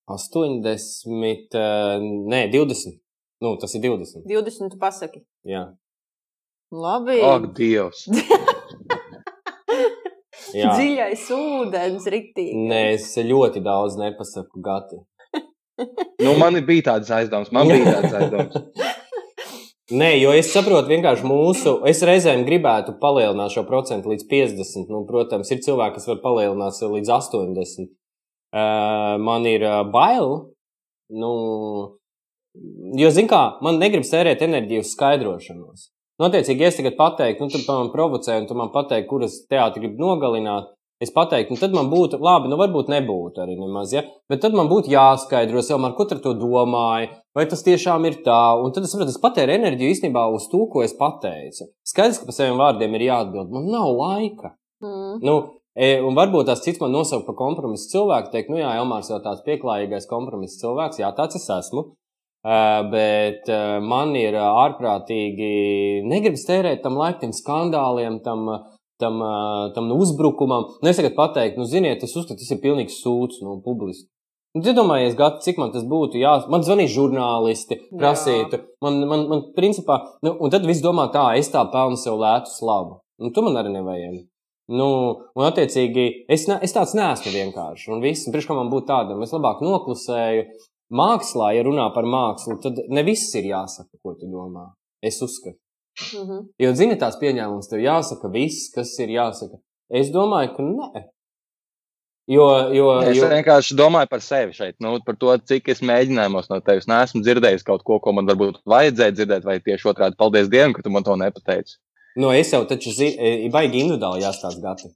80, 0.07 1.55
eh, 1.55 1.99
nē, 2.32 2.41
20. 2.53 2.99
Nu, 3.41 3.57
tas 3.57 3.73
ir 3.76 3.82
20. 3.82 4.23
20 4.26 4.69
tu 4.71 4.78
pasaki. 4.78 5.26
Jā, 5.45 5.65
Labi. 6.71 7.19
Ak, 7.21 7.51
Dievs! 7.57 8.05
jā. 10.62 10.76
Dziļais 10.78 11.26
ūdens, 11.36 12.08
riktīgi. 12.12 12.68
Nē, 12.70 12.82
es 12.95 13.10
ļoti 13.18 13.64
daudz 13.66 13.99
nepasaku 14.01 14.64
gati. 14.66 15.01
Nu, 16.24 16.32
man 16.39 16.56
bija 16.64 16.86
tāds 16.93 17.10
aizdoms, 17.12 17.49
man 17.51 17.68
bija 17.68 17.97
tāds 17.97 18.14
aizdoms. 18.16 18.53
Nē, 19.99 20.08
jo 20.18 20.32
es 20.34 20.47
saprotu 20.49 20.89
vienkārši 20.89 21.28
mūsu, 21.28 21.76
es 21.86 21.99
reizēm 22.08 22.45
gribētu 22.47 22.95
palielināt 23.01 23.53
šo 23.53 23.66
procentu 23.68 24.10
līdz 24.10 24.24
50. 24.32 24.88
Nu, 24.89 25.03
protams, 25.06 25.51
ir 25.53 25.60
cilvēki, 25.62 25.99
kas 25.99 26.08
var 26.10 26.22
palielināt 26.24 26.80
līdz 26.80 27.12
80. 27.20 27.91
Uh, 28.56 29.20
man 29.22 29.45
ir 29.45 29.62
uh, 29.68 29.84
bail, 29.91 30.32
nu, 31.14 31.34
jo, 32.97 33.12
zin 33.14 33.30
kā, 33.30 33.43
man 33.66 33.78
negribas 33.84 34.10
tērēt 34.16 34.41
enerģiju 34.47 34.86
uz 34.88 34.95
skaidrošanos. 34.95 35.89
Notiecīgi, 36.22 36.63
ja 36.63 36.72
es 36.72 36.80
tagad 36.80 36.95
pateiktu, 36.99 37.43
nu, 37.47 37.51
tad 37.51 37.68
man 37.68 37.91
provocē, 37.91 38.38
un 38.39 38.47
tu 38.47 38.55
man 38.55 38.72
pateiksi, 38.72 39.09
kuras 39.09 39.41
teātri 39.51 39.84
grib 39.84 39.99
nogalināt, 39.99 40.72
Es 41.03 41.11
pateiktu, 41.11 41.51
nu 41.51 41.59
tad 41.59 41.74
man 41.76 41.89
būtu, 41.91 42.22
labi, 42.24 42.47
nu 42.47 42.55
varbūt 42.55 42.88
nebūtu 42.88 43.41
arī 43.43 43.57
nemaz, 43.59 43.91
ja? 43.91 44.05
bet 44.32 44.39
tad 44.45 44.53
man 44.55 44.70
būtu 44.72 44.93
jāskaidro 44.93 45.59
sev, 45.59 45.84
ar 45.84 45.91
ko 45.97 46.05
tu 46.07 46.32
domāji, 46.39 47.09
vai 47.36 47.43
tas 47.51 47.66
tiešām 47.66 48.07
ir 48.07 48.22
tā. 48.24 48.38
Un 48.63 48.72
tad 48.72 48.88
es 48.88 48.93
saprotu, 48.95 49.11
es 49.11 49.20
patēru 49.20 49.57
enerģiju 49.57 49.91
īstenībā 49.91 50.24
uz 50.32 50.47
to, 50.47 50.63
ko 50.72 50.86
es 50.86 50.95
pateicu. 50.95 51.68
Skaidrs, 51.84 52.22
ka 52.22 52.30
par 52.30 52.38
saviem 52.38 52.63
vārdiem 52.63 52.95
ir 52.95 53.07
jāatbild. 53.09 53.51
Man 53.51 53.68
nav 53.74 53.91
laika. 53.91 54.53
Mm. 54.86 55.20
Nu, 55.28 55.36
e, 55.76 55.91
un 55.99 56.16
varbūt 56.16 56.47
tās 56.47 56.63
cits 56.63 56.80
man 56.80 56.95
nosaukt 56.95 57.28
par 57.28 57.36
kompromisu 57.43 57.91
cilvēku, 57.91 58.32
teikt, 58.32 58.53
nu 58.53 58.63
jā, 58.63 58.72
Elmārs 58.80 59.11
jau 59.11 59.20
tāds 59.20 59.43
pieklājīgais 59.43 60.07
kompromisu 60.07 60.61
cilvēks, 60.63 61.03
jā, 61.03 61.11
tāds 61.20 61.41
es 61.41 61.49
esmu. 61.59 61.89
Uh, 62.46 62.84
bet 62.91 63.48
uh, 63.50 63.80
man 63.82 64.12
ir 64.20 64.36
ārprātīgi, 64.38 66.04
negribas 66.06 66.46
tērēt 66.46 66.84
tam 66.84 67.00
laikam, 67.00 67.32
skandāliem, 67.34 68.20
tam 68.22 68.43
uh, 68.54 68.68
tam, 68.98 69.20
tam 69.76 69.91
uzbrukumam. 69.91 70.64
Nu, 70.82 70.89
es 70.89 71.00
tagad 71.00 71.16
pateiktu, 71.16 71.60
nu, 71.60 71.66
ziniet, 71.70 72.04
es 72.04 72.16
uzskatu, 72.16 72.39
tas 72.39 72.52
ir 72.54 72.62
pilnīgs 72.64 73.00
sūds 73.04 73.41
no 73.43 73.58
nu, 73.58 73.64
publiski. 73.66 74.08
Nu, 74.56 74.64
Iedomājieties, 74.64 75.18
gadu, 75.20 75.41
cik 75.43 75.58
man 75.60 75.74
tas 75.74 75.84
būtu. 75.88 76.20
Jā, 76.22 76.38
man 76.52 76.64
zvanīja 76.64 76.93
žurnālisti, 76.93 77.82
prasītu. 77.91 78.62
Man, 78.86 79.02
man, 79.10 79.26
man, 79.32 79.41
principā, 79.58 80.00
nu, 80.24 80.38
un 80.39 80.54
tad 80.54 80.68
viss 80.68 80.84
domā, 80.84 81.10
tā, 81.12 81.26
es 81.39 81.52
tā 81.52 81.66
pelnu 81.74 82.00
sev 82.00 82.16
lētu 82.22 82.54
slavu. 82.54 83.02
Nu, 83.20 83.34
tu 83.36 83.43
man 83.43 83.60
arī 83.60 83.74
nevajag. 83.74 84.22
Nu, 84.72 84.88
un, 85.36 85.43
attiecīgi, 85.46 86.06
es, 86.32 86.48
ne, 86.50 86.58
es 86.66 86.74
tāds 86.74 86.96
neesmu 86.98 87.36
vienkārši. 87.36 87.91
Un 87.93 88.00
viss, 88.04 88.30
priekš 88.32 88.48
kā 88.50 88.56
man 88.58 88.72
būtu 88.72 88.88
tādam, 88.93 89.22
es 89.28 89.36
labāk 89.36 89.60
noklusēju. 89.66 90.48
Mākslā, 90.93 91.53
ja 91.55 91.63
runā 91.65 91.88
par 91.95 92.05
mākslu, 92.05 92.59
tad 92.61 92.77
ne 92.93 93.03
viss 93.03 93.33
ir 93.36 93.49
jāsaka, 93.49 93.89
ko 94.03 94.13
tu 94.19 94.29
domā. 94.29 94.67
Es 95.01 95.21
uzskatu. 95.21 95.57
Mm 96.13 96.27
-hmm. 96.27 96.47
Jo, 96.59 96.73
zini, 96.73 96.95
tās 96.99 97.17
pieņēmums 97.19 97.69
tev 97.69 97.79
jāsaka 97.79 98.31
viss, 98.31 98.71
kas 98.75 98.99
ir 98.99 99.09
jāsaka. 99.09 99.57
Es 99.89 100.11
domāju, 100.11 100.55
ka 100.55 100.63
nē. 100.63 101.05
Jo, 102.27 102.73
jo, 102.73 102.88
es 103.05 103.17
jo... 103.17 103.27
vienkārši 103.29 103.75
domāju 103.77 104.09
par 104.09 104.21
sevi 104.21 104.53
šeit, 104.53 104.75
nu, 104.81 104.97
par 105.05 105.15
to, 105.15 105.38
cik 105.38 105.67
es 105.69 105.81
mēģinājumos 105.86 106.49
no 106.49 106.57
tevis 106.59 106.88
neesmu 106.89 107.21
dzirdējis 107.21 107.63
kaut 107.63 107.83
ko, 107.86 107.99
ko 107.99 108.13
man 108.17 108.25
varbūt 108.25 108.63
vajadzēja 108.65 109.13
dzirdēt, 109.13 109.45
vai 109.45 109.59
tieši 109.59 109.91
otrādi, 109.91 110.17
paldies 110.17 110.49
Dievam, 110.49 110.73
ka 110.73 110.81
tu 110.81 110.89
man 110.89 111.05
to 111.05 111.15
nepateici. 111.21 111.77
Nu, 112.15 112.31
es 112.31 112.49
jau 112.53 112.63
taču 112.65 112.95
zinu, 112.95 113.13
e, 113.19 113.49
baigi 113.53 113.83
individuāli 113.83 114.23
jāstāsta 114.23 114.63
gati. 114.63 114.89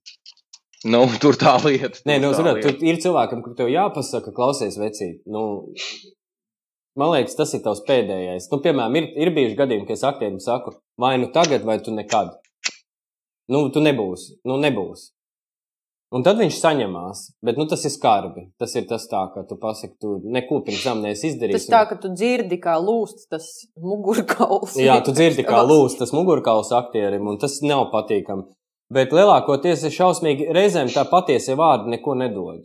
Nu, 0.93 1.01
tur 1.19 1.35
tā 1.35 1.57
lieta. 1.59 1.99
Nē, 2.07 2.21
nu, 2.23 2.29
saprot, 2.31 2.61
tur 2.63 2.85
ir 2.87 3.01
cilvēkam, 3.03 3.41
kur 3.43 3.51
tev 3.57 3.67
jāpasaka, 3.67 4.31
klausies 4.31 4.77
vecīt. 4.79 5.17
Nu, 5.27 5.41
Man 6.99 7.13
liekas, 7.13 7.37
tas 7.37 7.53
ir 7.55 7.61
tavs 7.63 7.79
pēdējais. 7.87 8.49
Nu, 8.51 8.59
piemēram, 8.63 8.95
ir, 8.99 9.05
ir 9.23 9.31
bijuši 9.35 9.55
gadījumi, 9.59 9.85
kad 9.87 9.95
es 9.95 10.07
aktierim 10.07 10.41
saku, 10.43 10.73
vai 10.99 11.13
nu 11.21 11.29
tagad, 11.31 11.63
vai 11.67 11.77
tu 11.83 11.93
nekad. 11.95 12.33
Nu, 13.49 13.69
tu 13.73 13.83
nebūsi. 13.83 14.39
Nu, 14.49 14.57
nebūsi. 14.59 15.13
Un 16.09 16.25
tad 16.25 16.39
viņš 16.41 16.57
saņemās. 16.57 17.21
Bet 17.45 17.59
nu, 17.61 17.67
tas 17.69 17.85
ir 17.85 17.93
skarbi. 17.93 18.47
Tas 18.59 18.73
ir 18.75 18.87
tas 18.89 19.05
tā, 19.07 19.21
ka 19.31 19.45
tu 19.47 19.59
pasaki, 19.61 19.93
tu 20.01 20.15
neko 20.25 20.63
pirms 20.65 20.83
tam 20.87 21.03
neesi 21.05 21.29
izdarījis. 21.29 21.69
Tas 21.69 21.71
tā, 21.71 21.83
ka 21.91 21.99
tu 22.01 22.11
dzirdi, 22.11 22.57
kā 22.61 22.75
lūst 22.81 23.27
tas 23.29 23.47
mugurkauls. 23.77 24.75
Jā, 24.81 24.97
tu 25.05 25.13
dzirdi, 25.15 25.45
kā 25.47 25.61
lūst 25.69 26.01
tas 26.01 26.13
mugurkauls 26.15 26.73
aktierim, 26.75 27.29
un 27.29 27.37
tas 27.41 27.59
nav 27.65 27.91
patīkami. 27.93 28.49
Bet 28.93 29.13
lielākoties 29.13 29.83
ir 29.85 29.93
šausmīgi, 29.93 30.47
reizēm 30.55 30.89
tā 30.93 31.03
patiesie 31.09 31.55
vārdi 31.57 31.93
neko 31.93 32.15
nedod. 32.17 32.63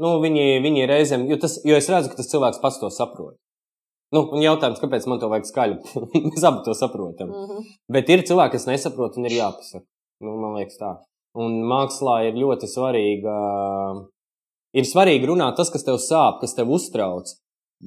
Nu, 0.00 0.16
viņi, 0.20 0.60
viņi 0.64 0.86
reizēm, 0.88 1.26
jo, 1.30 1.36
tas, 1.40 1.58
jo 1.64 1.76
es 1.76 1.88
redzu, 1.92 2.12
ka 2.12 2.20
tas 2.20 2.30
cilvēks 2.32 2.62
pats 2.62 2.80
to 2.80 2.88
saprot. 2.92 3.36
Nu, 4.14 4.22
un 4.32 4.42
jautājums, 4.44 4.80
kāpēc 4.80 5.06
man 5.10 5.20
to 5.20 5.28
vajag 5.32 5.48
skaļi? 5.48 5.76
Mēs 6.28 6.44
abi 6.46 6.62
to 6.64 6.76
saprotam. 6.78 7.32
Mm 7.32 7.48
-hmm. 7.50 7.70
Bet 7.92 8.10
ir 8.12 8.24
cilvēki, 8.28 8.56
kas 8.56 8.66
nesaprot, 8.70 9.16
un 9.16 9.26
ir 9.26 9.36
jāpasaka. 9.36 9.84
Nu, 10.24 10.36
man 10.40 10.54
liekas, 10.56 10.78
tā. 10.80 10.92
Un 11.36 11.58
mākslā 11.68 12.20
ir 12.28 12.38
ļoti 12.40 12.68
svarīga. 12.70 13.34
Ir 14.76 14.84
svarīgi 14.84 15.26
runāt 15.28 15.56
tas, 15.56 15.70
kas 15.72 15.84
tev 15.84 15.98
sāp, 16.00 16.40
kas 16.40 16.54
tev 16.54 16.70
uztrauc. 16.70 17.32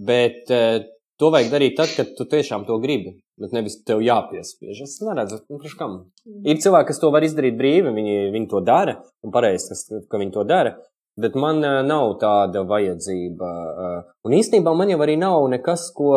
Bet 0.05 0.51
eh, 0.53 0.85
to 1.19 1.29
vajag 1.33 1.51
darīt 1.51 1.75
tad, 1.77 1.91
kad 1.97 2.13
tu 2.17 2.25
tiešām 2.29 2.65
to 2.67 2.77
gribi. 2.83 3.17
Bet 3.39 3.53
nevis 3.55 3.77
tev 3.87 4.01
jāpiespiež. 4.03 4.83
Es 4.85 4.97
neredzu, 5.03 5.41
nu, 5.51 5.59
kam. 5.79 5.97
Mm. 6.27 6.43
Ir 6.51 6.61
cilvēki, 6.63 6.89
kas 6.91 7.01
to 7.01 7.11
var 7.15 7.25
izdarīt 7.27 7.57
brīvi, 7.59 7.93
viņi, 7.95 8.15
viņi 8.35 8.49
to 8.51 8.63
dara, 8.65 8.97
un 9.23 9.33
pareizi, 9.35 9.77
ka 10.11 10.19
viņi 10.19 10.35
to 10.35 10.45
dara. 10.47 10.77
Bet 11.19 11.35
man 11.39 11.59
uh, 11.63 11.81
nav 11.83 12.13
tāda 12.21 12.63
vajadzība. 12.67 13.49
Uh, 13.49 13.99
un 14.27 14.35
īstenībā 14.37 14.71
man 14.75 14.91
jau 14.91 14.99
arī 15.03 15.17
nav 15.19 15.47
nekas, 15.51 15.89
ko. 15.95 16.13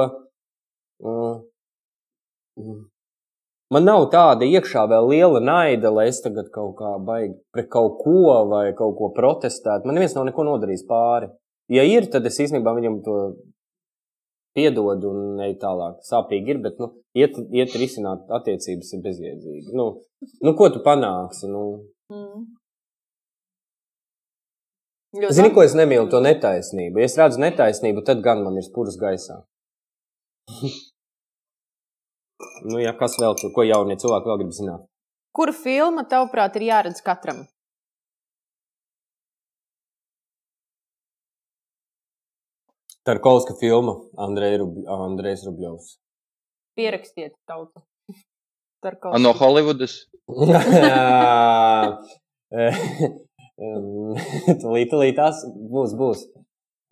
Uh, 1.02 1.42
man 3.72 3.88
nav 3.88 4.06
tāda 4.12 4.46
iekšā 4.46 4.84
vēl 4.90 5.08
liela 5.10 5.40
naida, 5.42 5.90
lai 5.90 6.08
es 6.12 6.20
tagad 6.22 6.52
kaut 6.54 6.76
kā 6.78 6.94
baigi 7.02 7.34
pret 7.54 7.70
kaut 7.72 7.98
ko 8.02 8.42
vai 8.50 8.68
kaut 8.78 8.94
ko 8.98 9.10
protestētu. 9.16 9.88
Man 9.88 9.98
neviens 9.98 10.14
nav 10.18 10.28
neko 10.30 10.46
nodarījis 10.46 10.86
pāri. 10.90 11.32
Ja 11.72 11.82
ir, 11.86 12.06
tad 12.12 12.26
es 12.28 12.38
īstenībā 12.42 12.74
viņam 12.76 13.00
to 13.06 13.16
piedodu 14.56 15.10
un 15.12 15.42
eju 15.46 15.58
tālāk. 15.62 16.00
Sāpīgi 16.06 16.54
ir, 16.54 16.60
bet 16.64 16.80
nu, 16.82 16.90
iet, 17.18 17.38
iet 17.52 17.76
risināt 17.78 18.30
attiecības 18.40 18.92
ir 18.96 19.04
bezjēdzīgi. 19.06 19.76
Nu, 19.78 19.86
nu, 20.44 20.54
ko 20.58 20.68
tu 20.72 20.82
panāksi? 20.84 21.48
Nu? 21.52 21.62
Mm. 22.12 22.44
Ļoti 25.22 25.36
Zini, 25.36 25.52
ko 25.52 25.64
es 25.64 25.74
nemīlu? 25.76 26.08
To 26.12 26.22
netaisnību. 26.24 27.02
Ja 27.02 27.08
es 27.08 27.18
redzu 27.20 27.40
netaisnību, 27.42 28.04
tad 28.08 28.22
gan 28.24 28.40
man 28.46 28.56
ir 28.56 28.64
spurs 28.64 28.96
gaisā. 29.00 29.42
nu, 32.70 32.78
ja 32.80 32.94
kas 32.96 33.18
vēl 33.20 33.36
ko 33.52 33.66
jaunie 33.68 33.98
cilvēki 34.00 34.32
vēl 34.32 34.40
grib 34.44 34.54
zināt? 34.56 34.88
Kura 35.36 35.52
filma, 35.56 36.04
tavuprāt, 36.08 36.56
ir 36.60 36.68
jāredz 36.68 37.00
katram? 37.04 37.44
Tarkovska 43.02 43.54
filma 43.58 43.96
Andrejs 44.16 45.42
Rubļovs. 45.46 45.86
Pierakstiet 46.78 47.32
tautu. 47.50 47.82
Tarkovska. 48.84 49.18
No 49.22 49.32
Holivudas? 49.38 49.94
Tūlīt, 54.62 54.90
tūlīt 54.92 55.16
tās 55.18 55.42
būs, 55.72 55.96
būs. 55.98 56.22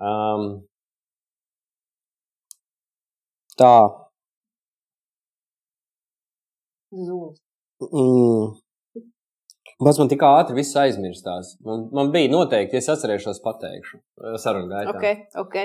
Um, 0.00 0.66
tā. 3.60 3.74
Zūs. 6.90 7.38
Mm. 7.86 8.58
Pats 9.80 9.96
man 10.00 10.10
tik 10.12 10.20
ātri 10.26 10.58
viss 10.58 10.76
aizmirstās. 10.76 11.54
Man, 11.64 11.86
man 11.96 12.10
bija 12.12 12.28
noteikti, 12.32 12.76
ja 12.76 12.82
es 12.82 12.90
atcerēšos, 12.92 13.40
pateikšu. 13.44 14.00
Sarunu 14.42 14.68
gaitā. 14.68 14.92
Ok, 14.92 15.38
ok. 15.40 15.56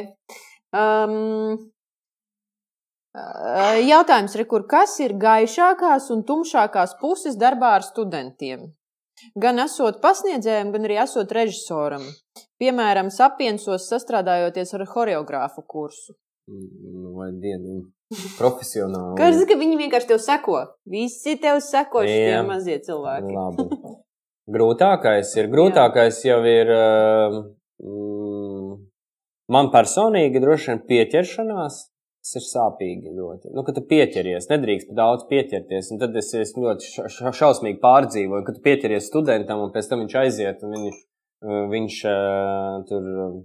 Um, 0.76 1.58
jautājums, 3.84 4.38
re, 4.40 4.46
kur 4.48 4.64
kas 4.72 4.96
ir 5.04 5.18
gaišākās 5.20 6.08
un 6.16 6.24
tumšākās 6.28 6.96
puses 7.02 7.36
darbā 7.40 7.74
ar 7.82 7.88
studentiem? 7.88 8.70
Gan 9.40 9.60
esot 9.64 10.00
pasniedzējiem, 10.04 10.72
gan 10.76 10.88
arī 10.88 11.00
esot 11.04 11.32
režisoram. 11.36 12.04
Piemēram, 12.60 13.12
sapiensos 13.12 13.90
sastrādājoties 13.92 14.72
ar 14.76 14.86
choreogrāfu 14.92 15.64
kursu. 15.68 16.16
Nu, 16.48 17.12
vai 17.18 17.32
dienu 17.34 17.82
profesionāli. 18.38 19.16
Kā 19.20 19.32
zini, 19.34 19.48
ka 19.50 19.60
viņi 19.60 19.80
vienkārši 19.80 20.12
tev 20.12 20.24
seko? 20.24 20.60
Visi 20.88 21.36
tev 21.42 21.60
seko, 21.64 22.04
šie 22.08 22.42
mazie 22.48 22.80
cilvēki. 22.86 23.36
Labi. 23.36 23.96
Grūtākais 24.52 25.32
ir, 25.40 25.50
grūtākais 25.50 26.22
jau 26.28 26.38
ir 26.46 26.70
mm, 27.82 28.76
man 29.50 29.72
personīgi 29.74 30.42
droši 30.44 30.72
vien 30.72 30.82
pieķeršanās 30.92 31.80
tas 32.26 32.40
ir 32.40 32.46
sāpīgi 32.48 33.14
ļoti. 33.14 33.52
Nu, 33.54 33.62
kad 33.66 33.78
tu 33.78 33.84
pieķeries, 33.86 34.48
nedrīkst 34.50 34.94
daudz 34.98 35.28
pieķerties, 35.30 35.92
un 35.94 36.02
tad 36.02 36.16
es, 36.18 36.32
es 36.34 36.56
ļoti 36.58 36.88
ša, 36.90 37.34
šausmīgi 37.38 37.78
pārdzīvoju, 37.84 38.46
kad 38.48 38.58
tu 38.58 38.64
pieķeries 38.66 39.10
studentam, 39.12 39.62
un 39.62 39.74
pēc 39.74 39.92
tam 39.92 40.02
viņš 40.02 40.16
aiziet, 40.24 40.64
un 40.66 40.74
viņi, 40.74 40.94
uh, 41.46 41.60
viņš 41.70 42.00
uh, 42.10 42.80
tur 42.90 43.12
uh, 43.12 43.36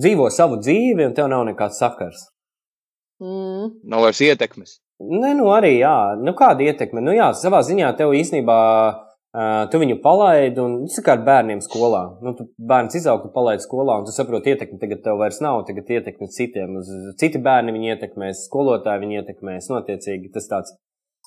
dzīvo 0.00 0.30
savu 0.32 0.56
dzīvi, 0.62 1.10
un 1.10 1.16
tev 1.18 1.28
nav 1.28 1.44
nekāds 1.50 1.82
sakars. 1.84 2.30
Mm. 3.20 3.76
Nav 3.92 4.06
vairs 4.06 4.24
ietekmes. 4.24 4.78
Nē, 5.02 5.34
nu 5.36 5.50
arī, 5.52 5.76
jā, 5.82 5.96
nu 6.16 6.32
kāda 6.38 6.64
ietekme? 6.64 7.04
Nu 7.04 7.12
jā, 7.12 7.28
savā 7.36 7.60
ziņā 7.66 7.92
tev 7.98 8.14
īstenībā 8.16 8.58
Uh, 9.32 9.62
tu 9.72 9.78
viņu 9.80 9.94
palaidi, 10.04 10.60
un 10.60 10.82
tas 10.84 10.98
ir 11.00 11.04
kā 11.06 11.14
ar 11.16 11.22
bērniem 11.24 11.62
skolā. 11.64 12.02
Nu, 12.20 12.34
tu 12.36 12.44
bērns 12.68 12.98
izaug, 12.98 13.22
tu 13.24 13.30
palaidi 13.32 13.64
skolā, 13.64 13.94
un 13.96 14.04
tu 14.04 14.12
saproti, 14.12 14.52
ietekmi 14.52 14.76
tagad 14.82 15.00
tev 15.06 15.22
vairs 15.22 15.38
nav, 15.40 15.62
tagad 15.64 15.88
ietekmi 15.88 16.28
citiem. 16.34 16.74
Uz, 16.76 16.90
citi 17.20 17.40
bērni 17.40 17.72
viņu 17.72 17.94
ietekmēs, 17.94 18.42
skolotāji 18.50 19.00
viņu 19.06 19.16
ietekmēs, 19.22 19.70
notiecīgi 19.72 20.28
tas 20.34 20.50
tāds 20.50 20.74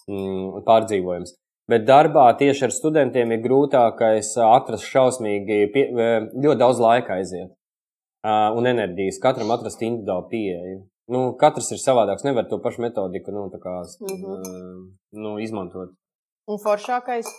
mm, 0.06 0.62
pārdzīvojums. 0.68 1.34
Bet 1.74 1.88
darbā 1.88 2.28
tieši 2.38 2.68
ar 2.68 2.76
studentiem 2.76 3.34
ir 3.34 3.42
grūtākais 3.42 4.36
atrast 4.52 4.86
šausmīgi, 4.92 5.58
pie, 5.74 5.88
ļoti 6.30 6.60
daudz 6.62 6.84
laika 6.86 7.18
aiziet 7.18 7.50
uh, 7.50 8.54
un 8.54 8.70
enerģijas. 8.70 9.18
Katram 9.26 9.50
atrast 9.58 9.82
individuālu 9.82 10.30
pieeju. 10.30 10.78
Nu, 11.10 11.26
katrs 11.42 11.72
ir 11.74 11.82
savādāks, 11.82 12.22
nevar 12.26 12.46
to 12.54 12.62
pašu 12.62 12.86
metodiku 12.86 13.34
nu, 13.34 13.50
kā, 13.58 13.76
mm 13.82 14.14
-hmm. 14.14 14.46
uh, 14.46 14.88
nu, 15.26 15.36
izmantot. 15.42 15.98
Un 16.46 16.62
foršākais 16.62 17.34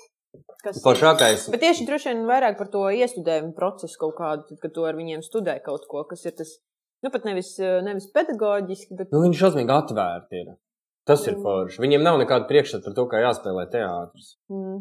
Kas 0.65 0.83
Foršākais. 0.85 1.49
Bet 1.53 1.63
tieši 1.63 1.87
droši 1.89 2.13
vien 2.13 2.25
vairāk 2.29 2.59
par 2.59 2.71
to 2.73 2.85
iestudējumu 2.91 3.55
procesu 3.57 4.01
kaut 4.01 4.17
kādu, 4.19 4.47
tad, 4.51 4.61
kad 4.63 4.75
tu 4.75 4.87
ar 4.89 4.99
viņiem 4.99 5.25
studē 5.25 5.59
kaut 5.65 5.87
ko, 5.91 6.05
kas 6.09 6.25
ir 6.27 6.37
tas, 6.39 6.57
nu 7.07 7.13
pat 7.15 7.27
nevis, 7.29 7.55
nevis 7.87 8.09
pedagoģiski, 8.15 8.99
bet. 8.99 9.13
Nu, 9.15 9.23
viņi 9.25 9.41
šausmīgi 9.41 9.77
atvērti 9.77 10.43
ir. 10.43 10.55
Tas 11.07 11.23
mm. 11.23 11.31
ir 11.31 11.43
forši. 11.45 11.83
Viņiem 11.85 12.03
nav 12.03 12.19
nekāda 12.19 12.49
priekšstata 12.51 12.89
par 12.89 12.97
to, 12.99 13.07
kā 13.13 13.23
jāspēlē 13.23 13.69
teātris. 13.71 14.33
Mm. 14.51 14.81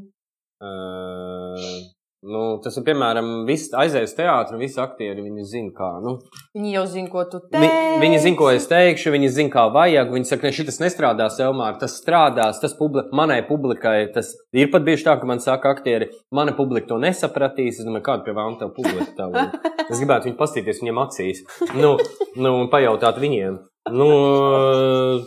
Uh, 0.65 1.94
Nu, 2.26 2.57
tas 2.63 2.73
ir 2.80 2.86
piemēram, 2.88 3.28
viss 3.45 3.73
aizies 3.78 4.09
uz 4.09 4.15
teātru, 4.17 4.57
visi 4.57 4.80
aktieri 4.82 5.21
viņi 5.21 5.43
zina, 5.45 5.69
kā. 5.78 5.89
Nu, 6.01 6.15
viņi 6.57 6.71
jau 6.73 6.86
zina, 6.89 7.09
ko 7.11 7.26
tu 7.30 7.41
teiksi. 7.43 7.61
Vi, 7.61 7.99
viņi 8.01 8.21
zina, 8.23 8.38
ko 8.39 8.47
es 8.49 8.65
teikšu, 8.71 9.13
viņi 9.13 9.30
zina, 9.36 9.51
kā 9.53 9.67
vajag. 9.76 10.09
Viņi 10.15 10.32
saka, 10.32 10.47
ne, 10.47 10.53
šis 10.57 10.82
nestrādās, 10.82 11.38
Elmār, 11.45 11.78
tas 11.82 11.99
strādās, 12.01 12.57
tas 12.63 12.73
publi 12.80 13.05
manai 13.13 13.43
publikai. 13.45 14.07
Tas 14.15 14.34
ir 14.57 14.71
pat 14.73 14.88
bieži 14.88 15.05
tā, 15.05 15.19
ka 15.21 15.30
man 15.30 15.43
saka, 15.43 15.76
aktieri, 15.78 16.09
mana 16.34 16.55
publika 16.57 16.89
to 16.95 16.97
nesapratīs. 17.03 17.78
Es 17.78 17.86
domāju, 17.86 18.07
kāda 18.09 18.26
pie 18.26 18.34
vēlna 18.34 18.57
tev 18.63 18.73
publika. 18.73 19.11
Tev. 19.21 19.38
Es 19.86 20.01
gribētu 20.01 20.32
viņu 20.32 20.39
pastīties 20.41 20.82
viņiem 20.82 21.05
acīs, 21.05 21.45
nu, 21.78 21.93
nu, 22.41 22.57
un 22.57 22.73
pajautāt 22.73 23.21
viņiem. 23.21 23.61
Nu, 23.91 24.09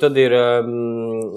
tad 0.01 0.17
ir. 0.19 0.33
Um, 0.35 1.29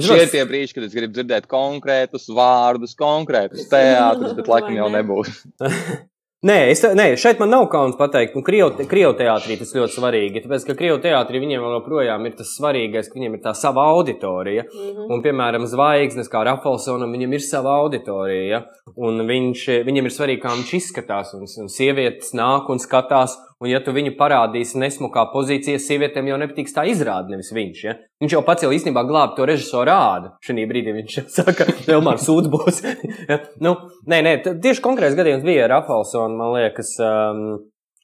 Šie 0.00 0.22
ir 0.22 0.30
tie 0.32 0.44
brīži, 0.48 0.78
kad 0.78 0.86
es 0.86 0.94
gribu 0.96 1.12
dzirdēt 1.12 1.48
konkrētus 1.50 2.30
vārdus, 2.32 2.96
konkrētus 2.96 3.68
teātrus, 3.68 4.32
bet 4.38 4.48
laikam 4.48 4.78
jau 4.78 4.88
nebūs. 4.94 5.42
Nē, 6.40 6.54
es, 6.72 6.80
nē, 6.96 7.18
šeit 7.20 7.36
man 7.36 7.50
nav 7.52 7.66
kauns 7.68 7.98
pateikt, 7.98 8.32
un 8.32 8.40
krievu, 8.40 8.86
krievu 8.88 9.12
teātrī 9.18 9.58
tas 9.60 9.74
ļoti 9.76 9.92
svarīgi. 9.92 10.40
Tāpēc, 10.40 10.62
ka 10.70 10.76
krievu 10.78 10.96
teātrī 11.04 11.42
viņiem 11.42 11.66
joprojām 11.66 12.24
ir 12.24 12.38
tas 12.38 12.54
svarīgais, 12.56 13.10
ka 13.10 13.18
viņiem 13.18 13.36
ir 13.36 13.42
tā 13.44 13.52
sava 13.52 13.84
auditorija. 13.92 14.64
Mm 14.64 14.86
-hmm. 14.86 15.10
Un, 15.12 15.20
piemēram, 15.26 15.66
zvaigznes 15.68 16.32
kā 16.32 16.40
Rafalsonam, 16.48 17.12
viņam 17.12 17.36
ir 17.36 17.44
sava 17.44 17.76
auditorija. 17.82 18.62
Un 18.96 19.20
viņš, 19.28 19.66
viņam 19.84 20.08
ir 20.08 20.16
svarīgi, 20.16 20.40
kā 20.40 20.54
viņš 20.56 20.72
izskatās. 20.80 21.34
Un, 21.36 21.44
un 21.44 21.68
sievietes 21.68 22.32
nāk 22.32 22.72
un 22.72 22.80
skatās, 22.80 23.36
Un, 23.60 23.68
ja 23.68 23.82
tu 23.84 23.92
viņu 23.92 24.14
parādīsi 24.16 24.78
nesmukā 24.80 25.26
pozīcijā, 25.34 25.76
sievietēm 25.84 26.30
jau 26.30 26.38
nepatiks 26.40 26.72
tā 26.72 26.86
izrāda, 26.88 27.28
nevis 27.28 27.50
viņš. 27.52 27.80
Ja? 27.84 27.92
Viņš 28.24 28.36
jau 28.36 28.40
pats 28.46 28.64
jau 28.64 28.70
īstenībā 28.72 29.02
glābi 29.08 29.36
to 29.36 29.48
režisoru 29.50 29.90
rādu. 29.90 30.30
Šī 30.46 30.64
brīdī 30.70 30.94
viņš 30.96 31.18
saka, 31.36 31.66
ka 31.68 31.92
Elmārs 31.92 32.24
sūds 32.24 32.48
būs. 32.52 32.80
ja? 33.30 33.42
nu, 33.60 33.74
nē, 34.08 34.22
nē, 34.24 34.32
tieši 34.48 34.84
konkrēts 34.84 35.18
gadījums 35.18 35.44
bija 35.44 35.68
Rafals, 35.68 36.14
un 36.16 36.40
man 36.40 36.56
liekas, 36.56 36.96
um, 37.04 37.44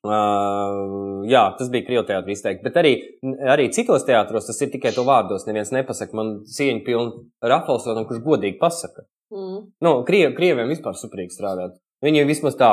Uh, 0.06 1.24
jā, 1.26 1.40
tas 1.58 1.70
bija 1.72 1.82
krievu 1.86 2.04
teātris 2.06 2.38
izteikti, 2.38 2.62
bet 2.62 2.76
arī, 2.78 2.92
arī 3.50 3.64
citos 3.74 4.04
teātros 4.06 4.46
tas 4.46 4.60
ir 4.62 4.70
tikai 4.70 4.92
to 4.94 5.02
vārdos. 5.08 5.48
Neviens 5.48 5.72
nepasaka, 5.74 6.14
man 6.14 6.28
cieņa 6.46 6.84
pilna 6.86 7.24
Rafalsonam, 7.50 8.06
kurš 8.06 8.20
godīgi 8.22 8.60
pasaka. 8.60 9.06
Mm. 9.34 9.64
Nu, 9.82 9.92
kriev, 10.06 10.36
krieviem 10.36 10.70
vispār 10.70 10.94
suprīgi 10.94 11.34
strādāt. 11.34 11.80
Viņi 12.04 12.26
vismaz 12.28 12.58
tā. 12.60 12.72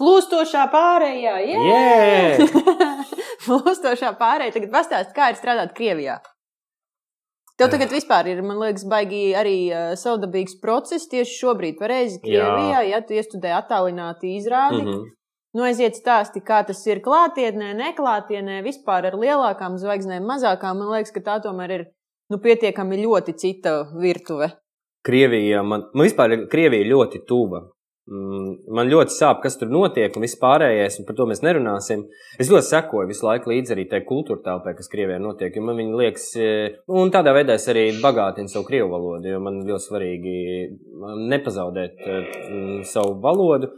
Plūstošā 0.00 0.66
pārējā, 0.72 1.36
jā. 1.48 1.62
Yeah! 1.70 2.42
Plūstošā 3.46 4.12
pārējā. 4.20 4.56
Tagad 4.56 4.74
pastāst, 4.74 5.14
kā 5.16 5.30
ir 5.32 5.38
strādāt 5.40 5.72
Krievijā. 5.76 6.18
Tev 7.60 7.68
tagad 7.68 7.92
vispār 7.92 8.30
ir, 8.32 8.38
man 8.44 8.56
liekas, 8.56 8.86
baigi 8.88 9.34
arī 9.36 9.56
uh, 9.68 9.90
savdabīgs 10.00 10.56
process 10.62 11.08
tieši 11.12 11.34
šobrīd, 11.42 11.76
pareizi 11.80 12.20
Krievijā, 12.22 12.84
ja 12.88 13.00
tu 13.04 13.16
iestudē 13.16 13.52
attālināti 13.58 14.32
izrādi. 14.38 14.80
Mm 14.80 14.92
-hmm. 14.92 15.08
Nu, 15.58 15.64
aiziet 15.66 15.96
stāsti, 15.98 16.40
kā 16.46 16.60
tas 16.66 16.80
ir 16.86 17.00
klātienē, 17.02 17.72
neklātienē, 17.74 18.60
vispār 18.62 19.08
ar 19.08 19.16
lielākām 19.18 19.76
zvaigznēm, 19.82 20.22
mazākām. 20.22 20.78
Man 20.78 20.92
liekas, 20.94 21.10
ka 21.10 21.20
tā 21.20 21.40
tomēr 21.42 21.70
ir 21.70 21.84
nu, 22.30 22.38
pietiekami 22.38 23.00
ļoti 23.02 23.34
cita 23.34 23.72
virtuve. 23.98 24.52
Krievija 25.02 25.62
man, 25.62 25.88
man 25.94 26.06
vispār 26.06 26.36
ir 26.36 26.46
Krievija 26.52 26.86
ļoti 26.92 27.24
tuva. 27.26 27.64
Mm, 28.10 28.56
man 28.74 28.88
ļoti 28.90 29.14
sāp, 29.14 29.38
kas 29.44 29.54
tur 29.60 29.68
notiek, 29.70 30.10
un 30.18 30.24
viss 30.24 30.38
pārējais, 30.40 30.96
un 30.98 31.06
par 31.06 31.14
to 31.14 31.28
mēs 31.30 31.44
nerunāsim. 31.46 32.02
Es 32.42 32.48
ļoti 32.50 32.66
sekoju 32.66 33.06
visu 33.06 33.22
laiku 33.28 33.52
līdzi 33.52 33.76
arī 33.76 33.84
tai 33.92 34.00
kultūra 34.08 34.42
telpai, 34.48 34.72
kas 34.74 34.90
Krievijā 34.90 35.20
notiek. 35.22 35.54
Man 35.62 35.78
liekas, 36.00 36.24
e, 36.34 36.48
un 36.90 37.12
tādā 37.14 37.30
veidā 37.36 37.54
es 37.54 37.68
arī 37.70 37.84
bagātinu 38.02 38.50
savu 38.50 38.66
krievu 38.66 38.90
valodu, 38.90 39.30
jo 39.30 39.38
man 39.44 39.60
ļoti 39.68 39.86
svarīgi 39.86 40.34
nepazaudēt 41.30 42.02
e, 42.02 42.18
savu 42.90 43.14
valodu. 43.22 43.70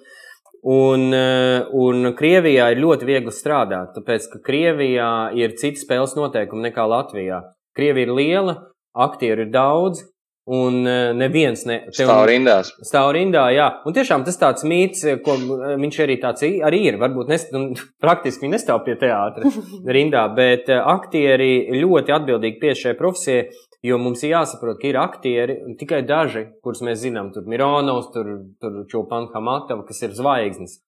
Un, 0.63 1.11
e, 1.13 1.61
un 1.85 2.15
Krievijā 2.17 2.71
ir 2.73 2.81
ļoti 2.81 3.11
viegli 3.11 3.37
strādāt, 3.37 3.93
tāpēc 3.99 4.31
ka 4.33 4.41
Krievijā 4.49 5.13
ir 5.37 5.59
citi 5.61 5.85
spēles 5.85 6.17
noteikumi 6.17 6.71
nekā 6.71 6.89
Latvijā. 6.89 7.43
Krievija 7.77 8.09
ir 8.09 8.17
liela, 8.17 8.57
aktieru 8.97 9.45
ir 9.45 9.53
daudz, 9.53 10.07
Un 10.51 10.87
e, 10.87 11.13
neviens 11.15 11.61
ne, 11.71 11.77
tev, 11.95 12.09
stāv 12.09 12.25
rindās. 12.27 12.73
Stāv 12.83 13.13
rindā, 13.15 13.45
jā. 13.55 13.69
Un 13.87 13.95
tiešām 13.95 14.25
tas 14.27 14.41
tāds 14.41 14.65
mīts, 14.67 15.05
e, 15.07 15.15
ko 15.23 15.37
e, 15.39 15.77
viņš 15.79 15.99
arī 16.03 16.17
tāds 16.19 16.43
arī 16.43 16.81
ir. 16.89 16.99
Varbūt 16.99 17.31
nes, 17.31 17.45
nu, 17.55 17.61
praktiski 18.03 18.43
viņi 18.43 18.57
nestāv 18.57 18.83
pie 18.87 18.97
teātra 18.99 19.53
rindā, 19.97 20.25
bet 20.35 20.67
aktieri 20.75 21.79
ļoti 21.79 22.17
atbildīgi 22.17 22.59
pie 22.59 22.75
šai 22.81 22.97
profesijai, 22.99 23.47
jo 23.87 24.01
mums 24.03 24.27
ir 24.27 24.35
jāsaprot, 24.35 24.81
ka 24.83 24.91
ir 24.91 24.99
aktieri 24.99 25.59
tikai 25.79 26.03
daži, 26.09 26.49
kurus 26.67 26.83
mēs 26.83 27.05
zinām. 27.05 27.31
Tur 27.31 27.47
Mironovs, 27.47 28.11
tur, 28.15 28.35
tur 28.59 28.83
Čopan 28.91 29.31
Hamatova, 29.37 29.87
kas 29.87 30.03
ir 30.03 30.19
zvaigznes. 30.19 30.81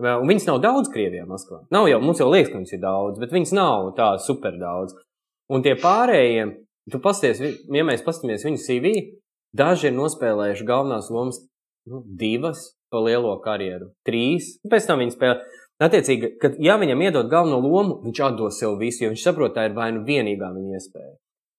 Un 0.00 0.30
viņas 0.30 0.46
nav 0.48 0.62
daudz 0.62 0.88
Krievijā, 0.94 1.26
Maskavā. 1.28 1.64
Nav 1.74 1.90
jau, 1.90 1.98
mums 2.00 2.22
jau 2.22 2.30
liekas, 2.30 2.54
ka 2.54 2.62
viņas 2.62 2.78
ir 2.78 2.80
daudz, 2.86 3.18
bet 3.20 3.34
viņas 3.34 3.52
nav 3.58 3.90
tā 3.98 4.14
super 4.22 4.54
daudz. 4.56 4.94
Un 5.50 5.66
tie 5.66 5.74
pārējie, 5.76 6.46
Tu 6.88 7.00
pasties, 7.02 7.40
ja 7.40 7.84
mēs 7.86 8.04
paskatāmies 8.06 8.46
viņu 8.46 8.60
CV, 8.64 8.92
daži 9.56 9.90
ir 9.90 9.96
nospēlējuši 9.98 10.66
galvenās 10.66 11.10
lomas 11.12 11.42
nu, 11.90 12.02
divas 12.04 12.70
pa 12.90 13.02
lielo 13.04 13.34
karjeru, 13.44 13.92
trīs. 14.06 14.56
Pēc 14.70 14.88
tam 14.88 15.02
viņi 15.02 15.14
spēlē. 15.14 15.58
Attiecīgi, 15.80 16.34
kad 16.40 16.58
ja 16.60 16.76
viņam 16.80 17.02
iedod 17.06 17.30
galveno 17.32 17.60
lomu, 17.64 18.00
viņš 18.04 18.22
atdos 18.26 18.58
sev 18.60 18.74
visu, 18.80 19.04
jo 19.04 19.12
viņš 19.12 19.22
saprot, 19.24 19.54
tā 19.56 19.68
ir 19.68 19.76
vai 19.76 19.88
nu 19.96 20.02
vienīgā 20.04 20.50
viņa 20.52 20.76
iespēja. 20.76 21.14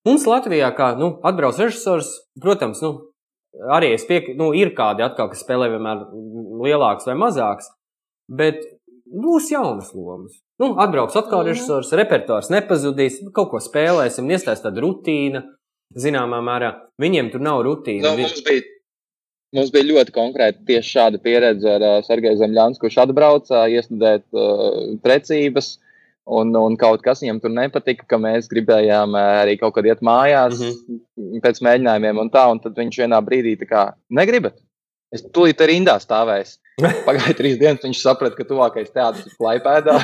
Mums 0.05 0.27
Latvijā, 0.29 0.69
kā 0.77 0.91
nu, 0.97 1.15
atbrauc 1.25 1.57
režisors, 1.61 2.09
protams, 2.41 2.81
nu, 2.85 2.91
arī 3.73 3.93
piek, 4.09 4.31
nu, 4.37 4.51
ir 4.57 4.73
kādi 4.77 5.05
atkal, 5.05 5.29
kas 5.31 5.41
spēlē 5.45 5.71
vienmēr 5.73 6.05
lielāks 6.61 7.09
vai 7.09 7.17
mazāks, 7.17 7.69
bet 8.29 8.61
būs 9.11 9.51
jaunas 9.51 9.91
lomas. 9.95 10.39
Nu, 10.61 10.73
atbrauks 10.79 11.15
atkal 11.15 11.41
mm 11.41 11.43
-hmm. 11.43 11.49
režisors, 11.49 11.93
repertuārs 11.97 12.51
nepazudīs, 12.53 13.19
kaut 13.33 13.49
ko 13.51 13.59
spēlēsim, 13.59 14.29
iestājas 14.29 14.63
tāda 14.63 14.83
rutīna. 14.83 15.43
Zināmā 15.91 16.39
mērā 16.39 16.71
viņiem 17.01 17.31
tur 17.31 17.41
nav 17.41 17.63
rutīna. 17.67 18.11
Nu, 18.11 18.21
mums, 18.21 18.41
bija, 18.47 18.61
mums 19.55 19.71
bija 19.71 19.89
ļoti 19.89 20.11
konkrēti 20.15 20.65
tieši 20.65 20.97
šāda 20.97 21.19
pieredze 21.19 21.67
ar 21.67 21.81
uh, 21.81 22.03
Sergeju 22.05 22.39
Zemļānu, 22.39 22.79
kurš 22.79 22.97
atbrauca 23.03 23.67
iestudēt 23.67 24.23
uh, 24.31 24.97
precības. 25.03 25.79
Un, 26.31 26.55
un 26.55 26.77
kaut 26.77 27.01
kas 27.01 27.23
viņam 27.23 27.41
tur 27.41 27.49
nepatika, 27.49 28.05
ka 28.07 28.17
mēs 28.21 28.47
gribējām 28.47 29.15
arī 29.17 29.57
kaut 29.59 29.73
kad 29.75 29.85
iet 29.85 30.03
mājās 30.05 30.59
mm 30.61 30.69
-hmm. 30.69 31.41
pēc 31.43 31.61
mēģinājumiem, 31.65 32.19
un 32.21 32.29
tā. 32.29 32.45
Un 32.51 32.59
tad 32.59 32.77
viņš 32.77 32.99
vienā 33.03 33.19
brīdī 33.25 33.57
tā 33.57 33.67
kā 33.67 33.93
negribat. 34.09 34.55
Es 35.11 35.23
tūlīt 35.35 35.61
arī 35.63 35.79
rindā 35.79 35.97
stāvēju. 35.99 36.57
Pagāja 37.05 37.33
trīs 37.37 37.57
dienas, 37.59 37.83
viņš 37.83 37.99
saprata, 38.01 38.35
ka 38.37 38.45
tuvākais 38.47 38.93
teātris 38.95 39.27
ir 39.27 39.33
Klaipēdā. 39.37 39.97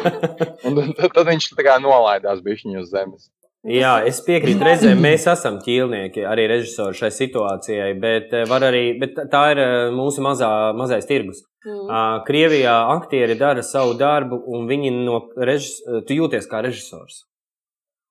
un 0.66 0.80
tad, 0.96 1.12
tad 1.14 1.28
viņš 1.28 1.52
tā 1.54 1.66
kā 1.66 1.76
nolaidās 1.82 2.42
bišķiņu 2.44 2.82
uz 2.82 2.90
zemes. 2.90 3.28
Jā, 3.68 3.98
es 4.08 4.22
piekrītu. 4.24 4.64
Reizēm 4.64 5.02
mēs 5.04 5.26
esam 5.28 5.58
ķīlnieki, 5.60 6.24
arī 6.24 6.46
režisori 6.48 6.96
šai 6.96 7.10
situācijai, 7.12 7.90
bet, 8.00 8.32
eh, 8.32 8.54
arī, 8.56 8.84
bet 9.00 9.18
tā 9.32 9.42
ir 9.52 9.60
eh, 9.60 9.72
mūsu 9.92 10.24
mazā, 10.24 10.48
mazais 10.76 11.08
tirgus. 11.08 11.44
Mm. 11.60 12.22
Krievijā 12.24 12.72
aktieri 12.94 13.34
dara 13.36 13.60
savu 13.60 13.92
darbu, 14.00 14.38
un 14.48 14.64
viņi 14.64 14.94
no 14.96 15.18
režis, 15.36 15.74
tu 16.08 16.16
jūties 16.16 16.48
kā 16.48 16.62
režisors. 16.64 17.26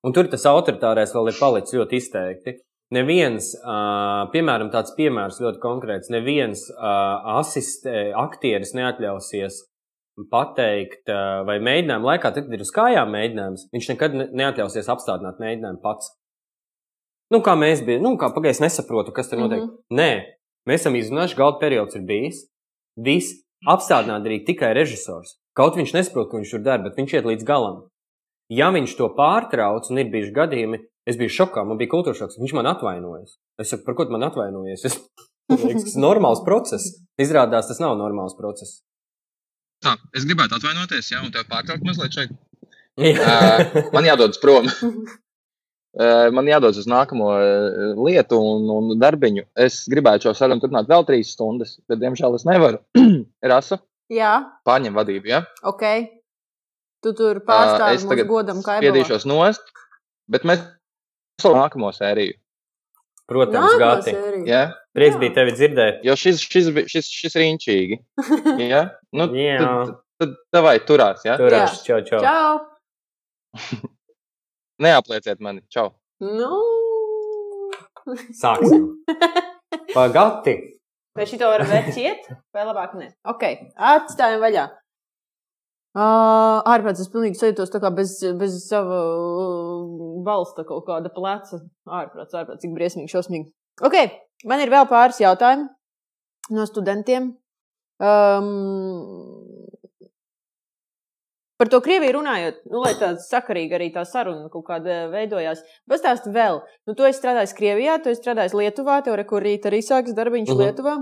Un 0.06 0.14
tur 0.14 0.30
tas 0.30 0.46
autoritārais 0.46 1.10
vēl 1.16 1.32
ir 1.32 1.40
palicis 1.40 1.74
ļoti 1.80 1.98
izteikti. 1.98 2.54
Neviens, 2.90 3.52
piemēram, 4.32 4.72
tāds 4.72 4.94
piemērs 4.96 5.38
ļoti 5.42 5.60
konkrēts, 5.62 6.10
neviens 6.10 6.64
asistē, 7.38 8.08
aktieris 8.18 8.74
neatļausies 8.74 9.60
pateikt, 10.32 11.06
vai 11.46 11.60
mēģinājuma 11.62 12.10
laikā, 12.12 12.32
tad, 12.34 12.48
kad 12.48 12.56
ir 12.56 12.64
uz 12.64 12.72
kājām 12.74 13.14
mēģinājums, 13.14 13.68
viņš 13.72 13.92
nekad 13.92 14.18
neatļausies 14.34 14.90
apstādināt 14.90 15.38
mēģinājumu 15.40 15.80
pats. 15.84 16.10
Nu, 17.30 17.38
kā 17.46 17.54
mēs 17.54 17.84
bijām, 17.86 18.02
nu, 18.08 18.16
kā 18.18 18.32
pagaidzi 18.34 18.66
nesaprotu, 18.66 19.14
kas 19.14 19.30
tur 19.30 19.38
notiek. 19.38 19.62
Mm 19.62 19.70
-hmm. 19.70 19.96
Nē, 19.96 20.10
Mēs 20.68 20.84
esam 20.84 20.96
izrunājuši, 20.98 21.38
gala 21.38 21.56
periods 21.60 21.96
ir 21.96 22.02
bijis. 22.08 22.42
Viss 23.00 23.38
apstādināt 23.68 24.26
darīt 24.26 24.44
tikai 24.48 24.74
režisors. 24.76 25.38
Kaut 25.56 25.78
viņš 25.78 25.94
nesaprot, 25.96 26.28
ko 26.30 26.40
viņš 26.40 26.52
tur 26.54 26.64
dara, 26.66 26.84
bet 26.84 26.98
viņš 27.00 27.14
iet 27.16 27.28
līdz 27.28 27.46
galam. 27.48 27.80
Ja 28.52 28.68
viņš 28.74 28.96
to 28.98 29.08
pārtrauc, 29.16 29.88
un 29.90 30.02
ir 30.02 30.10
bijuši 30.12 30.34
gadījumi, 30.36 30.80
es 31.10 31.18
biju 31.20 31.32
šokā, 31.34 31.64
man 31.66 31.80
bija 31.80 31.92
kultūras 31.92 32.20
šoks, 32.20 32.38
viņš 32.40 32.54
man 32.56 32.68
atvainojas. 32.70 33.36
Es 33.60 33.72
saku, 33.72 33.84
par 33.86 33.96
ko 33.98 34.06
tu 34.06 34.14
man 34.14 34.26
atvainojies? 34.28 34.84
Es, 34.88 34.98
liekas, 35.50 35.88
tas 35.88 35.96
ir 35.96 36.04
normāls 36.04 36.44
process. 36.46 36.92
Izrādās, 37.20 37.68
tas 37.70 37.82
nav 37.82 37.96
normāls 38.00 38.36
process. 38.38 38.80
Tā, 39.80 39.96
es 40.16 40.26
gribētu 40.28 40.58
atvainoties, 40.58 41.08
ja, 41.12 41.22
un 41.24 41.32
tev 41.34 41.48
pārtraukt 41.50 41.86
mazliet 41.86 42.20
šeit. 42.20 42.36
Uh, 43.00 43.86
man 43.94 44.04
jādodas 44.04 44.40
prom. 44.42 44.66
Uh, 45.90 46.28
man 46.30 46.46
jādodas 46.46 46.76
uz 46.78 46.86
nākamo 46.86 47.32
uh, 47.34 47.96
lietu 48.06 48.36
un, 48.38 48.68
un 48.70 48.92
darbiņu. 49.00 49.42
Es 49.58 49.80
gribētu 49.90 50.28
šo 50.28 50.34
sarunu 50.38 50.62
turpināt 50.62 50.86
vēl 50.86 51.02
trīs 51.08 51.32
stundas, 51.34 51.72
bet, 51.90 51.98
diemžēl, 51.98 52.36
es 52.38 52.44
nevaru. 52.46 52.78
Rasa, 53.52 53.80
Jā, 54.10 54.36
pārņem 54.66 54.94
vadību. 54.94 55.30
Ja? 55.32 55.40
ok. 55.66 55.82
Tu 57.02 57.14
tur 57.16 57.40
Uh, 57.40 57.46
pārstāvi 57.48 57.98
es 57.98 58.04
mūsu 58.04 58.12
tagad 58.12 58.30
godam, 58.30 58.62
kā 58.62 58.76
spiedīšos 58.78 59.26
nost, 59.26 59.74
bet 60.30 60.46
mēs 60.46 60.62
esam 61.40 61.56
nākamo 61.58 61.90
sēriju. 61.96 62.36
Protams, 63.30 63.76
Gati. 63.78 64.14
Ja? 64.48 64.64
Prieks 64.96 65.14
Jā. 65.14 65.20
bija 65.22 65.34
tevi 65.36 65.52
dzirdēt. 65.54 66.00
Jo 66.06 66.16
šis, 66.18 66.40
šis, 66.50 66.70
šis, 66.90 67.10
šis 67.14 67.36
ir 67.38 67.44
riņķīgi. 67.44 67.98
Ja? 68.72 68.82
Nu, 69.14 69.28
Jā. 69.38 69.60
tad, 69.62 69.94
tad, 70.18 70.34
tad 70.50 70.66
vai 70.66 70.76
turās, 70.82 71.22
ja? 71.26 71.38
Turēs, 71.38 71.80
čau, 71.86 72.00
čau. 72.06 72.20
Čau! 72.24 72.58
Neaplieciet 74.82 75.38
mani. 75.44 75.62
Čau! 75.70 75.92
Nu, 76.20 76.50
Sāksim. 78.34 78.88
Pagati. 79.94 80.54
vai 81.16 81.26
šito 81.26 81.48
var 81.50 81.62
vērķiet, 81.68 82.28
vai 82.54 82.64
labāk 82.66 82.94
ne? 82.98 83.10
Ok, 83.28 83.44
atstājam 83.76 84.42
vaļā. 84.42 84.66
Uh, 85.90 86.60
ārprāts, 86.70 87.00
es 87.02 87.08
pilnīgi 87.10 87.34
sajūtos 87.40 87.72
tā 87.72 87.80
kā 87.82 87.90
bez, 87.90 88.12
bez 88.38 88.60
sava 88.68 88.98
uh, 89.10 90.20
balsta 90.22 90.62
kaut 90.68 90.84
kāda 90.86 91.10
pleca. 91.10 91.58
Ārprāts, 91.88 92.36
ārprāts, 92.38 92.60
cik 92.62 92.76
briesmīgi, 92.76 93.10
šausmīgi. 93.10 93.50
Ok, 93.82 93.96
man 94.46 94.62
ir 94.62 94.70
vēl 94.70 94.86
pāris 94.90 95.18
jautājumu 95.18 95.66
no 96.54 96.66
studentiem. 96.70 97.32
Um, 98.00 98.50
Par 101.60 101.68
to 101.68 101.82
Krieviju 101.84 102.14
runājot, 102.16 102.62
nu, 102.72 102.78
lai 102.80 102.94
tāda 102.96 103.20
sakarīga 103.20 103.76
arī 103.76 103.90
tā 103.92 104.00
saruna 104.08 104.46
kaut 104.48 104.64
kāda 104.64 105.10
veidojās. 105.12 105.58
Pastāsti 105.90 106.32
vēl, 106.32 106.62
nu, 106.88 106.94
tu 106.96 107.04
esi 107.04 107.18
strādājis 107.20 107.52
Krievijā, 107.58 107.98
tu 108.00 108.08
esi 108.08 108.22
strādājis 108.22 108.54
Lietuvā, 108.56 109.02
tev 109.04 109.18
rekur 109.20 109.44
rīt 109.44 109.68
arī 109.68 109.82
sāks 109.84 110.14
darbiņš 110.16 110.48
uh 110.48 110.54
Mhm. 110.54 110.60
-huh. 110.62 110.70
Lietuvā. 110.70 110.94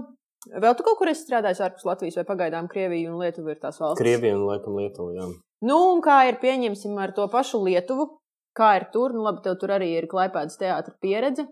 Vēl 0.46 0.76
tu 0.78 0.84
kaut 0.86 1.00
kur 1.00 1.10
esi 1.10 1.24
strādājis 1.26 1.60
ārpus 1.66 1.86
Latvijas 1.88 2.20
vai 2.20 2.24
pagaidām 2.28 2.68
Krievija 2.70 3.10
un 3.10 3.18
Lietuva 3.18 3.52
ir 3.52 3.60
tās 3.62 3.80
valsts? 3.82 4.00
Krievija 4.00 4.36
un 4.38 4.46
laikam 4.46 4.78
Lietuva. 4.78 5.12
Jā. 5.16 5.26
Nu, 5.66 5.78
un 5.92 6.02
kā 6.04 6.20
ir 6.30 6.38
pieņemsim 6.42 6.94
ar 7.02 7.12
to 7.16 7.26
pašu 7.32 7.60
Lietuvu? 7.64 8.06
Kā 8.58 8.74
ir 8.78 8.88
tur? 8.94 9.14
Nu, 9.14 9.24
labi, 9.26 9.42
tev 9.44 9.58
tur 9.58 9.74
arī 9.74 9.90
ir 9.98 10.06
klaipēdas 10.10 10.58
teātra 10.60 10.94
pieredze. 11.02 11.48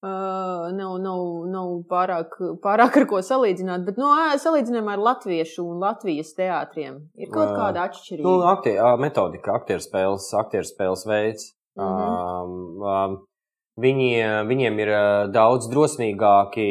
Uh, 0.00 0.70
nav, 0.72 0.94
nav, 1.04 1.22
nav 1.52 1.72
pārāk, 1.90 2.36
pārāk 2.64 2.94
ar 3.02 3.04
ko 3.08 3.18
salīdzināt, 3.20 3.82
bet 3.84 3.98
nu, 4.00 4.06
ā, 4.08 4.30
salīdzinājumā 4.40 4.94
ar 4.96 5.02
latviešu 5.04 5.66
un 5.68 5.82
Latvijas 5.82 6.30
teātriem 6.38 6.94
ir 7.20 7.28
kaut 7.28 7.52
kāda 7.52 7.82
atšķirība. 7.84 8.24
Nu, 8.24 8.38
aktie, 8.48 8.78
ā, 8.80 8.94
metodika, 8.96 9.58
aktieru 9.60 9.84
spēles, 9.84 10.30
aktieru 10.40 10.64
spēles 10.70 11.04
veids. 11.04 11.50
Mhm. 11.76 12.16
Um, 12.16 12.80
um, 12.80 13.18
viņi, 13.82 14.08
viņiem 14.48 14.78
ir 14.84 14.90
daudz 15.34 15.68
drosmīgāki, 15.72 16.66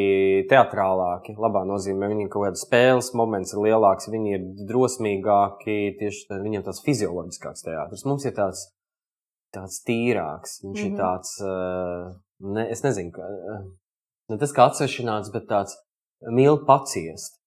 teatrālāki, 0.50 1.34
labā 1.40 1.62
nozīmē. 1.68 2.08
Viņiem 2.12 2.30
kaut 2.32 2.46
kāda 2.48 2.60
spēles 2.60 3.12
moments 3.18 3.54
ir 3.54 3.62
lielāks, 3.66 4.10
viņi 4.12 4.36
ir 4.36 4.46
drosmīgāki, 4.68 5.76
tieši 6.00 6.40
viņiem 6.44 6.64
tāds 6.66 6.82
fizioloģiskāks 6.86 7.66
teātris. 7.66 8.06
Mums 8.08 8.26
ir 8.28 8.36
tāds, 8.38 8.68
tāds 9.54 9.82
tīrāks, 9.86 10.60
viņš 10.64 10.70
mm 10.70 10.86
Mhm. 10.86 10.86
-hmm. 10.86 10.94
ir 10.94 11.00
tāds, 11.00 11.30
uh, 11.42 12.16
ne, 12.54 12.70
es 12.70 12.82
nezinu, 12.82 13.10
uh, 13.18 13.66
ne 14.30 14.38
tas 14.38 14.52
kā 14.52 14.70
atsvešināts, 14.70 15.32
bet 15.32 15.48
tāds 15.48 15.76
mīl 16.22 16.64
paciest. 16.66 17.40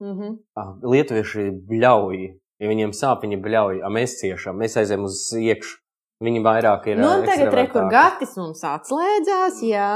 Mm 0.00 0.18
-hmm. 0.18 0.80
Lietuvieši 0.82 1.50
bļauj, 1.68 2.40
ja 2.58 2.68
viņiem 2.68 2.92
sāp, 2.92 3.22
viņi 3.22 3.42
bļauj, 3.42 3.80
a 3.84 3.88
mēs 3.88 4.18
ciešam, 4.20 4.56
mēs 4.58 4.76
aizējām 4.76 5.04
uz 5.04 5.32
iekšā. 5.32 5.83
Viņi 6.22 6.40
vairāk 6.44 6.84
ir. 6.92 7.00
Nu, 7.02 7.08
ā, 7.10 7.22
tagad 7.26 7.54
rekur 7.58 7.88
gatis 7.90 8.36
mums 8.38 8.60
atslēdzās, 8.68 9.58
jā. 9.66 9.94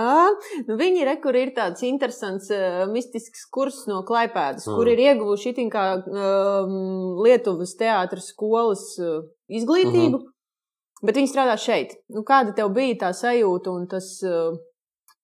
Nu, 0.67 0.75
viņi 0.81 1.05
rekur 1.07 1.37
ir 1.39 1.53
tāds 1.55 1.85
interesants, 1.87 2.49
uh, 2.51 2.81
mistisks 2.91 3.45
kurs 3.55 3.85
no 3.87 4.01
Klaipēdas. 4.07 4.67
Mm. 4.67 4.75
kur 4.75 4.91
ir 4.91 5.03
ieguvuši 5.05 5.53
itin 5.55 5.71
kā 5.71 5.85
um, 6.03 7.21
Lietuvas 7.23 7.77
teātras 7.79 8.33
skolas 8.33 8.83
uh, 8.99 9.29
izglītību, 9.47 10.19
mm 10.19 10.25
-hmm. 10.25 11.07
bet 11.07 11.21
viņi 11.21 11.31
strādā 11.31 11.55
šeit. 11.55 11.95
Nu, 12.11 12.25
kāda 12.27 12.57
tev 12.57 12.75
bija 12.75 12.99
tā 13.07 13.13
sajūta 13.15 13.71
un 13.71 13.87
tas, 13.87 14.11
uh, 14.27 14.59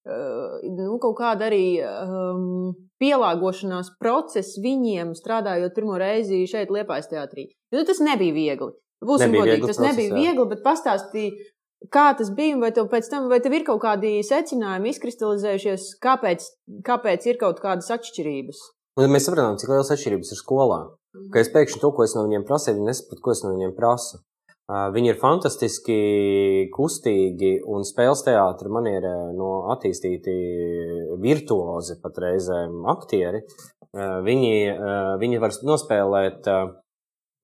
uh, 0.07 0.63
nu, 0.79 0.95
kaut 1.03 1.19
kāda 1.19 1.51
arī 1.51 1.83
um, 1.83 2.71
pielāgošanās 3.03 3.97
process 3.99 4.63
viņiem 4.63 5.13
strādājot 5.19 5.75
pirmo 5.75 5.99
reizi 5.99 6.47
šeit 6.47 6.71
Liepājas 6.71 7.11
teātrī? 7.11 7.51
Nu, 7.75 7.83
tas 7.83 7.99
nebija 7.99 8.33
viegli. 8.33 8.73
Būsim 9.03 9.35
godīgi, 9.35 9.65
tas 9.67 9.79
process, 9.79 9.89
nebija 9.89 10.13
jā. 10.13 10.21
viegli, 10.21 10.47
bet 10.53 10.63
pastāstīja, 10.65 11.49
kā 11.93 12.07
tas 12.19 12.31
bija, 12.37 12.59
vai 12.61 12.71
tev 12.77 12.87
pēc 12.93 13.09
tam, 13.13 13.27
vai 13.33 13.41
tev 13.45 13.57
ir 13.57 13.67
kaut 13.67 13.83
kādi 13.83 14.19
secinājumi 14.25 14.93
izkristalizējušies, 14.95 15.89
kāpēc, 16.05 16.47
kāpēc 16.87 17.27
ir 17.29 17.41
kaut 17.41 17.61
kādas 17.65 17.91
atšķirības? 17.97 18.63
Un 19.01 19.11
mēs 19.11 19.27
saprotam, 19.27 19.59
cik 19.59 19.73
liels 19.73 19.91
atšķirības 19.91 20.31
ir 20.31 20.39
skolā. 20.39 20.79
Ka 21.35 21.43
es 21.43 21.51
pēkšņi 21.55 21.81
to, 21.83 21.91
ko 21.95 22.07
es 22.07 22.15
no 22.17 22.25
viņiem 22.27 22.47
prasīju, 22.47 22.79
viņi 22.79 22.91
nesaprot, 22.91 23.21
ko 23.23 23.35
es 23.35 23.43
no 23.45 23.53
viņiem 23.55 23.75
prasu. 23.77 24.23
Viņi 24.65 25.11
ir 25.13 25.19
fantastiski 25.21 25.97
kustīgi 26.73 27.59
un 27.69 27.85
spēles 27.85 28.23
teātri 28.25 28.71
manierē 28.73 29.13
no 29.37 29.51
attīstīti 29.75 30.33
virtuozi 31.21 31.99
pat 32.01 32.23
reizēm 32.25 32.87
aktieri. 32.95 33.43
Viņi, 33.95 34.55
viņi 35.21 35.43
var 35.43 35.53
nospēlēt, 35.69 36.49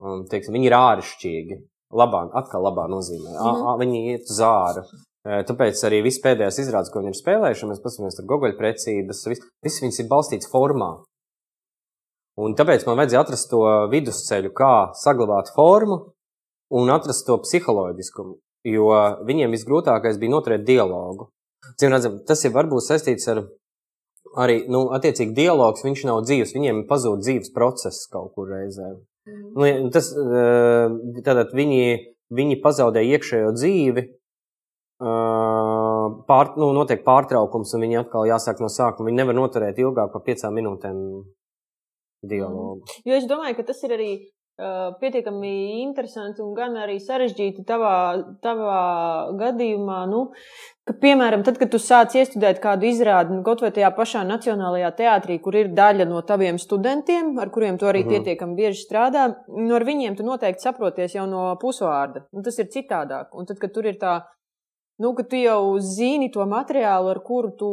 um, 0.01 0.25
teiksim, 0.31 0.53
viņi 0.57 0.67
ir 0.69 0.75
āršķirīgi. 0.77 1.59
Labā, 1.91 2.21
atkal 2.39 2.63
labā 2.63 2.85
nozīmē. 2.87 3.33
A, 3.35 3.51
Mhm. 3.51 3.63
a, 3.67 3.77
viņi 3.81 4.03
iet 4.13 4.29
uz 4.31 4.39
āru. 4.47 4.83
Uh, 5.21 5.43
Tāpēc 5.45 5.77
arī 5.85 5.99
viss 6.01 6.21
pēdējais 6.23 6.57
izrādes, 6.63 6.89
ko 6.89 7.01
viņi 7.03 7.11
ir 7.13 7.17
spēlējuši, 7.19 7.67
mēs 7.69 7.81
paskatāmies 7.83 8.15
tur 8.17 8.25
gogoļu 8.25 8.57
precības, 8.57 9.19
viss, 9.27 9.43
viss 9.61 9.81
viņas 9.83 9.99
ir 9.99 10.07
balstīts 10.09 10.49
formā. 10.49 11.03
Un 12.41 12.55
tāpēc 12.55 12.85
man 12.87 12.97
vajadzēja 12.97 13.21
atrast 13.25 13.49
to 13.51 13.59
vidusceļu, 13.91 14.53
kā 14.55 14.71
saglabāt 14.97 15.51
formu 15.53 15.97
un 16.71 16.89
atrast 16.89 17.27
to 17.27 17.37
psiholoģiskumu. 17.43 18.37
Jo 18.71 18.87
viņiem 19.27 19.51
visgrūtākais 19.53 20.17
bija 20.21 20.31
noturēt 20.31 20.63
dialogu. 20.65 21.27
Cim 21.77 21.91
redzam, 21.93 22.19
tas 22.25 22.43
ir 22.45 22.53
varbūt 22.55 22.87
saistīts 22.87 23.27
ar 23.29 23.43
arī, 24.41 24.61
nu, 24.71 24.87
attiecīgi, 24.95 25.35
dialogs. 25.37 25.83
Viņš 25.85 26.05
nav 26.07 26.23
dzīves, 26.25 26.55
viņiem 26.55 26.85
pazūd 26.89 27.21
dzīves 27.25 27.51
process 27.53 28.07
kaut 28.09 28.33
kur 28.33 28.47
reizē. 28.53 28.95
Nu, 29.29 29.65
ja 29.67 29.75
tas, 29.93 30.07
eh, 30.17 30.89
tātad 31.21 31.51
viņi, 31.53 31.81
viņi 32.33 32.55
pazaudē 32.63 33.03
iekšējo 33.05 33.51
dzīvi, 33.53 34.03
eh, 34.07 34.15
pār, 36.29 36.53
nu, 36.57 36.71
notiek 36.73 37.03
pārtraukums, 37.05 37.73
un 37.75 37.85
viņi 37.85 37.99
atkal 38.01 38.25
jāsāk 38.25 38.63
no 38.63 38.69
sākuma. 38.71 39.11
Viņi 39.11 39.21
nevar 39.21 39.37
noturēt 39.37 39.77
ilgāk 39.77 40.09
par 40.13 40.21
piecām 40.25 40.57
minūtēm 40.57 40.97
dialogu. 42.25 42.81
Jo 43.05 43.17
es 43.17 43.27
domāju, 43.29 43.59
ka 43.59 43.67
tas 43.69 43.83
ir 43.83 43.91
arī 43.97 44.11
pietiekami 45.01 45.81
interesanti 45.81 46.41
un 46.43 46.53
gan 46.57 46.75
arī 46.77 46.99
sarežģīti 47.01 47.65
tavā, 47.67 47.95
tavā 48.45 48.81
gadījumā. 49.39 50.01
Nu, 50.11 50.21
ka, 50.87 50.95
piemēram, 51.01 51.43
tad, 51.47 51.57
kad 51.61 51.71
tu 51.73 51.79
sāc 51.81 52.15
iestudēt 52.19 52.61
kādu 52.63 52.89
izrādi, 52.89 53.35
nu, 53.35 53.43
kaut 53.47 53.63
vai 53.65 53.71
tajā 53.75 53.89
pašā 53.97 54.23
Nacionālajā 54.27 54.91
teātrī, 54.99 55.39
kur 55.41 55.57
ir 55.57 55.71
daļa 55.77 56.07
no 56.09 56.21
taviem 56.21 56.59
studentiem, 56.61 57.33
ar 57.41 57.49
kuriem 57.49 57.79
tu 57.79 57.85
arī 57.89 58.03
Mhm. 58.05 58.09
pietiekami 58.13 58.55
bieži 58.55 58.85
strādā, 58.85 59.35
nu, 59.47 59.73
ar 59.75 59.83
viņiem 59.83 60.17
tu 60.17 60.23
noteikti 60.23 60.61
saproties 60.67 61.15
jau 61.15 61.25
no 61.27 61.55
pusvārda. 61.61 62.25
Nu, 62.33 62.41
tas 62.43 62.59
ir 62.59 62.65
citādāk. 62.65 63.33
Un 63.33 63.45
tad, 63.45 63.59
kad 63.59 63.73
tur 63.73 63.85
ir 63.85 63.97
tā. 63.97 64.21
Nu, 65.01 65.13
ka 65.17 65.23
tu 65.25 65.39
jau 65.39 65.79
zini 65.81 66.29
to 66.33 66.45
materiālu, 66.45 67.09
ar 67.09 67.19
kuru 67.25 67.49
tu 67.57 67.69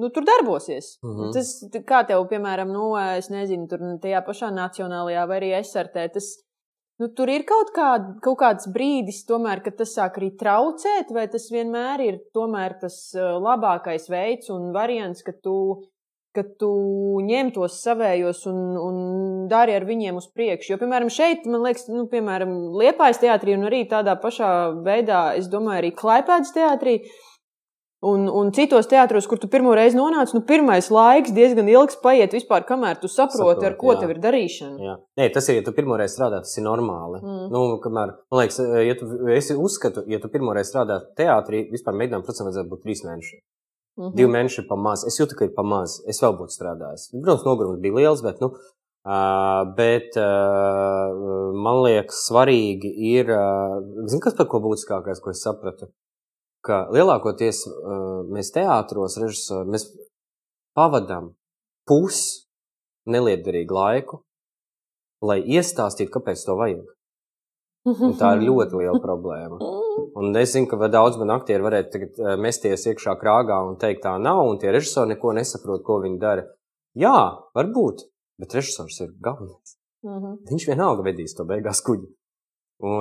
nu, 0.00 0.08
tur 0.14 0.24
darbosies. 0.24 0.96
Mhm. 1.04 1.30
Tas, 1.34 1.52
t- 1.72 1.82
kā 1.84 2.02
tev, 2.08 2.24
piemēram, 2.30 2.72
nu, 2.72 2.88
es 3.18 3.28
nezinu, 3.32 3.68
tur 3.70 3.84
tajā 4.02 4.22
pašā 4.26 4.50
nacionālajā 4.54 5.26
vai 5.28 5.38
arī 5.40 5.50
SRT, 5.60 6.06
tas, 6.16 6.30
nu, 7.00 7.10
tur 7.16 7.28
ir 7.32 7.44
kaut, 7.48 7.72
kā, 7.76 7.90
kaut 8.24 8.38
kāds 8.40 8.70
brīdis, 8.72 9.24
tomēr, 9.28 9.62
kad 9.64 9.76
tas 9.80 9.92
sāk 9.96 10.16
arī 10.20 10.30
traucēt, 10.40 11.12
vai 11.12 11.26
tas 11.32 11.50
vienmēr 11.52 12.04
ir 12.06 12.18
tomēr 12.36 12.78
tas 12.80 12.96
uh, 13.16 13.36
labākais 13.42 14.08
veids 14.12 14.48
un 14.54 14.72
variants, 14.76 15.22
ka 15.26 15.36
tu, 15.42 15.56
ka 16.36 16.44
tu 16.60 16.70
ņem 17.26 17.52
tos 17.56 17.80
savējos 17.82 18.44
un, 18.50 18.58
un 18.80 18.98
dari 19.50 19.76
ar 19.76 19.86
viņiem 19.88 20.18
uz 20.20 20.28
priekšu. 20.36 20.74
Jo, 20.74 20.80
piemēram, 20.82 21.12
šeit, 21.12 21.48
man 21.50 21.64
liekas, 21.66 21.88
nu, 21.92 22.06
piemēram, 22.12 22.52
Liepājas 22.76 23.22
teātrī 23.22 23.56
un 23.56 23.66
arī 23.70 23.86
tādā 23.90 24.18
pašā 24.20 24.50
veidā, 24.86 25.30
es 25.40 25.48
domāju, 25.52 25.80
arī 25.82 25.94
Klaipēdas 25.96 26.54
teātrī. 26.56 27.00
Un, 28.06 28.26
un 28.28 28.50
citos 28.52 28.86
teātros, 28.90 29.24
kur 29.26 29.40
tu 29.40 29.48
pirmo 29.50 29.72
reizi 29.74 29.96
nonāc, 29.96 30.30
nu, 30.36 30.42
pirmais 30.46 30.90
laiks 30.92 31.32
diezgan 31.34 31.66
ilgs 31.72 31.96
paiet 32.02 32.36
vispār, 32.36 32.66
kamēr 32.68 33.00
tu 33.00 33.08
saproti, 33.08 33.40
Saproti, 33.40 33.66
ar 33.70 33.76
ko 33.80 33.94
jā. 33.94 34.02
tev 34.02 34.12
ir 34.12 34.20
darīšana. 34.20 34.76
Jā. 34.84 34.94
Nē, 35.16 35.30
tas 35.34 35.48
ir, 35.48 35.58
ja 35.58 35.64
tu 35.64 35.72
pirmoreiz 35.74 36.12
strādā, 36.12 36.42
tas 36.44 36.52
ir 36.60 36.66
normāli. 36.68 37.22
Mm. 37.24 37.48
Nu, 37.54 37.64
kamēr, 37.82 38.12
man 38.30 38.42
liekas, 38.42 38.60
ja 38.84 38.98
tu, 39.00 39.08
es 39.32 39.48
uzskatu, 39.56 40.04
ja 40.12 40.20
tu 40.22 40.30
pirmoreiz 40.30 40.68
strādā 40.68 41.00
teātrī, 41.18 41.64
vispār 41.72 41.96
mēģinām, 41.96 42.22
procesam 42.26 42.50
vajadzētu 42.50 42.74
būt 42.74 42.84
trīs 42.84 43.02
mēneši. 43.08 43.40
Mhm. 43.96 44.12
Divi 44.16 44.28
mēneši 44.28 44.58
ir 44.62 44.66
pa 44.68 44.76
maz. 44.76 45.04
Es 45.08 45.16
jūtu, 45.16 45.36
ka 45.38 45.46
ir 45.48 45.54
pa 45.56 45.64
maz. 45.64 46.00
Es 46.08 46.20
vēl 46.20 46.34
būtu 46.36 46.52
strādājis. 46.52 47.08
Protams, 47.14 47.46
nogurums 47.48 47.80
bija 47.80 47.96
liels, 47.96 48.22
bet, 48.24 48.42
nu, 48.44 48.50
uh, 48.52 49.62
bet 49.78 50.18
uh, 50.20 51.14
man 51.56 51.80
liekas, 51.86 52.26
svarīgi 52.28 52.92
ir, 53.14 53.32
uh, 53.32 53.78
zini, 54.04 54.20
kas 54.26 54.36
par 54.36 54.50
ko 54.52 54.60
būtiskākais, 54.66 55.22
ko 55.24 55.32
es 55.32 55.40
sapratu? 55.46 55.88
Ka 56.66 56.84
lielākoties 56.92 57.62
uh, 57.70 58.26
mēs 58.28 58.52
teātros, 58.52 59.16
režisori, 59.22 59.72
mēs 59.72 59.88
pavadām 60.76 61.32
pusi 61.88 62.44
neliederīgu 63.08 63.78
laiku, 63.78 64.20
lai 65.24 65.40
iestāstītu, 65.40 66.12
kāpēc 66.18 66.44
to 66.44 66.58
vajag. 66.58 66.84
Un 67.86 68.16
tā 68.18 68.34
ir 68.36 68.48
ļoti 68.50 68.82
liela 68.82 69.00
problēma. 69.00 69.56
Un 70.16 70.36
es 70.40 70.54
zinu, 70.54 70.68
ka 70.70 70.88
daudz 70.88 71.18
man 71.20 71.34
aktieri 71.34 71.64
varētu 71.64 71.92
tagad 71.92 72.20
eh, 72.20 72.36
mesties 72.40 72.86
iekšā 72.88 73.18
krāgā 73.20 73.58
un 73.68 73.76
teikt, 73.80 74.04
tā 74.06 74.14
nav, 74.22 74.44
un 74.48 74.60
tie 74.60 74.72
režisori 74.72 75.12
neko 75.12 75.34
nesaprot, 75.36 75.82
ko 75.84 76.00
viņi 76.04 76.20
dara. 76.22 76.46
Jā, 76.96 77.16
varbūt, 77.56 78.06
bet 78.40 78.54
režisors 78.56 78.96
ir 79.04 79.12
galvenais. 79.20 79.76
Mhm. 80.06 80.38
Viņš 80.48 80.70
vienalga 80.70 81.04
vedīs 81.04 81.36
to 81.36 81.44
beigās 81.48 81.82
kuģi. 81.84 82.08
Un, 82.84 83.00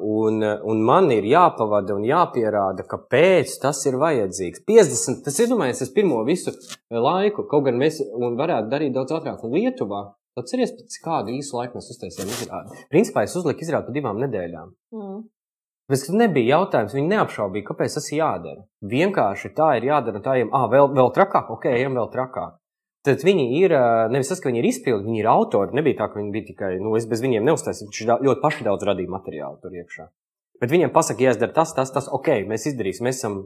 un, 0.00 0.44
un 0.64 0.78
man 0.88 1.10
ir 1.12 1.26
jāpavada 1.28 1.92
un 1.92 2.06
jāpierāda, 2.08 2.86
kāpēc 2.88 3.52
tas 3.60 3.82
ir 3.84 3.98
vajadzīgs. 4.00 4.62
50, 4.64 5.20
tas 5.26 5.40
ir 5.44 5.50
domājis, 5.50 5.82
es 5.84 5.92
pirmo 5.92 6.22
visu 6.24 6.54
laiku, 6.88 7.44
kaut 7.50 7.66
gan 7.66 7.76
mēs 7.80 8.00
un 8.00 8.38
varētu 8.40 8.72
darīt 8.72 8.96
daudz 8.96 9.12
ātrāk. 9.18 9.44
Lietuvā, 9.52 10.06
atceries, 10.40 10.72
pēc 10.78 10.96
kādu 11.04 11.36
īsu 11.36 11.60
laiku 11.60 11.76
mēs 11.76 11.92
uztaisījām 11.92 12.32
izrādi. 12.32 12.80
Principā 12.92 13.26
es 13.28 13.36
uzliku 13.36 13.66
izrādi 13.66 13.90
pa 13.90 13.96
divām 13.98 14.20
nedēļām. 14.24 14.72
Mhm. 14.96 15.22
Bet 15.90 16.00
tas 16.00 16.14
nebija 16.16 16.58
jautājums. 16.58 16.94
Viņi 16.96 17.10
neapšaubīja, 17.12 17.66
kāpēc 17.68 17.96
tas 17.98 18.06
ir 18.10 18.22
jādara. 18.22 18.62
Vienkārši 18.88 19.50
tā 19.56 19.74
ir 19.78 19.90
jādara. 19.90 20.20
un 20.20 20.24
Tā 20.24 20.36
ir, 20.40 20.46
ah, 20.56 20.64
vēl, 20.72 20.88
vēl 20.96 21.10
trakāk, 21.16 21.50
ok, 21.52 21.66
ejam 21.74 21.98
vēl 21.98 22.08
trakāk. 22.14 22.56
Tad 23.04 23.20
viņi 23.20 23.44
ir 23.58 23.74
nevis 24.08 24.30
tas, 24.32 24.40
ka 24.40 24.48
viņi 24.48 24.62
ir 24.62 24.70
izpildījuši, 24.70 25.10
viņi 25.10 25.20
ir 25.20 25.28
autori. 25.28 25.76
Nebija 25.76 25.98
tā, 25.98 26.06
ka 26.08 26.22
viņi 26.22 26.32
bija 26.32 26.48
tikai, 26.48 26.70
nu, 26.80 26.94
es 26.96 27.04
bez 27.10 27.20
viņiem 27.20 27.44
neuztaisīju. 27.44 27.90
Viņš 27.90 28.22
ļoti 28.24 28.40
paši 28.40 28.64
daudz 28.64 28.86
radīja 28.88 29.12
materiālu 29.12 29.60
tur 29.60 29.76
iekšā. 29.76 30.08
Bet 30.62 30.72
viņiem 30.72 30.92
pasaka, 30.94 31.20
jāizdara 31.26 31.52
tas, 31.52 31.74
tas, 31.76 31.92
tas, 31.92 32.08
ok, 32.08 32.30
mēs 32.48 32.64
izdarīsim, 32.70 33.04
mēs 33.04 33.20
esam 33.20 33.36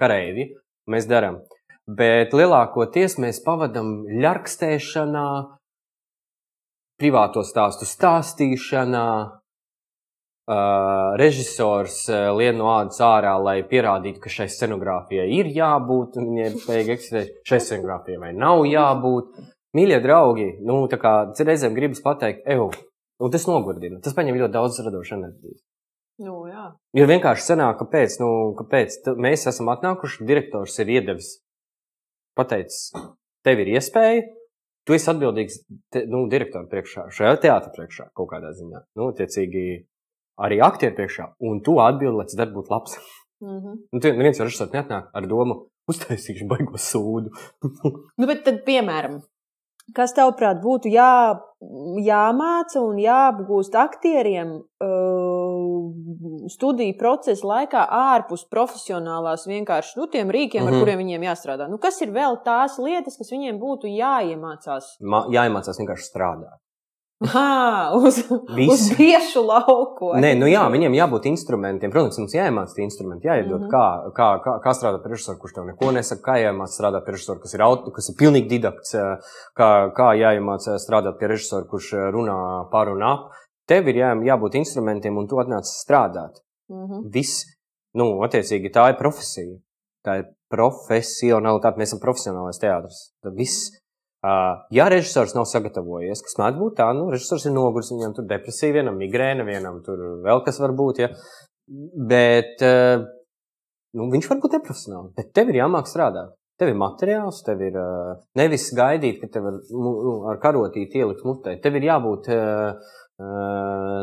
kareivi, 0.00 0.54
mēs 0.88 1.08
darām. 1.10 1.42
Bet 1.84 2.32
lielākoties 2.36 3.18
mēs 3.20 3.42
pavadām 3.44 4.06
ļarkstēšanā, 4.24 5.28
privāto 7.00 7.44
stāstu 7.44 7.84
stāstīšanā, 7.88 9.08
Uh, 10.48 11.12
režisors 11.20 12.06
uh, 12.08 12.30
lien 12.32 12.56
no 12.56 12.70
ādas 12.72 13.02
ārā, 13.04 13.34
lai 13.36 13.58
pierādītu, 13.68 14.16
ka 14.22 14.30
šai 14.32 14.46
scenogrāfijai 14.48 15.26
ir 15.36 15.50
jābūt, 15.52 16.14
un 16.16 16.30
viņai 16.30 16.46
spēja 16.54 16.94
eksistēt, 16.94 17.34
šai 17.44 17.58
scenogrāfijai 17.60 18.22
vai 18.22 18.30
nav 18.32 18.62
jābūt. 18.64 19.42
Mīļie 19.76 19.98
draugi, 20.00 20.46
nu, 20.64 20.78
tā 20.88 20.96
kā 21.02 21.12
reizēm 21.36 21.76
gribas 21.76 22.00
pateikt, 22.00 22.46
evo, 22.48 22.70
un 23.20 23.34
tas 23.34 23.44
nogurdina. 23.44 24.00
Tas 24.00 24.16
paņem 24.16 24.38
ļoti 24.40 24.54
daudz 24.54 24.80
radošu 24.86 25.18
enerģiju. 25.18 25.58
Nu, 26.24 26.38
jā. 26.48 26.64
Ir 26.96 27.12
vienkārši 27.12 27.44
senāk, 27.50 27.76
kāpēc, 27.82 28.16
nu, 28.22 28.30
kāpēc 28.56 28.96
mēs 29.20 29.44
esam 29.52 29.68
atnākuši, 29.74 30.24
direktors 30.32 30.80
ir 30.80 30.94
iedevis, 30.96 31.28
pateicis, 32.40 32.88
tev 33.44 33.60
ir 33.60 33.74
iespēja, 33.76 34.24
tu 34.88 34.96
esi 34.96 35.12
atbildīgs 35.12 35.60
te, 35.92 36.06
nu, 36.08 36.24
direktoru 36.32 36.72
priekšā, 36.72 37.10
šajā 37.12 37.36
teātrī 37.44 37.76
priekšā 37.76 38.08
kaut 38.16 38.32
kādā 38.32 38.56
ziņā. 38.56 38.86
Nu, 38.96 39.12
tiecīgi 39.12 39.68
arī 40.38 40.60
aktieru 40.64 40.96
priekšā, 40.98 41.32
un 41.44 41.62
tu 41.64 41.78
atbildi, 41.82 42.16
lai 42.18 42.28
tas 42.28 42.38
darbs 42.38 42.56
būtu 42.56 42.74
labs. 42.74 42.98
Mhm. 43.40 43.74
Nu, 43.92 44.00
tu 44.02 44.12
neviens 44.12 44.40
režisors 44.42 44.72
neatnāk 44.74 45.10
ar 45.14 45.26
domu, 45.30 45.68
uztaisīšu 45.90 46.48
baigo 46.50 46.78
sūdu. 46.78 47.34
Nu, 48.18 48.26
bet 48.26 48.42
tad, 48.46 48.64
piemēram, 48.66 49.20
kas 49.94 50.14
tavuprāt 50.16 50.60
būtu 50.62 50.90
jā, 50.92 51.38
jāmāca 52.04 52.82
un 52.82 52.98
jāapgūst 53.00 53.76
aktieriem 53.78 54.56
uh, 54.58 56.48
studiju 56.52 56.96
procesa 56.98 57.46
laikā 57.46 57.84
ārpus 57.94 58.44
profesionālās 58.50 59.46
vienkārši 59.48 59.98
nu, 60.00 60.06
tiem 60.12 60.30
rīkiem, 60.34 60.62
mm 60.62 60.66
-hmm. 60.66 60.70
Mhm. 60.70 60.74
ar 60.74 60.80
kuriem 60.80 61.02
viņiem 61.04 61.28
jāstrādā? 61.30 61.68
Nu, 61.70 61.78
kas 61.78 62.00
ir 62.02 62.12
vēl 62.12 62.42
tās 62.44 62.78
lietas, 62.78 63.16
kas 63.16 63.32
viņiem 63.32 63.58
būtu 63.58 63.86
jāiemācās? 63.86 64.96
Ma, 65.00 65.26
jāiemācās 65.30 65.78
vienkārši 65.78 66.10
strādāt. 66.10 66.58
Ha, 67.18 67.90
uz, 67.98 68.20
Viss. 68.54 68.70
uz 68.72 68.82
biešu 68.94 69.40
lauku. 69.42 70.12
Nē, 70.22 70.36
nu 70.38 70.46
jā, 70.46 70.60
viņiem 70.70 70.94
jābūt 70.94 71.24
instrumentiem. 71.32 71.90
Protams, 71.90 72.20
mums 72.22 72.36
jāiemācās 72.36 72.76
tie 72.76 72.84
instrumenti, 72.86 73.26
jāiedod, 73.26 73.64
mm. 73.64 73.66
-hmm. 73.66 73.72
kā, 73.72 74.12
kā, 74.14 74.28
kā, 74.44 74.54
kā 74.62 74.74
strādāt 74.76 75.02
pie 75.02 75.12
režisora, 75.16 75.38
kurš 75.40 75.56
tev 75.56 75.66
neko 75.66 75.90
nesaka, 75.96 76.22
kā 76.28 76.36
jāiemācās 76.44 76.78
strādāt 76.78 77.04
pie 77.06 77.16
režisora, 77.16 77.42
kas 77.42 77.54
ir, 77.54 77.64
auto, 77.66 77.90
kas 77.96 78.08
ir 78.08 78.18
pilnīgi 78.20 78.48
didakts, 78.54 78.94
kā, 79.58 79.70
kā 79.98 80.08
jāiemācās 80.14 80.86
strādāt 80.86 81.18
pie 81.18 81.32
režisora, 81.34 81.66
kurš 81.66 81.92
runā 82.14 82.38
par 82.70 82.92
un 82.94 83.02
ap. 83.02 83.32
Tev 83.66 83.90
ir 83.90 83.98
jā, 83.98 84.14
jābūt 84.30 84.54
instrumentiem, 84.62 85.18
un 85.18 85.26
tu 85.26 85.42
atnāc 85.42 85.66
strādāt. 85.66 86.38
Mhm. 86.70 87.10
Viss, 87.10 87.42
nu, 87.98 88.22
attiecīgi, 88.22 88.70
tā 88.70 88.92
ir 88.92 89.00
profesija. 89.00 89.58
Tā 90.06 90.20
ir 90.20 90.30
profesionālitāte. 90.52 91.80
Mēs 91.80 91.90
esam 91.90 92.00
profesionālais 92.00 92.62
teātris. 92.62 93.08
Tad 93.24 93.34
viss. 93.34 93.72
Uh, 94.28 94.58
ja 94.74 94.88
režisors 94.92 95.32
nav 95.36 95.46
sagatavojies, 95.48 96.20
kas 96.26 96.36
mēdz 96.40 96.58
būt 96.60 96.74
tā, 96.80 96.88
nu, 96.96 97.06
režisors 97.12 97.46
ir 97.48 97.54
noguris, 97.54 97.92
viņam 97.94 98.16
tur 98.16 98.26
depresija, 98.28 98.74
vienam 98.74 98.98
migrēna, 99.00 99.46
vienam 99.46 99.78
tur 99.86 100.02
vēl 100.24 100.42
kas 100.44 100.58
var 100.60 100.74
būt. 100.76 101.00
Ja? 101.04 101.08
Bet 102.10 102.64
uh, 102.66 103.06
nu, 103.96 104.10
viņš 104.12 104.28
var 104.28 104.42
būt 104.42 104.58
neprofesionāls. 104.58 105.14
Bet 105.16 105.32
tev 105.38 105.52
ir 105.52 105.62
jāmāk 105.62 105.88
strādāt. 105.88 106.34
Tev 106.58 106.72
ir 106.72 106.78
materiāls, 106.80 107.40
tev 107.46 107.62
ir 107.62 107.76
uh, 107.78 108.18
nevis 108.36 108.66
gaidīt, 108.74 109.20
ka 109.22 109.30
tev 109.38 109.46
ir 109.52 109.60
nu, 109.70 109.92
ar 110.28 110.40
karotīti 110.42 111.00
ielikt 111.00 111.22
mutē. 111.24 111.54
Tev 111.62 111.78
ir 111.78 111.86
jābūt. 111.88 112.32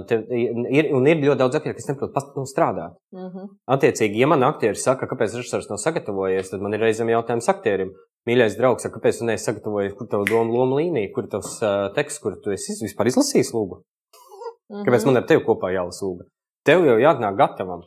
Tev 0.10 0.32
ir, 0.36 0.90
un 0.92 1.06
ir 1.08 1.22
ļoti 1.22 1.40
daudz 1.40 1.56
aktieru, 1.60 1.76
kas 1.78 1.88
neprot 1.88 2.12
pat 2.16 2.34
nu, 2.36 2.44
strādāt. 2.50 2.98
Mhm. 3.16 3.54
Attiecīgi, 3.76 4.20
ja 4.24 4.28
man 4.32 4.44
aktieris 4.48 4.84
saka, 4.84 5.08
kāpēc 5.12 5.38
režisors 5.38 5.70
nav 5.72 5.80
sagatavojies, 5.84 6.52
tad 6.52 6.64
man 6.64 6.76
ir 6.76 6.84
reizēm 6.84 7.14
jautājums 7.14 7.48
aktierim. 7.52 7.94
Mīļais 8.26 8.56
draugs, 8.58 8.88
kāpēc 8.90 9.20
tu 9.20 9.28
neesi 9.28 9.46
sagatavojies, 9.46 9.94
kur 9.98 10.08
tev 10.10 10.24
doma 10.26 10.50
loma 10.50 10.80
līnija, 10.80 11.12
kur 11.14 11.28
tavs 11.30 11.60
uh, 11.62 11.92
teksts, 11.94 12.22
kur 12.24 12.40
tu 12.42 12.54
esi 12.56 12.74
vispār 12.82 13.12
izlasījis 13.12 13.52
lūgu? 13.54 13.84
Kāpēc 14.72 15.04
Mhm. 15.04 15.12
man 15.12 15.22
ar 15.22 15.28
tevi 15.30 15.44
kopā 15.46 15.70
jālasa 15.76 16.08
lūga? 16.08 16.26
Tev 16.66 16.88
jau 16.88 16.98
jāatnāk 16.98 17.38
gatavam. 17.38 17.84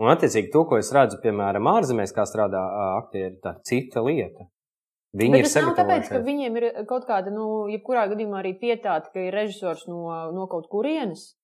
Un, 0.00 0.08
attiecīgi, 0.08 0.52
to, 0.52 0.62
ko 0.64 0.78
es 0.78 0.92
redzu, 0.94 1.18
piemēram, 1.20 1.66
ārzemēs, 1.74 2.14
kā 2.14 2.22
strādā 2.24 2.62
aktieri, 3.02 3.34
tā 3.42 3.56
ir 3.56 3.64
cita 3.66 4.00
lieta. 4.00 4.46
Viņi 5.10 5.42
Bet 5.42 5.56
ir 5.56 5.64
nav 5.66 5.74
tāpēc, 5.74 6.08
ka 6.08 6.20
viņiem 6.22 6.56
ir 6.56 6.66
kaut 6.86 7.04
kāda, 7.08 7.32
nu, 7.34 7.66
jebkurā 7.68 8.06
gadījumā 8.12 8.44
arī 8.44 8.54
pietāta, 8.60 9.10
ka 9.12 9.18
ir 9.18 9.34
režisors 9.34 9.88
no, 9.90 10.06
no 10.30 10.46
kaut 10.46 10.70
kurienes. 10.70 11.34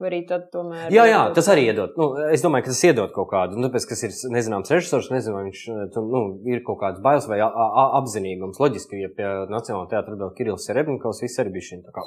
Vai 0.00 0.08
arī 0.08 0.20
tad 0.28 0.46
tomēr. 0.54 0.88
Jā, 0.94 1.04
jā, 1.10 1.20
tas 1.36 1.50
arī 1.52 1.66
iedod. 1.68 1.92
Nu, 2.00 2.10
es 2.32 2.44
domāju, 2.44 2.66
ka 2.66 2.72
tas 2.72 2.82
iedod 2.88 3.12
kaut 3.12 3.28
kādu. 3.32 3.58
Nu, 3.60 3.68
tāpēc, 3.68 3.86
kas 3.90 4.04
ir 4.06 4.14
nezināms 4.32 4.72
režisors, 4.72 5.10
nezinu, 5.12 5.36
vai 5.36 5.44
viņš 5.50 5.64
tu, 5.94 6.04
nu, 6.08 6.22
ir 6.48 6.62
kaut 6.66 6.80
kāds 6.80 7.02
bailes 7.04 7.28
vai 7.28 7.40
apzinīgums. 7.44 8.60
Loģiski, 8.62 9.02
ja 9.04 9.12
pie 9.12 9.28
Nacionālā 9.52 9.90
teātra 9.92 10.16
atbild 10.16 10.32
Kirillis 10.38 10.64
Serebņikovs, 10.70 11.20
viss 11.26 11.42
arī 11.42 11.52
bija 11.58 11.68
šī 11.68 11.80
tā 11.84 11.94
kā 11.94 12.06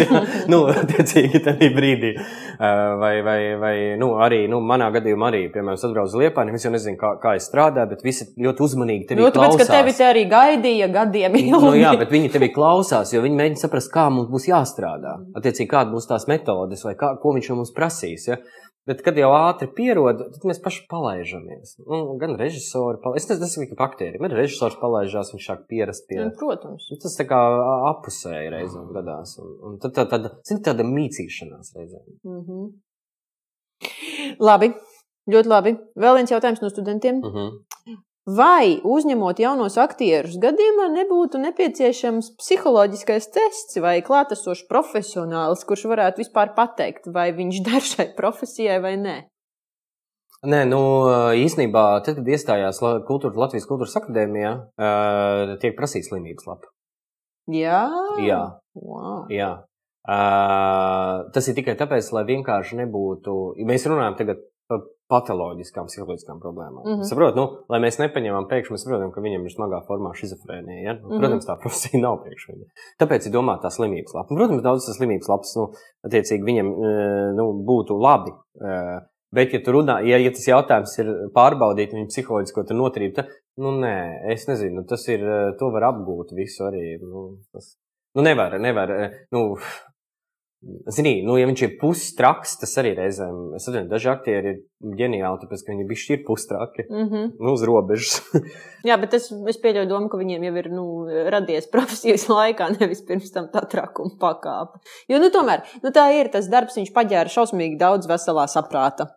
jā. 0.00 0.22
nu, 0.52 0.64
attiecīgi, 0.72 1.44
tajā 1.44 1.70
brīdī. 1.76 2.14
Uh, 2.54 2.94
Vai, 2.98 3.22
vai, 3.22 3.56
vai 3.58 3.96
nu, 3.98 4.14
arī, 4.22 4.44
nu, 4.50 4.60
manā 4.64 4.86
gadījumā 4.94 5.28
arī, 5.30 5.40
piemēram, 5.52 5.76
es 5.78 5.84
atbraucu 5.86 6.12
uz 6.12 6.20
Liepāni, 6.20 6.54
es 6.56 6.64
jau 6.64 6.72
nezinu, 6.72 6.96
kā, 7.00 7.14
kā 7.22 7.34
es 7.38 7.48
strādāju, 7.48 7.90
bet 7.90 8.04
visi 8.06 8.26
ļoti 8.40 8.64
uzmanīgi 8.64 9.08
tevi 9.10 9.22
Nu, 9.22 9.28
tāpēc, 9.34 9.56
klausās. 9.56 9.68
ka 9.68 9.78
tevi 9.80 9.94
te 9.98 10.06
arī 10.06 10.24
gaidīja 10.30 10.88
gadiem 10.94 11.38
ilgi. 11.40 11.52
Nu, 11.64 11.72
jā, 11.78 11.94
bet 12.00 12.12
viņi 12.14 12.30
tevi 12.34 12.50
klausās, 12.54 13.12
jo 13.14 13.22
viņi 13.24 13.38
mēģina 13.40 13.62
saprast, 13.64 13.90
kā 13.94 14.06
mums 14.14 14.30
būs 14.32 14.48
jāstrādā. 14.50 15.16
Attiecīgi, 15.36 15.68
kāda 15.70 15.92
būs 15.94 16.08
tās 16.10 16.28
metodes, 16.30 16.84
vai 16.86 16.93
kā, 17.00 17.14
ko 17.22 17.34
viņš 17.36 17.50
no 17.50 17.60
mums 17.60 17.74
prasīs. 17.76 18.28
Ja? 18.30 18.38
Bet, 18.84 19.00
kad 19.00 19.16
jau 19.16 19.30
ātri 19.32 19.70
pierod, 19.72 20.18
tad 20.34 20.42
mēs 20.44 20.58
paši 20.60 20.82
palaižamies. 20.90 21.78
Nu, 21.88 22.18
gan 22.20 22.34
režisori, 22.36 22.98
pala... 23.00 23.16
es 23.16 23.24
nezinu, 23.30 23.70
kā 23.72 23.86
aktieri, 23.86 24.20
bet 24.20 24.34
režisors 24.36 24.76
palaižās, 24.80 25.30
viņš 25.32 25.46
sāk 25.48 25.62
pierast 25.70 26.04
pie. 26.10 26.18
Nu, 26.20 26.34
Protams. 26.36 26.90
Nu, 26.92 26.98
tas 27.00 27.16
tā 27.16 27.24
kā 27.30 27.38
apusēji 27.94 28.52
reizēm 28.52 28.90
gadās. 28.92 29.38
Un, 29.40 29.54
un 29.70 29.78
tad 29.80 29.96
tā, 29.96 30.04
tāda, 30.10 30.34
zin, 30.44 30.60
tāda 30.66 30.84
mīcīšanās 30.88 31.72
reizēm. 31.78 32.10
Mhm. 32.28 32.66
Labi, 34.44 34.70
ļoti 35.32 35.50
labi. 35.50 35.76
Vēl 36.04 36.20
viens 36.20 36.36
jautājums 36.36 36.60
no 36.60 36.68
studentiem. 36.72 37.24
Uh 37.24 37.40
-huh. 37.40 38.02
Vai 38.24 38.80
uzņemot 38.88 39.36
jaunos 39.42 39.74
aktierus 39.76 40.38
gadījumā 40.40 40.86
nebūtu 40.94 41.36
nepieciešams 41.42 42.30
psiholoģiskais 42.40 43.28
tests 43.34 43.76
vai 43.84 43.98
klātesošs 44.06 44.64
profesionālis, 44.70 45.66
kurš 45.68 45.84
varētu 45.90 46.22
vispār 46.22 46.54
pateikt, 46.56 47.10
vai 47.12 47.28
viņš 47.36 47.60
der 47.68 47.84
šai 47.84 48.08
profesijai 48.16 48.80
vai 48.80 48.94
nē? 49.02 49.16
Nē, 50.44 50.64
nu, 50.68 50.80
īstenībā, 51.40 51.84
tad, 52.04 52.18
kad 52.18 52.26
iestājās 52.28 52.80
kultūra, 53.08 53.32
Latvijas 53.46 53.68
Kultūras 53.68 53.96
Akadēmijā, 53.96 54.50
uh, 54.76 55.54
tiek 55.60 55.76
prasīta 55.76 56.10
slimības 56.10 56.48
lapa. 56.48 56.68
Jā, 57.52 57.86
Jā. 58.24 58.42
Wow. 58.74 59.24
Jā. 59.32 59.52
Uh, 60.04 61.24
tas 61.32 61.48
ir 61.48 61.56
tikai 61.56 61.76
tāpēc, 61.80 62.10
lai 62.12 62.24
vienkārši 62.28 62.76
nebūtu. 62.82 63.36
Mēs 63.68 63.86
runājam 63.88 64.18
tagad 64.18 64.42
par 64.68 64.84
patoloģiskām, 65.12 65.88
psiholoģiskām 65.90 66.40
problēmām. 66.40 66.82
Mm. 66.84 66.92
-hmm. 66.94 67.08
Saprotu, 67.08 67.36
nu, 67.36 67.46
lai 67.68 67.80
mēs 67.84 67.98
nepaņemam 68.00 68.48
pēkšņi, 68.50 68.74
mēs 68.74 68.84
saprotam, 68.86 69.12
ka 69.12 69.20
viņam 69.24 69.44
ir 69.44 69.52
smagā 69.52 69.80
formā 69.88 70.12
šizofrēnija. 70.16 70.82
Ja? 70.86 70.94
Nu, 71.00 71.08
Mhm. 71.08 71.20
protams, 71.20 71.48
tā 71.48 71.58
profesija 71.60 72.00
nav 72.06 72.20
priekš 72.24 72.46
viņa. 72.50 72.66
Tāpēc 73.02 73.26
ir 73.26 73.34
domāta 73.36 73.68
tā 73.68 73.74
slimības 73.76 74.14
lapa. 74.16 74.34
Protams, 74.34 74.62
daudz 74.62 74.86
tas 74.86 74.96
slimības 74.98 75.28
lapas, 75.28 75.56
nu, 75.60 75.66
attiecīgi, 76.08 76.48
viņam 76.50 76.68
uh, 76.72 77.34
nu, 77.38 77.50
būtu 77.68 77.98
labi. 78.00 78.32
Uh, 78.60 79.02
Bet, 79.34 79.50
ja 79.54 79.58
runā, 79.74 79.96
ja, 80.06 80.18
ja 80.22 80.30
tas 80.30 80.46
jautājums 80.46 80.92
ir 81.02 81.08
pārbaudīt 81.34 81.94
viņa 81.96 82.06
psiholoģisko 82.12 82.62
tur 82.68 82.76
noturību, 82.78 83.14
tad, 83.16 83.32
nu, 83.58 83.72
nē, 83.82 83.96
es 84.30 84.46
nezinu, 84.46 84.84
tas 84.86 85.08
ir, 85.10 85.24
eh, 85.26 85.48
to 85.58 85.72
var 85.74 85.88
apgūt 85.90 86.30
visu 86.38 86.68
arī. 86.68 86.84
Nu, 87.02 87.24
tas, 87.50 87.72
nu 88.14 88.22
nevar, 88.22 88.54
nevar, 88.62 88.92
nu, 89.34 89.56
zini, 90.94 91.12
nu, 91.26 91.36
ja 91.38 91.46
viņš 91.48 91.62
ir 91.66 91.72
pustraks, 91.80 92.56
tas 92.60 92.72
arī 92.80 92.94
reizēm, 92.98 93.54
es 93.58 93.66
atceros, 93.68 93.88
daži 93.90 94.10
aktieri 94.12 94.52
ir 94.52 94.58
ģeniāli, 95.00 95.40
tāpēc, 95.42 95.64
ka 95.64 95.72
viņi 95.72 95.86
bišķi 95.90 96.14
ir 96.16 96.22
pustraki, 96.26 96.86
Mm 96.90 97.08
-hmm. 97.10 97.32
nu, 97.40 97.52
uz 97.52 97.64
robežas. 97.68 98.20
Jā, 98.88 98.96
bet 99.00 99.14
es, 99.14 99.30
es 99.32 99.60
pieļauju 99.62 99.88
domu, 99.88 100.08
ka 100.08 100.20
viņiem 100.20 100.44
jau 100.48 100.54
ir 100.62 100.70
nu, 100.70 100.86
radies 101.30 101.66
profesijas 101.72 102.28
laikā, 102.28 102.70
nevis 102.80 103.02
pirms 103.08 103.30
tam 103.32 103.48
tā 103.52 103.64
trakuma 103.70 104.16
pakāpe. 104.20 104.80
Jo, 105.08 105.18
nu, 105.18 105.30
tomēr, 105.30 105.62
nu, 105.82 105.90
tā 105.90 106.08
ir 106.18 106.30
tas 106.32 106.48
darbs, 106.48 106.76
viņš 106.76 106.92
paģēra 106.94 107.28
šausmīgi 107.28 107.78
daudz 107.78 108.06
veselā 108.06 108.46
saprāta. 108.46 109.08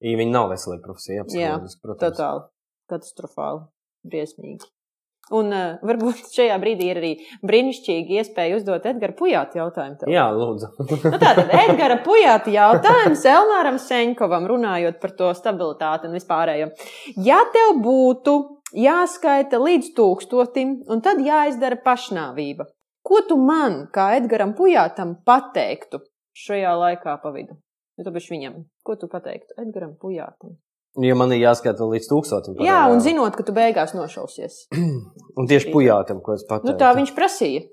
ja 0.00 0.16
viņi 0.16 0.32
nav 0.32 0.50
veselīgi 0.50 0.82
profesija, 0.82 1.22
Jā, 1.22 1.24
psiholoģiski, 1.28 1.80
protams. 1.82 2.16
Totāli 2.16 2.42
katastrofāli, 2.90 3.60
briesmīgi. 4.06 4.66
Un 5.36 5.52
uh, 5.54 5.78
varbūt 5.86 6.24
šajā 6.36 6.56
brīdī 6.62 6.88
ir 6.90 7.00
arī 7.00 7.10
brīnišķīgi 7.46 8.18
iespēja 8.20 8.58
uzdot 8.58 8.86
Edgara 8.90 9.14
Pujāta 9.18 9.60
jautājumu. 9.60 9.98
Tev. 10.00 10.10
Jā, 10.10 10.26
lūdzu. 10.34 10.70
Nu, 10.80 11.20
tātad 11.22 11.52
Edgara 11.54 12.00
Pujāta 12.04 12.50
jautājums 12.54 13.22
Elmāram 13.30 13.78
Seņkovam 13.82 14.48
runājot 14.50 14.98
par 15.02 15.14
to 15.18 15.30
stabilitāti 15.38 16.10
un 16.10 16.16
vispārējo. 16.18 16.70
Ja 17.22 17.44
tev 17.54 17.78
būtu 17.84 18.36
jāskaita 18.76 19.60
līdz 19.62 19.92
tūkstotim 19.98 20.76
un 20.90 21.02
tad 21.04 21.22
jāizdara 21.22 21.78
pašnāvība, 21.84 22.66
ko 23.06 23.22
tu 23.28 23.38
man, 23.38 23.84
kā 23.94 24.12
Edgaram 24.18 24.54
Pujātam, 24.58 25.16
pateiktu 25.26 26.02
šajā 26.46 26.74
laikā 26.84 27.18
pa 27.22 27.34
vidu? 27.34 27.58
Nu, 27.98 28.06
tāpēc 28.06 28.30
viņam, 28.32 28.64
ko 28.86 28.96
tu 28.96 29.10
pateiktu 29.12 29.58
Edgaram 29.60 29.94
Pujātam? 30.00 30.58
Ja 30.98 31.14
man 31.14 31.30
ir 31.30 31.38
jāskata 31.44 31.86
līdz 31.86 32.08
tūkstotim. 32.10 32.56
Jā, 32.58 32.80
pareizā. 32.82 32.94
un 32.94 33.02
zinot, 33.04 33.36
ka 33.38 33.44
tu 33.46 33.54
beigās 33.54 33.94
nošausies. 33.94 34.64
Un 35.38 35.46
tieši 35.50 35.70
pujātam, 35.70 36.18
ko 36.24 36.34
es 36.34 36.42
pateiktu. 36.48 36.72
Nu, 36.72 36.78
tā 36.80 36.90
viņš 36.98 37.12
prasīja. 37.14 37.68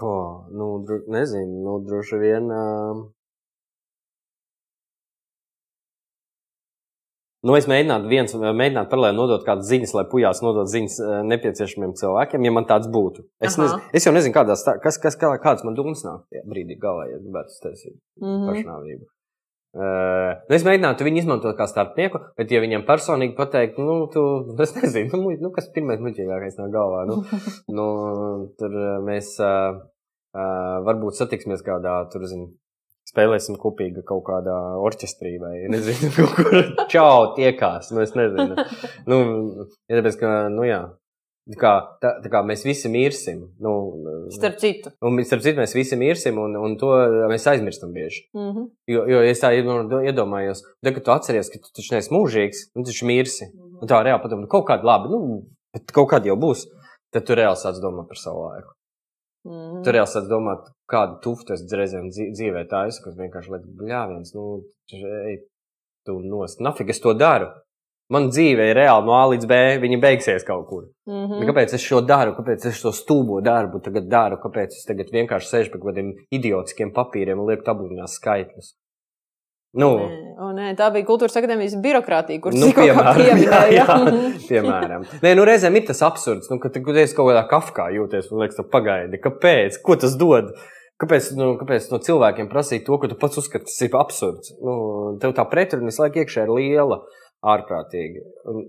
Po, 0.00 0.12
nu, 0.50 0.72
dro, 0.88 1.02
nezinu, 1.12 1.62
nu, 1.62 1.78
droši 1.86 2.18
vien. 2.18 2.50
Uh... 2.50 3.06
Nu, 7.40 7.54
es 7.56 7.64
mēģinātu, 7.70 8.08
viens, 8.10 8.34
mēģinātu 8.36 8.90
paralēli 8.90 9.16
nodot 9.16 9.44
kādas 9.46 9.68
ziņas, 9.70 9.94
lai 9.96 10.02
pujās 10.10 10.42
nodot 10.44 10.68
ziņas 10.68 10.96
uh, 11.00 11.12
nepieciešamiem 11.24 11.94
cilvēkiem, 11.96 12.44
ja 12.44 12.52
man 12.52 12.66
tāds 12.68 12.90
būtu. 12.92 13.24
Es, 13.40 13.54
Aha. 13.54 13.62
nezinu, 13.62 13.94
es 13.96 14.06
jau 14.06 14.12
nezinu, 14.12 14.34
kādās, 14.34 14.64
tā, 14.66 14.74
kas, 14.82 14.98
kas, 15.00 15.16
kā, 15.20 15.30
kādas 15.40 15.64
man 15.64 15.78
domas 15.78 16.04
nāk 16.04 16.42
brīdī 16.50 16.76
galā, 16.82 17.08
ja 17.08 17.22
gribētu 17.22 17.56
taisīt 17.64 17.96
Mm 18.20 18.28
-hmm. 18.28 18.50
pašnāvību. 18.50 19.08
Uh, 19.70 20.32
es 20.50 20.64
mēģinātu 20.66 21.06
viņu 21.06 21.20
izmantot 21.22 21.56
kā 21.56 21.64
starpnieku, 21.70 22.18
bet, 22.36 22.50
ja 22.50 22.60
viņam 22.60 22.84
personīgi 22.88 23.36
pateikt, 23.38 23.78
nu, 23.78 24.08
tu, 24.12 24.24
es 24.66 24.74
nezinu, 24.74 25.22
nu, 25.22 25.36
nu 25.40 25.50
kas 25.54 25.70
pirmais 25.74 26.00
muļķīgākais 26.02 26.58
nāk 26.58 26.72
galvā, 26.74 27.06
nu, 27.06 27.22
nu 27.78 27.86
tur 28.58 28.74
mēs 29.06 29.36
uh, 29.38 29.78
uh, 30.34 30.76
varbūt 30.84 31.16
satiksimies 31.16 31.62
kādā, 31.62 32.02
tur, 32.12 32.26
zinu, 32.26 32.50
spēlēsim 33.10 33.58
kopīgi 33.60 34.04
kaut 34.06 34.22
kādā 34.28 34.56
orķestrī 34.80 35.34
vai, 35.42 35.56
nezinu, 35.72 36.12
kaut 36.16 36.32
kur 36.38 36.86
čau, 36.92 37.34
tiekās, 37.36 37.90
nu, 37.94 38.00
es 38.06 38.14
nezinu. 38.18 38.56
Nu, 39.10 39.20
ja 39.90 40.00
tāpēc, 40.00 40.18
ka, 40.20 40.32
nu, 40.54 40.64
jā, 40.68 40.80
tā 41.50 41.58
kā, 41.58 41.72
tā, 42.02 42.12
tā 42.24 42.30
kā 42.32 42.42
mēs 42.46 42.62
visi 42.66 42.90
mirsim, 42.92 43.40
nu, 43.64 43.72
Starp 44.36 44.58
citu. 44.62 44.92
un, 45.02 45.18
starp 45.26 45.42
citu, 45.42 45.58
mēs 45.62 45.74
visi 45.74 45.98
mirsim, 45.98 46.38
un, 46.38 46.54
un 46.60 46.76
to 46.80 46.92
mēs 47.32 47.48
aizmirstam 47.50 47.92
bieži. 47.96 48.26
Mm 48.36 48.50
-hmm. 48.50 48.68
Jo, 48.94 49.06
jo 49.10 49.22
es 49.26 49.42
tā 49.42 49.50
iedomā- 49.58 50.04
iedomājos, 50.06 50.62
tad, 50.84 50.94
kad 50.94 51.04
tu 51.04 51.10
atceries, 51.10 51.50
ka 51.50 51.58
tu 51.58 51.72
taču 51.76 51.94
neesi 51.94 52.14
mūžīgs, 52.14 52.66
nu, 52.76 52.84
taču 52.84 53.06
mirsi. 53.06 53.50
Un 53.80 53.88
tā 53.88 54.02
reāli 54.04 54.22
padomā, 54.22 54.46
kaut 54.46 54.66
kāda 54.68 54.84
labi, 54.84 55.08
nu, 55.08 55.42
bet 55.72 55.90
kaut 55.92 56.10
kāda 56.10 56.26
jau 56.26 56.36
būs. 56.36 56.66
Tad 57.12 57.24
tu 57.26 57.34
reāli 57.34 57.56
sāc 57.58 57.80
domāt 57.82 58.06
par 58.06 58.16
savu 58.16 58.44
laiku. 58.46 58.70
Mm 59.44 59.52
-hmm. 59.52 59.84
Tu 59.84 59.90
reāli 59.90 60.06
sāc 60.12 60.26
domāt, 60.28 60.66
kādu 60.92 61.20
tuftu 61.24 61.52
es 61.54 61.62
reizēm 61.72 62.08
dzī- 62.10 62.30
dzīvē 62.36 62.68
taisu, 62.68 63.02
kas 63.04 63.14
vienkārši 63.16 63.50
liek 63.52 63.62
bļāviens, 63.80 64.34
nu, 64.34 64.62
ej, 64.92 65.38
tu 66.06 66.18
nost. 66.20 66.60
Nafik 66.60 66.88
es 66.90 67.00
to 67.00 67.14
daru. 67.14 67.46
Man 68.10 68.28
dzīve 68.28 68.70
ir 68.70 68.76
reāli 68.76 69.04
no 69.06 69.12
A 69.14 69.26
līdz 69.30 69.46
B, 69.46 69.54
viņa 69.80 70.00
beigsies 70.00 70.44
kaut 70.44 70.66
kur. 70.68 70.82
Mm 71.06 71.12
Mm. 71.14 71.26
-hmm. 71.30 71.46
Kāpēc 71.48 71.74
es 71.74 71.80
šo 71.80 72.00
daru? 72.00 72.32
Kāpēc 72.32 72.66
es 72.66 72.82
to 72.82 72.92
stulbo 72.92 73.40
darbu 73.40 73.80
tagad 73.80 74.08
daru? 74.08 74.36
Kāpēc 74.36 74.66
es 74.66 74.84
tagad 74.84 75.06
vienkārši 75.12 75.46
sēžu 75.52 75.70
pie 75.72 75.78
kaut 75.80 75.94
kādiem 75.94 76.12
idiotiskiem 76.32 76.92
papīriem 76.92 77.38
un 77.40 77.46
lieku 77.48 77.62
tabuļņās 77.62 78.12
skaitļus? 78.18 78.74
Nu, 79.78 79.88
Nē, 80.02 80.16
o, 80.42 80.48
nē, 80.56 80.72
tā 80.74 80.88
bija 80.90 81.06
kultūras 81.06 81.36
akadēmijas 81.38 81.76
birokrātija, 81.84 82.40
kuras 82.42 82.58
Nu, 82.58 82.72
pieminēja. 82.74 83.84
piemēram. 84.50 85.04
Nē, 85.22 85.34
nu 85.38 85.44
reizēm 85.46 85.76
ir 85.78 85.84
tas 85.86 86.00
absurds, 86.02 86.48
nu, 86.50 86.58
ka 86.58 86.72
tu 86.74 86.82
esi 86.98 87.14
kaut 87.14 87.30
kādā 87.30 87.44
kafkā 87.50 87.86
jūties 87.94 88.32
un 88.32 88.42
liekas, 88.42 88.58
pagaidi, 88.72 89.20
kāpēc, 89.22 89.78
ko 89.86 89.94
tas 90.02 90.16
dod? 90.18 90.50
Kāpēc, 91.00 91.30
nu, 91.38 91.52
kāpēc 91.60 91.86
no 91.92 92.00
cilvēkiem 92.02 92.50
prasīt 92.50 92.82
to, 92.84 92.98
ko 93.00 93.08
tu 93.08 93.16
pats 93.20 93.38
uzskati, 93.40 93.64
tas 93.70 93.78
ir 93.86 93.94
absurds? 93.96 94.50
Nu, 94.60 94.74
tev 95.22 95.32
tā 95.38 95.46
pretruna 95.48 95.88
visu 95.88 96.02
laiku 96.02 96.20
iekšā 96.24 96.44
ir 96.44 96.52
liela, 96.58 96.98
ārprātīgi. 97.54 98.20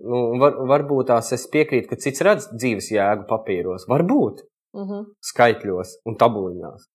Nu, 0.06 0.22
var, 0.40 0.56
varbūt 0.70 1.10
tās 1.10 1.34
es 1.36 1.44
piekrītu, 1.52 1.90
ka 1.90 1.98
cits 2.00 2.24
redz 2.24 2.46
dzīves 2.54 2.92
jēgu 2.94 3.26
papīros. 3.32 3.88
Varbūt 3.92 4.46
Mhm. 4.78 5.02
skaitļos 5.28 5.98
un 6.08 6.16
tabuļņās. 6.16 6.86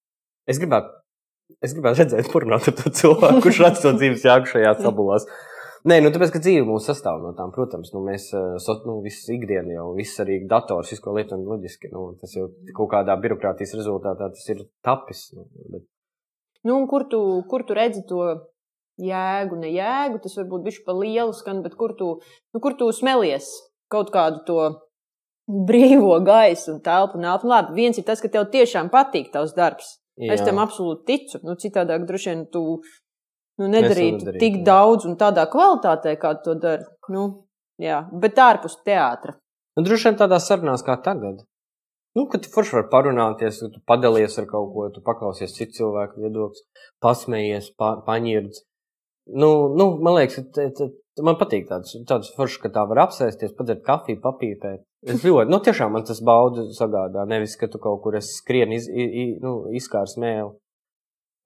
Es 0.49 0.57
gribētu, 0.63 0.95
es 1.65 1.75
gribētu 1.77 2.03
redzēt, 2.03 2.31
pornogrāfiju 2.33 2.75
ar 2.75 2.81
to 2.83 2.95
cilvēku, 3.01 3.43
kurš 3.47 3.61
redz 3.65 3.85
to 3.85 3.93
dzīves 3.99 4.25
jēgu 4.27 4.53
šajās 4.53 4.83
tabulās. 4.85 5.29
Nē, 5.87 6.01
nu 6.03 6.11
tāpēc, 6.11 6.33
ka 6.35 6.43
dzīve 6.43 6.65
mūs 6.67 6.89
sastāv 6.89 7.21
no 7.23 7.31
tām, 7.39 7.53
protams, 7.55 7.93
nu, 7.95 8.01
mēs 8.03 8.33
eh, 8.35 8.71
nu, 8.89 8.97
visu 9.05 9.37
ikdienu 9.37 9.77
jau, 9.77 9.91
viss 9.95 10.19
arī 10.25 10.41
dators, 10.51 10.91
visu, 10.91 11.05
ko 11.05 11.15
lietojam 11.15 11.45
loģiski, 11.47 11.93
nu, 11.93 12.09
tas 12.19 12.33
jau 12.35 12.49
kaut 12.75 12.91
kādā 12.97 13.15
birokrātijas 13.23 13.77
rezultātā 13.79 14.33
tas 14.35 14.49
ir 14.51 14.65
tapis. 14.83 15.29
Nu, 15.37 15.47
bet, 15.71 15.87
Nu, 16.67 16.87
kur 16.91 17.05
tu, 17.07 17.21
kur 17.47 17.63
tu 17.63 17.75
redzi 17.79 18.03
to 18.09 18.25
jēgu, 18.99 19.59
ne 19.61 19.71
jēgu, 19.71 20.19
tas 20.23 20.35
varbūt 20.41 20.65
bija 20.67 20.83
pa 20.87 20.97
lielu 20.97 21.35
skan, 21.37 21.61
bet 21.63 21.77
kur 21.79 21.95
tu, 21.99 22.17
nu, 22.55 22.63
kur 22.65 22.75
tu 22.79 22.89
smelies 22.97 23.47
kaut 23.93 24.11
kādu 24.15 24.43
to 24.49 24.63
brīvo 25.69 26.17
gaisu 26.27 26.73
un 26.75 26.81
telpu 26.83 27.21
un 27.21 27.29
elpu. 27.31 27.47
Labi, 27.53 27.77
viens 27.77 28.01
ir 28.01 28.07
tas, 28.09 28.23
ka 28.23 28.33
tev 28.33 28.49
tiešām 28.51 28.91
patīk 28.91 29.31
tavs 29.35 29.55
darbs. 29.55 29.99
Jā. 30.17 30.33
Es 30.35 30.45
tam 30.47 30.57
absolūti 30.63 31.05
ticu. 31.11 31.41
Nu, 31.45 31.57
citādāk 31.61 32.07
droši 32.09 32.31
vien 32.33 32.47
tu 32.53 32.63
nu, 33.61 33.67
nedarītu 33.69 34.33
tik 34.41 34.63
daudz 34.65 35.05
un 35.09 35.17
tādā 35.21 35.45
kvalitātē, 35.53 36.17
kā 36.21 36.35
to 36.45 36.55
dari. 36.61 36.87
Nu, 37.13 37.27
jā, 37.81 38.03
bet 38.13 38.39
ārpus 38.41 38.79
teātra. 38.87 39.37
nu, 39.77 39.85
droši 39.85 40.09
vien 40.11 40.17
tādās 40.23 40.49
sarunās 40.49 40.85
kā 40.87 40.97
tagad. 41.05 41.45
Nu, 42.17 42.25
kad 42.33 42.41
tu 42.41 42.49
forši 42.49 42.79
vari 42.79 42.89
parunāties, 42.89 43.59
kad 43.61 43.75
tu 43.75 43.81
padalies 43.85 44.39
ar 44.41 44.47
kaut 44.49 44.71
ko, 44.73 44.87
tu 44.89 45.03
paklausies 45.05 45.53
citu 45.53 45.77
cilvēku 45.83 46.23
viedokli, 46.25 46.63
pasmējies, 47.05 47.75
pa, 47.77 47.91
paņirdz. 48.07 48.63
Nu, 49.37 49.51
nu, 49.77 49.91
man 50.01 50.17
liekas, 50.17 50.39
ka 50.39 50.43
te- 50.57 50.71
te- 50.79 51.23
man 51.27 51.37
patīk 51.37 51.67
tāds, 51.69 51.93
tāds 52.09 52.31
foršs, 52.33 52.57
ka 52.63 52.71
tā 52.73 52.87
var 52.89 53.03
apsēsties, 53.05 53.53
padzert 53.59 53.83
kafiju, 53.85 54.23
papīpēt. 54.25 54.87
Es 55.07 55.23
ļoti, 55.23 55.51
nu, 55.53 55.61
tiešām 55.63 55.93
man 55.95 56.05
tas 56.07 56.19
baudu 56.25 56.67
sagādā. 56.75 57.23
Nevis, 57.31 57.55
ka 57.61 57.69
tu 57.71 57.79
kaut 57.83 58.01
kur 58.03 58.17
esi 58.19 58.41
skrien, 58.41 58.73
iz, 58.75 58.89
i, 58.91 59.05
i, 59.07 59.27
nu, 59.43 59.69
izkārs 59.79 60.17
mēlu. 60.19 60.57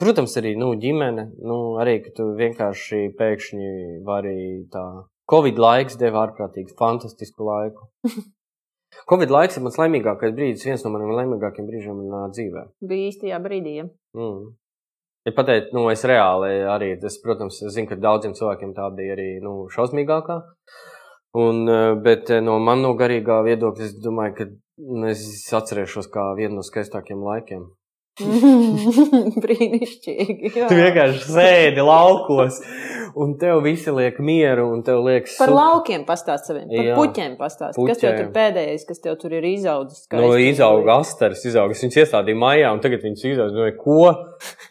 Protams, 0.00 0.32
arī 0.40 0.54
nu, 0.56 0.70
ģimene, 0.80 1.26
nu, 1.44 1.56
arī, 1.82 1.98
ka 2.06 2.14
tu 2.16 2.30
vienkārši 2.38 3.11
pēkšņi 3.18 3.72
vari 4.06 4.36
tā. 4.72 4.84
Covid 5.30 5.61
laiks 5.61 5.98
deva 6.00 6.24
ārprātīgi 6.24 6.72
fantastisku 6.78 7.44
laiku. 7.44 7.90
Covid 9.11 9.30
laiks 9.30 9.58
ir 9.58 9.66
mans 9.66 9.76
laimīgākais 9.78 10.32
brīdis, 10.34 10.64
viens 10.66 10.86
no 10.86 10.94
maniem 10.94 11.12
laimīgākajiem 11.18 11.68
brīžiem 11.68 12.00
manā 12.00 12.24
dzīvē. 12.32 12.64
Bija 12.80 13.11
īstajā 13.12 13.42
brīdī. 13.44 13.76
Ja? 13.82 13.86
Mm. 14.16 14.54
Ja 15.28 15.34
pateikt, 15.36 15.74
nu, 15.76 15.84
es 15.92 16.02
reāli 16.08 16.62
arī, 16.64 16.94
es, 16.96 17.20
protams, 17.20 17.61
zinu, 17.68 17.90
ka 17.90 18.00
daudziem 18.00 18.32
cilvēkiem 18.38 18.72
tā 18.74 18.88
bija 18.96 19.18
arī 19.18 19.28
nu, 19.44 19.68
šausmīgākā. 19.74 20.40
Un, 21.39 21.68
eh, 21.68 21.95
bet 22.03 22.31
eh, 22.31 22.41
no 22.43 22.59
man 22.59 22.83
no 22.83 22.95
garīgā 22.99 23.39
viedokļa, 23.47 23.85
es 23.87 23.99
domāju, 24.03 24.35
ka 24.39 25.11
es 25.11 25.22
atcerēšos 25.55 26.11
kā 26.11 26.33
vienu 26.39 26.59
no 26.59 26.64
skaistākiem 26.66 27.22
laikiem. 27.22 27.68
Brīnišķīgi. 29.45 30.51
jā. 30.57 30.66
Tu 30.66 30.78
vienkārši 30.81 31.22
sēdi 31.28 31.85
laukos, 31.87 32.59
un 33.16 33.36
tev 33.38 33.62
visi 33.64 33.90
liek 33.94 34.18
mieru, 34.20 34.68
un 34.74 34.82
tev 34.86 35.00
liekas, 35.06 35.36
Par 35.38 35.48
super. 35.50 35.56
laukiem 35.61 36.04
pastāst 36.08 36.46
saviem, 36.50 36.68
par 36.70 36.84
Jā. 36.84 36.96
puķiem 36.98 37.36
pastāst. 37.40 37.78
Kas 37.78 37.98
tev 37.98 38.16
tur 38.16 38.26
Puķiem. 38.26 38.32
pēdējais, 38.36 38.86
kas 38.88 38.98
tev 39.04 39.16
tur 39.20 39.32
ir 39.32 39.46
izaudzis? 39.50 40.06
No 40.12 40.20
Nu, 40.30 40.34
izauga 40.38 40.98
asteris, 41.00 41.44
izauga. 41.44 41.72
Es 41.74 41.82
viņus 41.82 41.98
iestādīju 42.04 42.38
mājā, 42.38 42.72
un 42.72 42.80
tagad 42.80 43.02
viņas 43.02 43.24
izauga. 43.32 43.52
No 43.56 43.70
ko? 43.80 44.00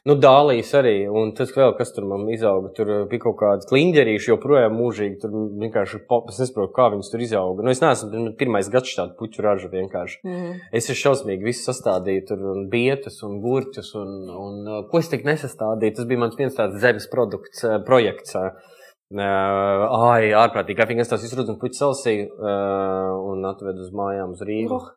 Nu, 0.07 0.15
dālīs 0.15 0.71
arī. 0.73 1.07
Un 1.11 1.33
tas 1.37 1.51
vēl, 1.53 1.75
kas 1.77 1.91
tur 1.93 2.05
man 2.09 2.23
izauga, 2.33 2.71
tur 2.73 2.89
uh, 2.89 3.01
bija 3.09 3.21
kaut 3.27 3.37
kāds 3.41 3.67
kliņģerīši, 3.69 4.31
joprojām 4.31 4.73
mūžīgi. 4.79 5.19
Tur 5.21 5.35
vienkārši 5.61 5.99
pop, 6.09 6.29
es 6.31 6.39
nesaprotu, 6.41 6.71
kā 6.73 6.87
viņas 6.93 7.11
tur 7.11 7.23
izauga. 7.25 7.65
Nu, 7.65 7.69
es 7.73 7.81
neesmu 7.83 8.33
pirmais 8.39 8.69
gads 8.71 8.89
šādu 8.95 9.17
puķu 9.19 9.43
ražu 9.45 9.69
vienkārši. 9.73 10.19
Mm. 10.25 10.55
Es 10.71 10.87
esmu 10.89 10.97
šausmīgi 11.03 11.45
visu 11.49 11.65
sastādīju, 11.69 12.25
tur 12.31 12.43
un 12.53 12.65
bietus 12.71 13.21
un 13.27 13.39
gurķus, 13.43 13.91
un, 13.99 14.15
un 14.33 14.59
uh, 14.67 14.79
ko 14.89 15.01
es 15.03 15.09
tik 15.11 15.25
nesastādīju. 15.27 15.95
Tas 15.99 16.09
bija 16.09 16.23
mans 16.25 16.37
viens 16.39 16.55
tāds 16.57 16.79
zemes 16.81 17.09
produkts, 17.11 17.63
uh, 17.67 17.77
projekts. 17.85 18.28
Uh, 18.38 19.89
ai, 20.11 20.30
ārprātīgi, 20.38 20.77
kā 20.77 20.86
viņi 20.86 21.07
tās 21.09 21.23
puķis 21.61 21.82
salsīja 21.82 22.27
uh, 22.30 23.15
un 23.32 23.47
atved 23.49 23.80
uz 23.82 23.89
mājām 23.95 24.36
uz 24.36 24.43
Rīgu. 24.45 24.77
Oh. 24.77 24.91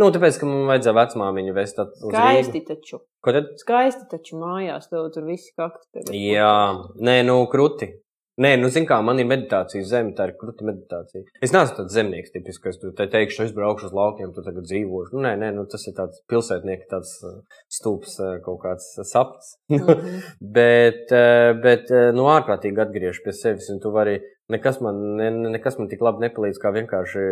Nu, 0.00 0.08
tāpēc, 0.08 0.38
ka 0.40 0.48
man 0.48 0.64
vajadzēja 0.70 0.96
vecmāmiņu 0.96 1.54
vest 1.54 1.78
uz. 1.78 1.92
Skaisti 2.00 2.62
taču. 2.66 3.02
Ko 3.22 3.34
tad? 3.36 3.52
Skaisti 3.60 4.08
taču 4.10 4.38
mājās, 4.40 4.88
tev 4.90 5.10
tur 5.14 5.26
viss 5.28 5.52
tagad. 5.92 6.14
Jā, 6.16 6.54
nē, 6.96 7.18
nu, 7.28 7.36
kruti. 7.52 7.92
Nē, 8.40 8.54
nu, 8.56 8.70
zini, 8.72 8.86
kā 8.88 8.96
man 9.04 9.18
ir 9.20 9.26
meditācija 9.28 9.84
zeme, 9.84 10.14
tā 10.16 10.30
ir 10.30 10.36
kruta 10.40 10.64
meditācija. 10.64 11.20
Es 11.44 11.52
neesmu 11.52 11.76
tāds 11.76 11.92
zemnieks, 11.92 12.32
tipisks, 12.32 12.62
kas 12.64 12.78
te 12.96 13.06
teikšu, 13.12 13.42
es 13.44 13.52
braukšu 13.52 13.90
uz 13.90 13.92
laukiem, 13.92 14.30
tu 14.32 14.40
tagad 14.46 14.64
dzīvošu. 14.70 15.12
Nu, 15.18 15.20
nē, 15.26 15.34
nē, 15.36 15.50
nu, 15.52 15.66
tas 15.68 15.84
ir 15.84 15.92
tāds 15.98 16.22
pilsētnieks, 16.32 16.88
tāds 16.88 17.12
uh, 17.28 17.34
stulbs 17.68 18.16
uh, 18.22 18.38
kaut 18.46 18.62
kāds 18.64 18.88
uh, 18.96 19.04
sapnis. 19.04 19.52
Bet, 20.56 21.12
uh, 21.12 21.52
bet 21.60 21.92
uh, 21.92 22.08
nu, 22.16 22.24
ārprātīgi 22.32 22.80
atgriežas 22.82 23.20
pie 23.24 23.36
sevis, 23.36 23.68
un 23.72 23.84
tu 23.84 23.92
vari. 23.92 24.18
Nekas 24.52 24.80
man, 24.84 24.98
ne, 25.16 25.28
ne- 25.32 25.52
nekas 25.54 25.76
man 25.78 25.88
tik 25.88 26.00
labi 26.04 26.26
nepalīdz, 26.26 26.58
kā 26.60 26.72
vienkārši, 26.74 27.22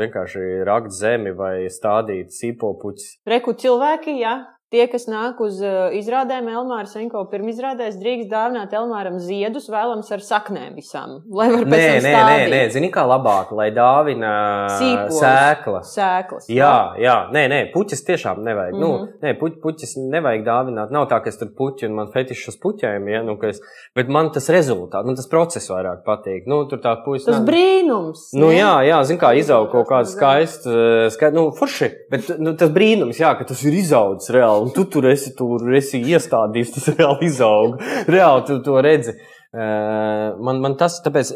vienkārši 0.00 0.42
rakt 0.68 0.92
zemi 0.92 1.32
vai 1.36 1.68
stādīt 1.72 2.34
sīpopuķus. 2.36 3.14
Reku 3.28 3.54
cilvēki, 3.60 4.18
jā. 4.20 4.34
Tie, 4.68 4.82
kas 4.92 5.06
nāk 5.08 5.38
uz 5.40 5.62
uh, 5.64 5.94
izrādēm, 5.96 6.44
Elmāra 6.52 6.84
Senko 6.84 7.22
pirmizrādēs, 7.30 7.94
drīkst 7.96 8.28
dāvināt 8.28 8.74
Elmāram 8.76 9.14
ziedus, 9.16 9.64
vēlams 9.72 10.10
ar 10.12 10.20
saknēm 10.20 10.74
visām. 10.76 11.14
Lai 11.32 11.46
var 11.54 11.62
Nē, 11.64 11.78
nē, 12.04 12.10
nē, 12.12 12.34
nē, 12.52 12.58
zini, 12.74 12.90
kā 12.92 13.06
labāk, 13.08 13.54
lai 13.56 13.70
dāvina 13.72 14.32
Sīpols. 14.74 15.22
sēklas. 15.22 15.92
Sēklas. 15.96 16.50
Jā, 16.52 16.74
jā, 17.00 17.14
nē, 17.32 17.46
nē, 17.48 17.60
puķis 17.72 18.04
tiešām 18.10 18.42
nevajag. 18.44 18.74
Mm 18.74 18.82
-hmm. 18.82 18.92
Mhm. 18.92 19.06
nu, 19.08 19.24
nē, 19.24 19.32
puķ, 19.40 19.56
puķis 19.62 19.94
nevajag 20.12 20.44
dāvināt. 20.44 20.92
Nav 20.92 21.08
tā, 21.08 21.22
ka 21.24 21.32
es 21.32 21.40
tur 21.40 21.48
puķi 21.48 21.88
un 21.88 21.96
man 22.02 22.12
fetišs 22.12 22.52
uz 22.52 22.60
puķiem, 22.60 23.08
ja, 23.08 23.22
nu, 23.22 23.38
ka 23.40 23.48
es, 23.48 23.62
bet 23.96 24.08
man 24.08 24.28
tas 24.36 24.50
rezultāts, 24.52 25.06
man 25.06 25.16
tas 25.16 25.26
process 25.32 25.70
vairāk 25.70 26.04
patīk. 26.04 26.44
Nu, 26.46 26.68
tur 26.68 26.78
tā 26.84 26.92
puķis. 27.06 27.24
Tas 27.24 27.40
brīnums. 27.40 28.28
Nu, 28.34 28.52
ne? 28.52 28.60
jā, 28.60 28.84
jā, 28.84 29.00
zina, 29.04 29.20
kā 29.20 29.32
izaug 29.32 29.70
kaut 29.72 29.88
kāds 29.88 30.12
skaists, 30.12 30.66
eh, 30.66 31.08
skaists, 31.08 31.34
nu, 31.34 31.48
forši. 31.56 31.90
Bet 32.10 32.38
nu, 32.38 32.52
tas 32.52 32.68
brīnums, 32.68 33.16
jā, 33.16 33.32
ka 33.32 33.48
tas 33.48 33.64
ir 33.64 33.72
izaudzis 33.72 34.28
reāli, 34.28 34.57
un 34.62 34.70
tu 34.74 34.84
tur 34.92 35.08
esi, 35.10 35.34
tur 35.38 35.64
esi 35.78 36.00
iestādījis, 36.02 36.72
tas 36.76 36.88
reāli 36.94 37.28
izaug. 37.30 37.76
Reāli 38.08 38.46
tu 38.48 38.60
to 38.66 38.78
redzi. 38.84 39.16
Man, 39.52 40.60
man 40.60 40.76
tas, 40.80 40.98
tāpēc, 41.04 41.32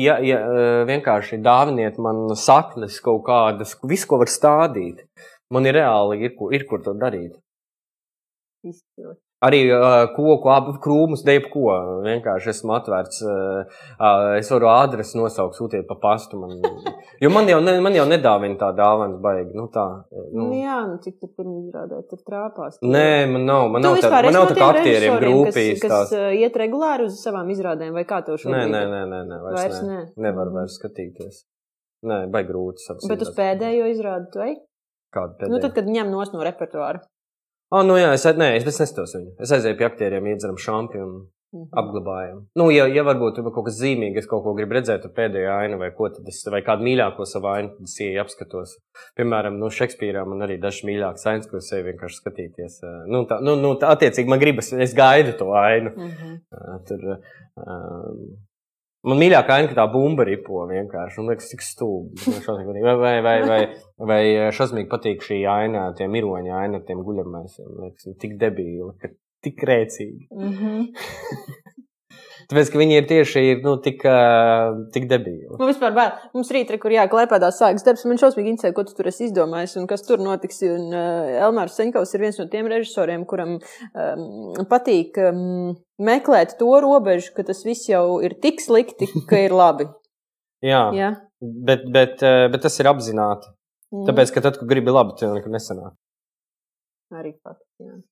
ja, 0.00 0.16
ja 0.24 0.38
vienkārši 0.88 1.42
dāviniet 1.44 1.98
man 2.00 2.30
saknes 2.38 2.96
kaut 3.04 3.26
kādas, 3.26 3.76
visu, 3.84 4.08
ko 4.08 4.22
var 4.22 4.32
stādīt, 4.32 5.04
man 5.52 5.68
ir 5.68 5.76
reāli, 5.76 6.22
ir, 6.24 6.38
ir 6.56 6.64
kur 6.70 6.80
to 6.86 6.96
darīt. 6.96 7.36
Izcili. 8.64 9.18
Arī 9.40 9.60
uh, 9.72 10.10
koku, 10.12 10.50
abu 10.52 10.74
krūmus, 10.84 11.22
deju 11.24 11.46
ko. 11.48 11.62
Vienkārši 12.04 12.50
esmu 12.52 12.74
atvērts. 12.76 13.22
Uh, 13.24 13.78
uh, 13.96 14.24
es 14.36 14.50
varu 14.52 14.68
adresi 14.68 15.16
nosaukt, 15.16 15.56
sūtiet 15.56 15.86
pa 15.88 15.96
pastu. 16.02 16.36
Man, 16.36 16.58
jo 17.24 17.30
man 17.32 17.48
jau, 17.48 17.56
ne, 17.64 17.78
man 17.80 17.96
jau 17.96 18.04
nedāvina 18.10 18.58
tā 18.60 18.68
dāvana, 18.76 19.16
baigi. 19.22 19.54
Nu, 19.56 19.64
tā, 19.72 19.86
Nu, 20.12 20.50
nu. 20.50 20.58
jā, 20.60 20.76
nu 20.90 20.98
cik 21.00 21.16
tu 21.22 21.30
pirms 21.32 21.70
izrādē, 21.70 22.02
tur 22.10 22.20
trāpās. 22.26 22.76
Nē, 22.84 23.06
man 23.32 23.46
nav, 23.48 23.64
man 23.72 23.80
Tu 23.80 23.88
nav, 23.88 24.02
tā, 24.04 24.10
man 24.26 24.36
nav 24.36 24.48
tā 24.50 24.58
kā 24.58 24.68
aktieriem 24.74 25.16
grupīs. 25.24 25.80
Kas, 25.80 25.94
kas 25.94 26.12
uh, 26.18 26.26
iet 26.36 26.58
regulāri 26.60 27.06
uz 27.08 27.16
savām 27.24 27.48
izrādēm, 27.54 27.94
vai 27.96 28.04
kā 28.08 28.20
to 28.26 28.36
šobrīd? 28.36 28.68
nē, 28.74 28.82
nē, 28.92 29.00
nē, 29.08 29.20
nē 29.30 29.38
vairs, 29.46 29.56
Vairs 29.56 29.78
nē. 29.86 29.88
nē. 29.94 30.02
Nevar 30.26 30.52
vairs 30.58 30.76
skatīties. 30.76 31.46
Nē, 32.12 32.26
baigi 32.32 32.52
grūti. 32.52 32.84
savas 32.84 33.08
Bet 33.08 33.24
uz 33.24 33.32
pēdējo 33.40 33.88
izrādi 33.92 34.28
tu 34.36 34.44
ej? 34.44 34.54
Kādu 35.16 35.40
pēdējo? 35.40 35.54
Nu, 35.56 35.62
tad, 35.64 35.74
kad 35.80 35.88
ņem 35.88 36.12
nos 36.12 36.36
no 36.36 36.44
repertuāra. 36.44 37.00
Oh, 37.70 37.84
nu 37.86 37.98
jā, 38.00 38.12
es, 38.16 38.24
nē, 38.26 38.54
es 38.58 38.66
nestos 38.66 39.14
viņu. 39.14 39.36
Es 39.42 39.52
aizēju 39.54 39.78
pie 39.78 39.86
aktieriem, 39.86 40.32
iedzeram 40.32 40.58
šampionu. 40.58 41.28
Mhm. 41.50 41.66
apglabājam. 41.74 42.44
Nu, 42.54 42.68
ja, 42.70 42.84
ja 42.86 43.02
varbūt 43.02 43.34
tur 43.34 43.48
ir 43.48 43.54
kaut 43.54 43.66
kas 43.66 43.78
zīmīgs, 43.80 44.22
es 44.22 44.28
kaut 44.30 44.44
ko 44.44 44.52
gribu 44.54 44.76
redzēt, 44.76 45.02
tad 45.02 45.16
pēdējā 45.16 45.56
aina 45.64 45.80
vai 45.80 45.88
ko 45.96 46.06
tad 46.14 46.28
es, 46.30 46.38
vai 46.46 46.60
kādu 46.62 46.86
mīļāko 46.86 47.26
savu 47.26 47.50
ainu, 47.50 47.72
tad 47.74 47.88
es 47.90 47.96
ieeju 47.98 48.20
apskatos. 48.22 48.76
Piemēram, 49.18 49.56
no 49.58 49.70
Šekspīrā 49.74 50.22
man 50.30 50.46
arī 50.46 50.60
dažs 50.62 50.84
mīļāks 50.86 51.26
ainas, 51.26 51.48
ko 51.50 51.58
es 51.58 51.72
eju 51.74 51.88
vienkārši 51.88 52.20
skatīties. 52.20 52.76
Nu, 53.10 53.24
tā, 53.26 53.40
nu, 53.42 53.56
nu, 53.58 53.72
tā 53.82 53.90
attiecīgi 53.96 54.30
man 54.30 54.42
gribas, 54.42 54.70
es 54.86 54.94
gaidu 54.94 55.34
to 55.40 55.50
ainu. 55.58 55.90
Mhm. 55.96 56.38
Eh, 56.54 56.78
Tur, 56.86 57.02
um, 57.58 58.22
man 59.08 59.20
mīļākā 59.20 59.56
aina, 59.56 59.70
ka 59.70 59.78
tā 59.78 59.86
bumba 59.92 60.26
ripo 60.28 60.64
vienkārši. 60.70 61.20
Man 61.20 61.32
liekas, 61.32 61.50
tik 61.52 61.64
patīk. 61.64 62.84
Vai, 62.84 63.14
vai, 63.24 63.36
vai, 63.46 63.60
vai, 64.12 64.20
šausmīgi 64.56 64.90
patīk 64.90 65.24
šī 65.26 65.42
aina, 65.50 65.88
tie 65.98 66.08
miroņa 66.10 66.60
aina 66.64 66.80
ar 66.80 66.86
tiem 66.88 67.02
guļamēsiem. 67.06 67.70
Man 67.70 67.90
liekas, 67.90 68.12
tik 68.22 68.36
debīli, 68.40 68.92
tik 69.46 69.66
rēcīgi. 69.70 70.28
Mhm. 70.36 71.58
Tāpēc, 72.50 72.70
ka 72.72 72.80
viņi 72.80 72.96
ir 72.98 73.04
tieši 73.06 73.42
ir, 73.46 73.58
nu, 73.62 73.76
tik, 73.82 74.00
uh, 74.10 74.80
tik 74.90 75.04
debīli. 75.10 75.52
Nu, 75.54 75.68
vispār, 75.68 75.92
bail. 75.94 76.16
mums 76.34 76.48
rīt, 76.50 76.72
re, 76.74 76.80
kur 76.82 76.90
jāklēpēdā 76.90 77.52
sākas 77.54 77.86
darbs, 77.86 78.02
man 78.10 78.18
šausmīgi 78.18 78.50
interesē, 78.56 78.72
ko 78.74 78.82
tu 78.88 78.96
tur 78.98 79.06
esi 79.06 79.28
izdomājis 79.28 79.76
un 79.78 79.86
kas 79.90 80.02
tur 80.06 80.18
notiks. 80.24 80.58
Un 80.66 80.88
uh, 80.90 81.30
Elmārs 81.46 81.78
Senkovs 81.78 82.16
ir 82.16 82.24
viens 82.26 82.40
no 82.42 82.48
tiem 82.50 82.66
režisoriem, 82.72 83.22
kuram 83.30 83.54
um, 83.60 84.26
patīk 84.72 85.20
um, 85.22 85.76
meklēt 86.02 86.56
to 86.58 86.72
robežu, 86.82 87.30
ka 87.38 87.46
tas 87.46 87.62
viss 87.68 87.86
jau 87.92 88.18
ir 88.26 88.34
tik 88.42 88.58
slikti, 88.64 89.06
ka 89.30 89.44
ir 89.46 89.54
labi. 89.54 89.86
Jā, 90.72 90.88
Jā. 90.96 91.14
bet, 91.38 91.86
bet, 91.94 92.18
uh, 92.26 92.48
bet 92.50 92.66
tas 92.66 92.82
ir 92.82 92.90
apzināti. 92.90 93.54
Mhm. 93.94 94.10
Tāpēc, 94.10 94.34
ka 94.34 94.42
tad, 94.48 94.58
kad 94.58 94.74
gribi 94.74 94.90
labi, 94.90 95.14
tev 95.22 95.38
nekur 95.38 95.54
nesanāk. 95.54 95.94
Arī 97.14 97.36
fakts. 97.38 98.09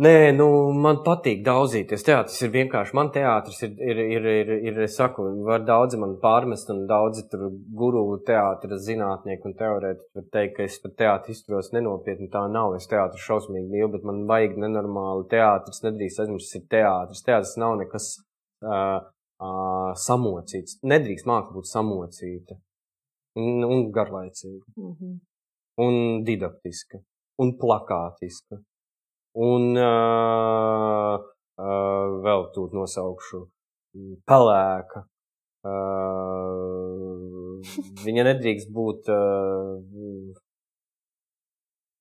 Nē, 0.00 0.30
nu, 0.32 0.46
man 0.80 1.02
patīk 1.04 1.42
daudzīties. 1.44 2.04
Teātris 2.06 2.38
ir 2.46 2.52
vienkārši. 2.54 2.94
Man 2.96 3.10
teātris 3.12 3.58
ir, 3.66 3.74
ir, 3.84 3.98
ir, 4.14 4.28
ir, 4.32 4.52
ir 4.70 4.78
es 4.86 4.94
saku, 4.96 5.26
var 5.44 5.66
daudzi 5.68 5.98
man 6.00 6.14
pārmest, 6.22 6.70
un 6.72 6.86
daudzi 6.88 7.26
tur 7.28 7.50
guru 7.76 8.04
teātris 8.24 8.86
zinātnieki 8.86 9.50
un 9.50 9.56
teorētiķi 9.58 10.16
var 10.16 10.24
teikt, 10.36 10.54
ka 10.56 10.64
es 10.64 10.78
par 10.80 10.94
teātri 11.02 11.36
izturos 11.36 11.68
nenopietni. 11.74 12.30
Tā 12.32 12.46
nav. 12.48 12.78
Es 12.78 12.88
teātris 12.88 13.26
šausmīgi 13.26 13.68
mīlu, 13.74 13.90
bet 13.96 14.06
man 14.08 14.22
vajag 14.30 14.56
nenormāli 14.64 15.28
teātris. 15.34 15.82
Nedrīkst 15.84 16.24
aizmirst, 16.24 16.48
tas 16.48 16.62
ir 16.62 16.64
teātris. 16.78 17.22
Teātris 17.28 17.54
nav 17.60 17.76
nekas 17.82 18.08
uh, 18.64 19.04
uh, 19.04 19.92
samocīts. 20.06 20.80
Nedrīkst 20.94 21.28
māksla 21.28 21.58
būt 21.58 21.68
samocīta 21.74 22.56
un, 23.36 23.68
un 23.68 23.84
garlaicīga 23.92 24.64
Mhm. 24.80 25.12
un 25.84 26.24
didaktiska 26.24 27.04
un 27.40 27.52
plakātiska. 27.60 28.62
Un 29.38 29.76
uh, 29.78 31.22
uh, 31.22 32.06
vēl 32.24 32.46
tūt 32.54 32.74
nosaukšu 32.74 33.44
pelēka. 34.26 35.04
Uh, 35.60 37.60
viņa 38.06 38.24
nedrīkst 38.30 38.72
būt 38.74 39.10
uh, 39.12 39.76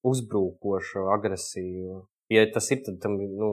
uzbrukoša, 0.10 1.06
agresīva. 1.18 2.02
Ja 2.34 2.46
tas 2.54 2.72
ir, 2.72 2.82
tad 2.86 3.02
tam, 3.04 3.20
nu, 3.20 3.50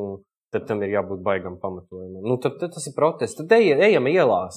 tad 0.54 0.68
tam 0.68 0.82
ir 0.84 0.90
jābūt 0.94 1.20
baigam 1.26 1.58
pamatojumam. 1.60 2.24
Nu, 2.24 2.38
tad, 2.40 2.52
tad 2.60 2.70
tas 2.76 2.86
ir 2.86 2.94
protests. 2.96 3.36
Tad 3.40 3.52
ej, 3.58 3.74
ejam 3.88 4.06
ielās. 4.08 4.56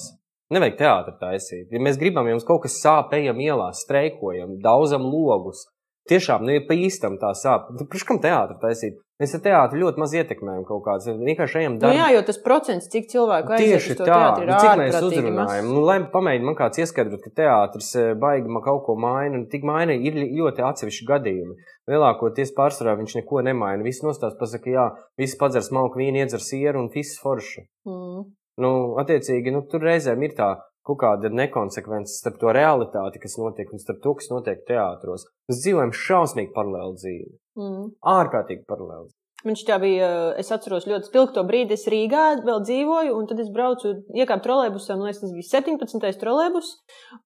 Nevajag 0.50 0.80
teātri 0.80 1.14
taisīt. 1.20 1.66
Ja 1.70 1.78
mēs 1.82 1.98
gribam, 1.98 2.26
ja 2.26 2.34
mums 2.34 2.46
kaut 2.46 2.64
kas 2.64 2.80
sāp, 2.82 3.12
ejam 3.14 3.38
ielās, 3.42 3.84
streikojam, 3.84 4.56
daudzam 4.62 5.04
logus. 5.06 5.68
Tiešām, 6.10 6.42
nu, 6.42 6.56
pa 6.66 6.74
īstam 6.74 7.16
tā 7.20 7.30
sāp, 7.38 7.70
tad 7.70 7.86
priekš 7.90 8.04
kam 8.08 8.18
teātri 8.22 8.58
taisīt? 8.62 8.98
Mēs 9.20 9.34
ar 9.36 9.42
teātri 9.44 9.82
ļoti 9.82 10.00
maz 10.00 10.14
ietekmējam 10.16 10.62
kaut 10.64 10.80
kādas. 10.86 11.06
Vienkārši 11.20 11.58
ejam 11.60 11.74
Nu, 11.74 11.80
darbā. 11.82 11.96
jā, 11.98 12.06
jo 12.16 12.22
tas 12.24 12.38
procents, 12.40 12.88
cik 12.88 13.10
cilvēku 13.12 13.52
aiziet 13.52 13.84
uz 13.92 13.98
to 13.98 14.06
teātri, 14.08 14.46
ir 14.46 14.48
nu, 14.48 14.56
cik 14.64 14.80
mēs 14.80 14.96
uzrunājam. 14.96 15.68
Nu, 15.68 15.82
lai 15.84 15.98
pamēģinātu 16.14 16.48
man 16.48 16.56
kāds 16.56 16.80
ieskaidrot, 16.80 17.20
ka 17.26 17.32
teātris 17.42 17.90
eh, 18.00 18.14
baigi 18.16 18.62
kaut 18.64 18.82
ko 18.86 18.96
maina, 18.96 19.36
un 19.36 19.44
tik 19.52 19.66
maina 19.68 19.92
ir 19.92 20.16
ļoti 20.24 20.64
atsevišķi 20.70 21.08
gadījumi. 21.12 21.58
Lielākoties 21.92 22.54
pārsvarā 22.56 22.96
viņš 22.96 23.18
neko 23.20 23.44
nemaina. 23.44 23.84
Viss 23.84 24.02
nostāsts 24.06 24.40
pasaka, 24.40 24.72
jā, 24.72 24.88
viss 25.20 25.36
padzers 25.36 25.68
malku 25.74 26.00
vīnu, 26.00 26.24
iedzer 26.24 26.40
sieru 26.40 26.80
un 26.80 26.88
viss 26.94 27.20
forši. 27.20 27.66
Mm. 27.84 28.24
Nu, 28.60 28.72
attiecīgi, 29.00 29.52
nu, 29.52 29.66
tur 29.68 29.84
reizēm 29.84 30.24
ir 30.24 30.34
tā 30.36 30.54
kaut 30.90 31.00
kāda 31.04 31.30
nekonsekvence 31.32 32.16
starp 32.18 32.40
to 32.42 32.52
realitāti, 32.56 33.22
kas 33.22 33.38
notiek, 33.40 33.70
un 33.70 33.82
starp 33.82 34.02
to, 34.04 34.16
kas 34.18 34.30
notiek 34.32 34.66
teātros. 34.68 35.28
Mēs 35.50 35.62
dzīvojam 35.62 35.94
šausmīgi 35.96 36.52
paralēli 36.56 37.00
dzīvi. 37.00 37.32
Mm. 37.60 37.88
Ārkārtīgi 38.18 38.66
paralēli. 38.70 39.10
Viņš 39.40 39.60
tā 39.64 39.78
bija, 39.80 40.08
es 40.36 40.50
atceros 40.52 40.84
ļoti 40.84 41.08
spilgto 41.08 41.40
brīdi, 41.48 41.72
es 41.72 41.86
Rīgā 41.88 42.24
vēl 42.44 42.58
dzīvoju, 42.60 43.14
un 43.16 43.28
tad 43.30 43.38
es 43.40 43.48
braucu, 43.52 43.94
iekāpu 44.12 44.44
trolēbusā, 44.44 44.98
man 44.98 45.08
liekas, 45.08 45.22
tas 45.22 45.32
bija 45.32 45.46
17. 45.48 46.18
trolēbus 46.20 46.68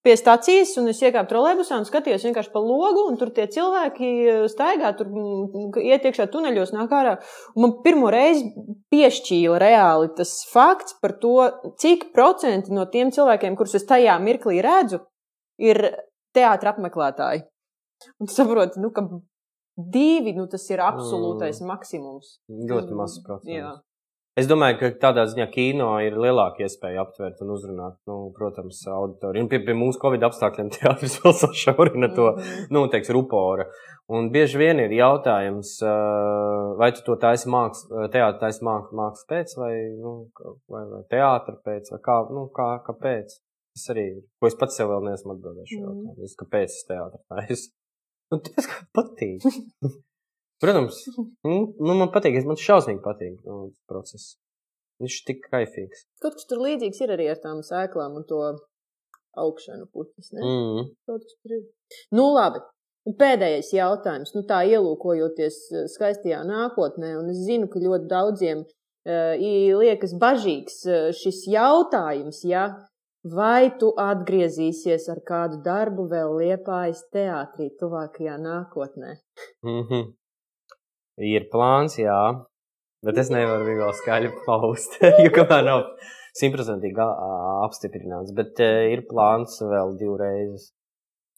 pie 0.06 0.14
stācijas, 0.20 0.76
un 0.78 0.92
es 0.92 1.02
iekāpu 1.02 1.32
trolēbusā 1.32 1.80
un 1.80 1.88
skatījos 1.88 2.28
vienkārši 2.28 2.52
pa 2.54 2.62
logu, 2.62 3.02
un 3.10 3.18
tur 3.18 3.32
tie 3.34 3.48
cilvēki 3.50 4.12
staigā, 4.52 4.94
tur 4.94 5.10
mm, 5.10 5.74
iet 5.82 6.06
iekšā 6.06 6.28
tuneļos, 6.30 6.70
nāk 6.76 6.94
ārā. 6.94 7.16
Un 7.56 7.66
man 7.66 7.76
pirmo 7.82 8.14
reizi 8.14 8.46
piešķīla 8.94 9.58
reāli 9.64 10.14
tas 10.14 10.36
fakts 10.52 10.94
par 11.02 11.18
to, 11.18 11.50
cik 11.82 12.12
procenti 12.14 12.70
no 12.78 12.86
tiem 12.94 13.10
cilvēkiem, 13.16 13.58
kurus 13.58 13.74
es 13.80 13.90
tajā 13.90 14.20
mirklī 14.22 14.62
redzu, 14.62 15.02
ir 15.58 15.82
teātra 16.34 16.76
apmeklētāji. 16.76 17.48
Un 18.20 18.30
tu 18.30 18.38
saproti, 18.38 18.78
nu, 18.82 18.94
ka 18.94 19.02
divi, 19.76 20.34
nu, 20.36 20.46
tas 20.50 20.68
ir 20.70 20.82
absolūtais 20.84 21.60
mm. 21.62 21.72
maksimums. 21.72 22.38
Ļoti 22.70 22.96
mazs 22.98 23.20
procents. 23.26 23.82
Es 24.34 24.48
domāju, 24.50 24.80
ka 24.80 24.88
tādā 24.98 25.28
ziņā 25.30 25.44
kino 25.52 25.92
ir 26.02 26.16
lielāka 26.18 26.64
iespēja 26.64 27.04
aptvert 27.04 27.38
un 27.44 27.52
uzrunāt, 27.54 27.94
nu, 28.10 28.16
protams, 28.34 28.80
auditoriju. 28.90 29.44
Un 29.44 29.50
pie, 29.52 29.60
pie 29.62 29.76
mūsu 29.78 30.00
covid 30.02 30.26
apstākļiem 30.26 30.72
teātris 30.74 31.20
vēl 31.22 31.36
sašaurina 31.38 32.10
to, 32.16 32.32
mm 32.34 32.72
nu, 32.74 32.82
teiks, 32.90 33.12
rupora. 33.14 33.68
Un 34.10 34.32
bieži 34.34 34.58
vien 34.58 34.82
ir 34.82 34.92
jautājums, 34.92 35.76
vai 36.80 36.90
tu 36.96 37.04
to 37.06 37.14
taisi 37.20 37.48
mākslas, 37.48 38.10
teātris 38.12 38.42
taisi 38.42 38.66
mākslas 38.66 39.22
pēc, 39.30 39.54
vai, 39.60 39.72
nu, 40.02 40.16
vai, 40.68 40.82
vai 40.90 41.00
teātra 41.14 41.54
pēc, 41.64 41.94
vai 41.94 42.02
kā, 42.04 42.18
nu, 42.34 42.48
kā, 42.58 42.68
kāpēc. 42.88 43.38
Tas 43.74 43.86
arī 43.94 44.04
ir, 44.16 44.20
ko 44.42 44.50
es 44.50 44.58
pats 44.58 44.76
sev 44.78 44.90
vēl 44.90 45.06
neesmu 45.08 45.38
atbildējis. 45.38 45.78
Mm. 45.78 46.34
Kāpēc 46.42 46.74
es 46.74 46.84
teātris 46.90 47.24
taisu? 47.30 47.72
Nu, 48.34 48.40
tas 48.42 48.68
patīk. 48.96 49.46
Protams, 50.62 51.00
nu, 51.44 51.56
nu, 51.78 51.94
man 51.94 52.10
patīk, 52.14 52.38
man 52.48 52.58
šausmīgi 52.60 53.02
patīk 53.04 53.40
nu, 53.46 53.72
process. 53.90 54.34
Viņš 55.02 55.16
ir 55.18 55.26
tik 55.28 55.42
kaifīgs. 55.50 56.04
Kaut 56.22 56.38
kas 56.38 56.46
tur 56.50 56.62
līdzīgs 56.62 57.02
ir 57.02 57.12
arī 57.16 57.26
ar 57.32 57.40
tām 57.42 57.64
sēklām 57.66 58.14
un 58.20 58.26
to 58.28 58.40
augšanu 59.42 59.88
puķis. 59.90 60.30
Mm. 60.38 60.86
Kaut 61.08 61.24
kas 61.26 61.36
tur 61.42 61.56
ir. 61.58 61.66
Nu, 62.14 62.28
labi. 62.36 62.62
Un 63.04 63.16
pēdējais 63.20 63.74
jautājums, 63.76 64.32
nu 64.32 64.44
tā 64.48 64.62
ielūkojoties 64.70 65.58
eh, 65.74 65.88
skaistajā 65.92 66.40
nākotnē, 66.48 67.10
un 67.20 67.28
es 67.34 67.42
zinu, 67.44 67.68
ka 67.68 67.82
ļoti 67.82 68.08
daudziem 68.08 68.62
uh, 68.64 69.34
liekas 69.82 70.14
bažīgs 70.22 70.78
uh, 70.88 71.10
šis 71.12 71.42
jautājums, 71.52 72.40
ja 72.48 72.70
Vai 73.24 73.70
tu 73.80 73.88
atgriezīsies 73.96 75.06
ar 75.08 75.22
kādu 75.24 75.62
darbu 75.64 76.04
vēl 76.10 76.34
liepājas 76.42 77.06
teātrī 77.14 77.70
tuvākajā 77.80 78.34
nākotnē? 78.36 79.14
Mm 79.64 79.86
-hmm. 79.88 80.10
Ir 81.24 81.48
plāns, 81.48 81.96
jā, 81.98 82.44
bet 83.06 83.18
es 83.18 83.30
nevaru 83.30 83.64
viņu 83.64 83.80
vēl 83.80 83.94
skaļi 84.02 84.30
paust, 84.44 84.98
jo 85.24 85.30
kamēr 85.32 85.64
nav 85.64 85.80
simtprocentīgi 86.36 87.00
apstiprināts, 87.64 88.34
bet 88.36 88.60
uh, 88.60 88.92
ir 88.92 89.06
plāns 89.08 89.56
vēl 89.62 89.96
divreiz 89.96 90.68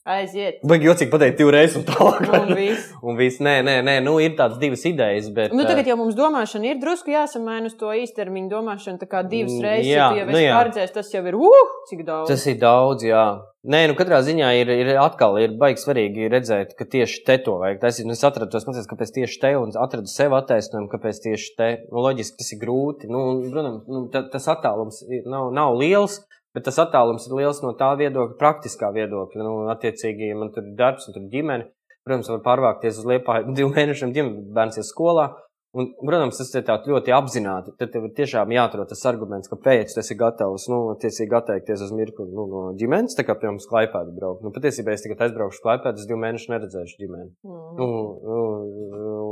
Aiziet. 0.07 0.61
Vajag 0.63 0.85
jocīgi 0.87 1.11
pateikt, 1.11 1.41
divreiz 1.41 1.73
un 1.75 1.83
tālāk. 1.87 2.29
Un 2.31 2.53
viss. 2.55 2.91
un 3.07 3.17
viss. 3.19 3.41
Nē, 3.43 3.57
nē, 3.67 3.81
nē, 3.83 3.97
nu 4.07 4.13
ir 4.23 4.37
tādas 4.39 4.61
divas 4.61 4.85
idejas. 4.87 5.33
Bet, 5.35 5.51
nu, 5.51 5.65
tagad 5.67 5.89
jau 5.91 5.97
mums 5.99 6.15
domāšana 6.15 6.71
ir 6.71 6.79
drusku 6.79 7.11
jāsamaina 7.11 7.67
uz 7.67 7.75
to 7.81 7.91
īstermiņu 7.91 8.53
domāšanu. 8.53 9.01
Tā 9.03 9.09
kā 9.11 9.25
divas 9.27 9.57
mm, 9.57 9.65
reizes, 9.67 9.91
jā, 9.91 10.07
ja 10.21 10.29
nu, 10.29 10.37
esi 10.39 10.53
paredzējis, 10.55 10.95
tas 10.95 11.11
jau 11.11 11.25
ir, 11.27 11.39
uh, 11.41 11.73
cik 11.91 12.05
daudz. 12.07 12.31
Tas 12.31 12.47
ir 12.53 12.61
daudz, 12.63 13.07
jā. 13.09 13.25
Nē, 13.67 13.81
nu 13.91 13.97
katrā 13.99 14.21
ziņā 14.23 14.53
ir, 14.61 14.71
ir 14.85 14.93
atkal 15.03 15.41
ir 15.43 15.59
baigi 15.59 15.83
svarīgi 15.83 16.31
redzēt, 16.31 16.77
ka 16.79 16.87
tieši 16.87 17.25
te 17.27 17.41
to 17.43 17.57
vajag. 17.59 17.83
Tas 17.83 17.99
ir, 17.99 18.07
nu, 18.07 18.15
es 18.15 18.23
atradu 18.23 18.53
tos 18.55 18.69
mācības, 18.69 18.87
kāpēc 18.93 19.15
tieši 19.19 19.43
te, 19.43 19.53
un 19.59 19.75
atradu 19.83 20.07
sev 20.13 20.39
attaisnojumu, 20.39 20.87
kāpēc 20.93 21.19
tieši 21.27 21.53
te. 21.59 21.71
Nu, 21.91 21.99
loģiski 22.07 22.39
tas 22.45 22.55
ir 22.55 22.63
grūti. 22.63 23.11
Nu, 23.11 23.27
protams, 23.51 23.83
nu, 23.91 24.07
tas 24.15 24.47
attālums 24.55 25.03
nav, 25.27 25.51
nav 25.57 25.75
liels. 25.83 26.21
Bet 26.57 26.65
tas 26.65 26.79
attālums 26.81 27.27
ir 27.29 27.37
liels 27.37 27.59
no 27.61 27.75
tā 27.77 27.91
viedokļa, 28.01 28.39
praktiskā 28.41 28.89
viedokļa. 28.97 29.43
Nu, 29.45 29.57
attiecīgi, 29.75 30.31
ja 30.31 30.37
man 30.41 30.55
tur 30.55 30.65
ir 30.65 30.77
darbs 30.79 31.05
un 31.05 31.17
tur 31.17 31.27
ir 31.27 31.33
ģimene. 31.35 31.67
Protams, 32.07 32.31
var 32.33 32.45
pārvākties 32.47 33.03
uz 33.03 33.09
liepāju 33.11 33.53
divu 33.59 33.75
mēnešu 33.75 34.09
ģimeni, 34.15 34.47
bērns 34.57 34.81
ir 34.81 34.87
skolā. 34.89 35.35
Un, 35.77 35.91
protams, 36.01 36.39
tas 36.41 36.55
ir 36.57 36.89
ļoti 36.89 37.13
apzināti. 37.13 37.75
Tad 37.77 37.91
tev 37.93 38.07
ir 38.09 38.15
tiešām 38.17 38.55
jāatrod 38.55 38.89
tas 38.89 39.03
arguments, 39.11 39.51
kāpēc 39.53 39.93
tas 39.93 40.09
ir 40.09 40.17
gatavs, 40.23 40.65
nu, 40.73 40.79
attiecīgi 40.95 41.37
atteikties 41.37 41.83
uz 41.85 41.93
mirkli 41.93 42.25
nu, 42.31 42.47
no 42.49 42.63
ģimenes, 42.81 43.19
tā 43.19 43.27
kā, 43.29 43.37
piemēram, 43.37 43.59
uz 43.61 43.69
klaipēdu 43.69 44.15
braukt. 44.17 44.47
Nu, 44.47 44.55
patiesībā 44.55 44.95
es 44.95 45.05
tikai 45.05 45.27
aizbraukšu 45.27 45.61
uz 45.61 45.67
klaipēdu, 45.67 46.01
es 46.01 46.09
divu 46.09 46.23
mēnešu 46.23 46.55
neredzēšu 46.55 46.97
ģimeni. 47.03 47.29
Mm. 47.45 47.69
Nu, 47.77 47.91
nu, 48.25 48.41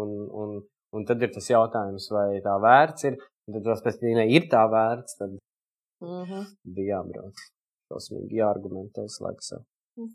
un, 0.02 0.12
un, 0.42 0.52
un 0.98 1.08
tad 1.08 1.24
ir 1.24 1.32
tas 1.32 1.48
jautājums, 1.48 2.10
vai 2.12 2.28
tā 2.44 2.58
vērts 2.66 3.08
ir. 3.08 3.16
Tad, 3.48 3.72
pēc 3.86 4.02
tam, 4.02 4.12
ja 4.12 4.28
ir 4.36 4.50
tā 4.52 4.68
vērts, 4.76 5.16
tad 5.22 5.40
Mm 6.04 6.28
-hmm. 6.30 6.44
Bija 6.76 6.98
jābrauc. 6.98 7.46
Šausmīgi 7.88 8.38
jāargumentē 8.40 9.08
sev. 9.08 9.64
Nu, 9.96 10.08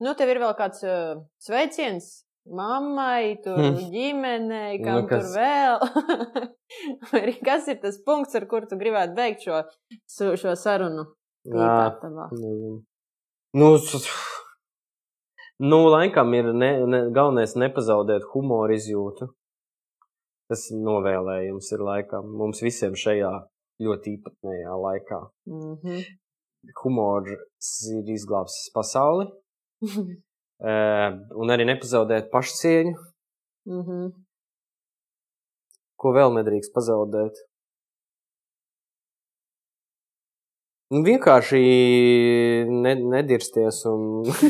nu, 0.00 0.14
tev 0.14 0.28
ir 0.28 0.40
vēl 0.42 0.54
kāds 0.58 0.82
uh, 0.84 1.22
sveiciens 1.38 2.26
mammai, 2.46 3.36
tur 3.44 3.58
hmm. 3.58 3.90
ģimenei, 3.92 4.78
kam 4.84 5.02
nu, 5.02 5.08
kas... 5.10 5.32
tur 5.32 5.40
vēl. 5.40 5.78
kas 7.48 7.68
ir 7.72 7.80
tas 7.82 7.98
punkts, 8.06 8.36
ar 8.38 8.46
kuru 8.50 8.70
tu 8.70 8.78
gribētu 8.80 9.16
beigt 9.18 9.46
šo, 9.46 9.62
šo 10.38 10.54
sarunu? 10.58 11.06
Jā, 11.46 11.94
nu, 13.54 13.70
nu, 15.62 15.80
laikam 15.92 16.34
ir 16.34 16.52
ne, 16.54 16.70
ne, 16.90 17.02
galvenais 17.14 17.54
nepazaudēt 17.58 18.26
humoru 18.32 18.74
izjūtu. 18.74 19.30
Tas 20.50 20.68
novēlējums 20.70 21.72
ir 21.74 21.82
laikam 21.82 22.26
mums 22.38 22.62
visiem 22.62 22.94
šajā 22.98 23.32
ļoti 23.82 24.16
īpatnējā 24.16 24.76
laikā. 24.82 25.20
Mm 25.50 25.74
-hmm. 25.80 26.04
Humors 26.82 27.72
ir 27.94 28.08
izglābs 28.14 28.56
pasauli, 28.74 29.26
uh, 29.82 31.10
un 31.40 31.52
arī 31.54 31.66
nepazaudēt 31.68 32.30
pašcieņu. 32.32 32.94
Mm 33.66 33.82
-hmm. 33.82 34.08
Ko 35.96 36.12
vēl 36.12 36.34
nedrīkst 36.38 36.74
pazaudēt? 36.74 37.38
Nu, 40.94 41.02
vienkārši 41.02 41.60
ne, 42.70 42.94
nedirsties 42.94 43.84
un. 43.90 44.02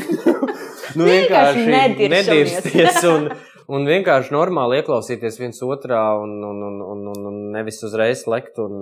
nu, 0.97 1.05
vienkārši 1.05 1.65
nedirsties 2.13 3.03
un, 3.09 3.29
un 3.67 3.87
vienkārši 3.87 4.33
normāli 4.35 4.81
ieklausīties 4.81 5.39
viens 5.41 5.63
otrā 5.65 6.01
un, 6.21 6.37
un, 6.49 6.61
un, 6.69 6.81
un, 6.93 7.07
un, 7.13 7.25
un 7.31 7.39
nevis 7.55 7.81
uzreiz 7.87 8.25
lekt 8.31 8.59
un 8.63 8.77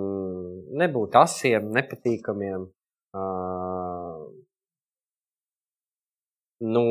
nebūt 0.78 1.18
asiem, 1.22 1.70
nepatīkamiem. 1.74 2.68
Uh, 3.16 4.26
nu, 6.74 6.86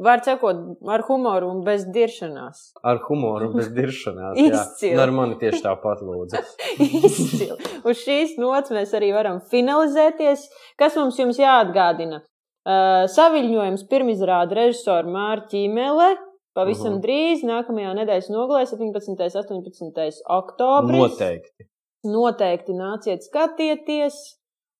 Var 0.00 0.22
sakot, 0.24 0.56
ar 0.88 1.02
humoru 1.04 1.50
un 1.52 1.58
bez 1.64 1.82
diršanās. 1.92 2.60
Ar 2.88 3.02
humoru 3.04 3.50
un 3.50 3.58
bez 3.58 3.66
diršanās. 3.74 4.38
Izcili. 4.38 4.94
Nu, 4.94 5.02
ar 5.02 5.12
mani 5.12 5.36
tieši 5.42 5.60
tāpat 5.66 6.00
lūdzu. 6.06 6.40
Izcili. 6.86 7.58
Uz 7.84 8.00
šīs 8.06 8.38
nots 8.40 8.72
mēs 8.72 8.94
arī 8.96 9.10
varam 9.12 9.42
finalizēties. 9.50 10.46
Kas 10.80 10.96
mums 10.96 11.20
jums 11.20 11.42
jāatgādina? 11.42 12.22
Uh, 12.60 13.06
saviļņojums 13.08 13.86
pirmizrāda 13.88 14.58
režisora 14.58 15.08
Mārķa 15.08 15.48
Ķīmele. 15.54 16.10
Pavisam 16.56 16.96
-huh. 16.96 17.02
drīz, 17.04 17.44
nākamajā 17.46 17.94
nedēļas 17.96 18.28
nogalē, 18.34 18.66
17. 18.68 19.14
un 19.54 19.62
18. 19.62 20.20
oktobris. 20.36 20.98
Noteikti. 20.98 21.68
Noteikti 22.04 22.74
nāciet 22.74 23.24
skatieties 23.24 24.18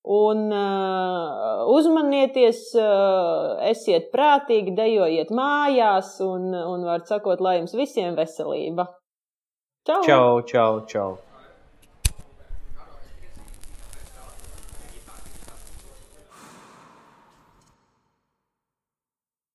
un 0.04 0.50
uh, 0.52 1.64
uzmanieties, 1.76 2.62
uh, 2.80 3.60
esiet 3.70 4.10
prātīgi, 4.12 4.74
dejojiet 4.76 5.30
mājās 5.30 6.18
un, 6.24 6.50
un 6.54 6.84
var 6.88 7.04
sakot, 7.08 7.40
lai 7.40 7.58
jums 7.60 7.76
visiem 7.76 8.16
veselība. 8.18 8.88
Čau! 9.86 10.02
Čau, 10.04 10.40
čau, 10.48 10.72
čau! 10.88 11.10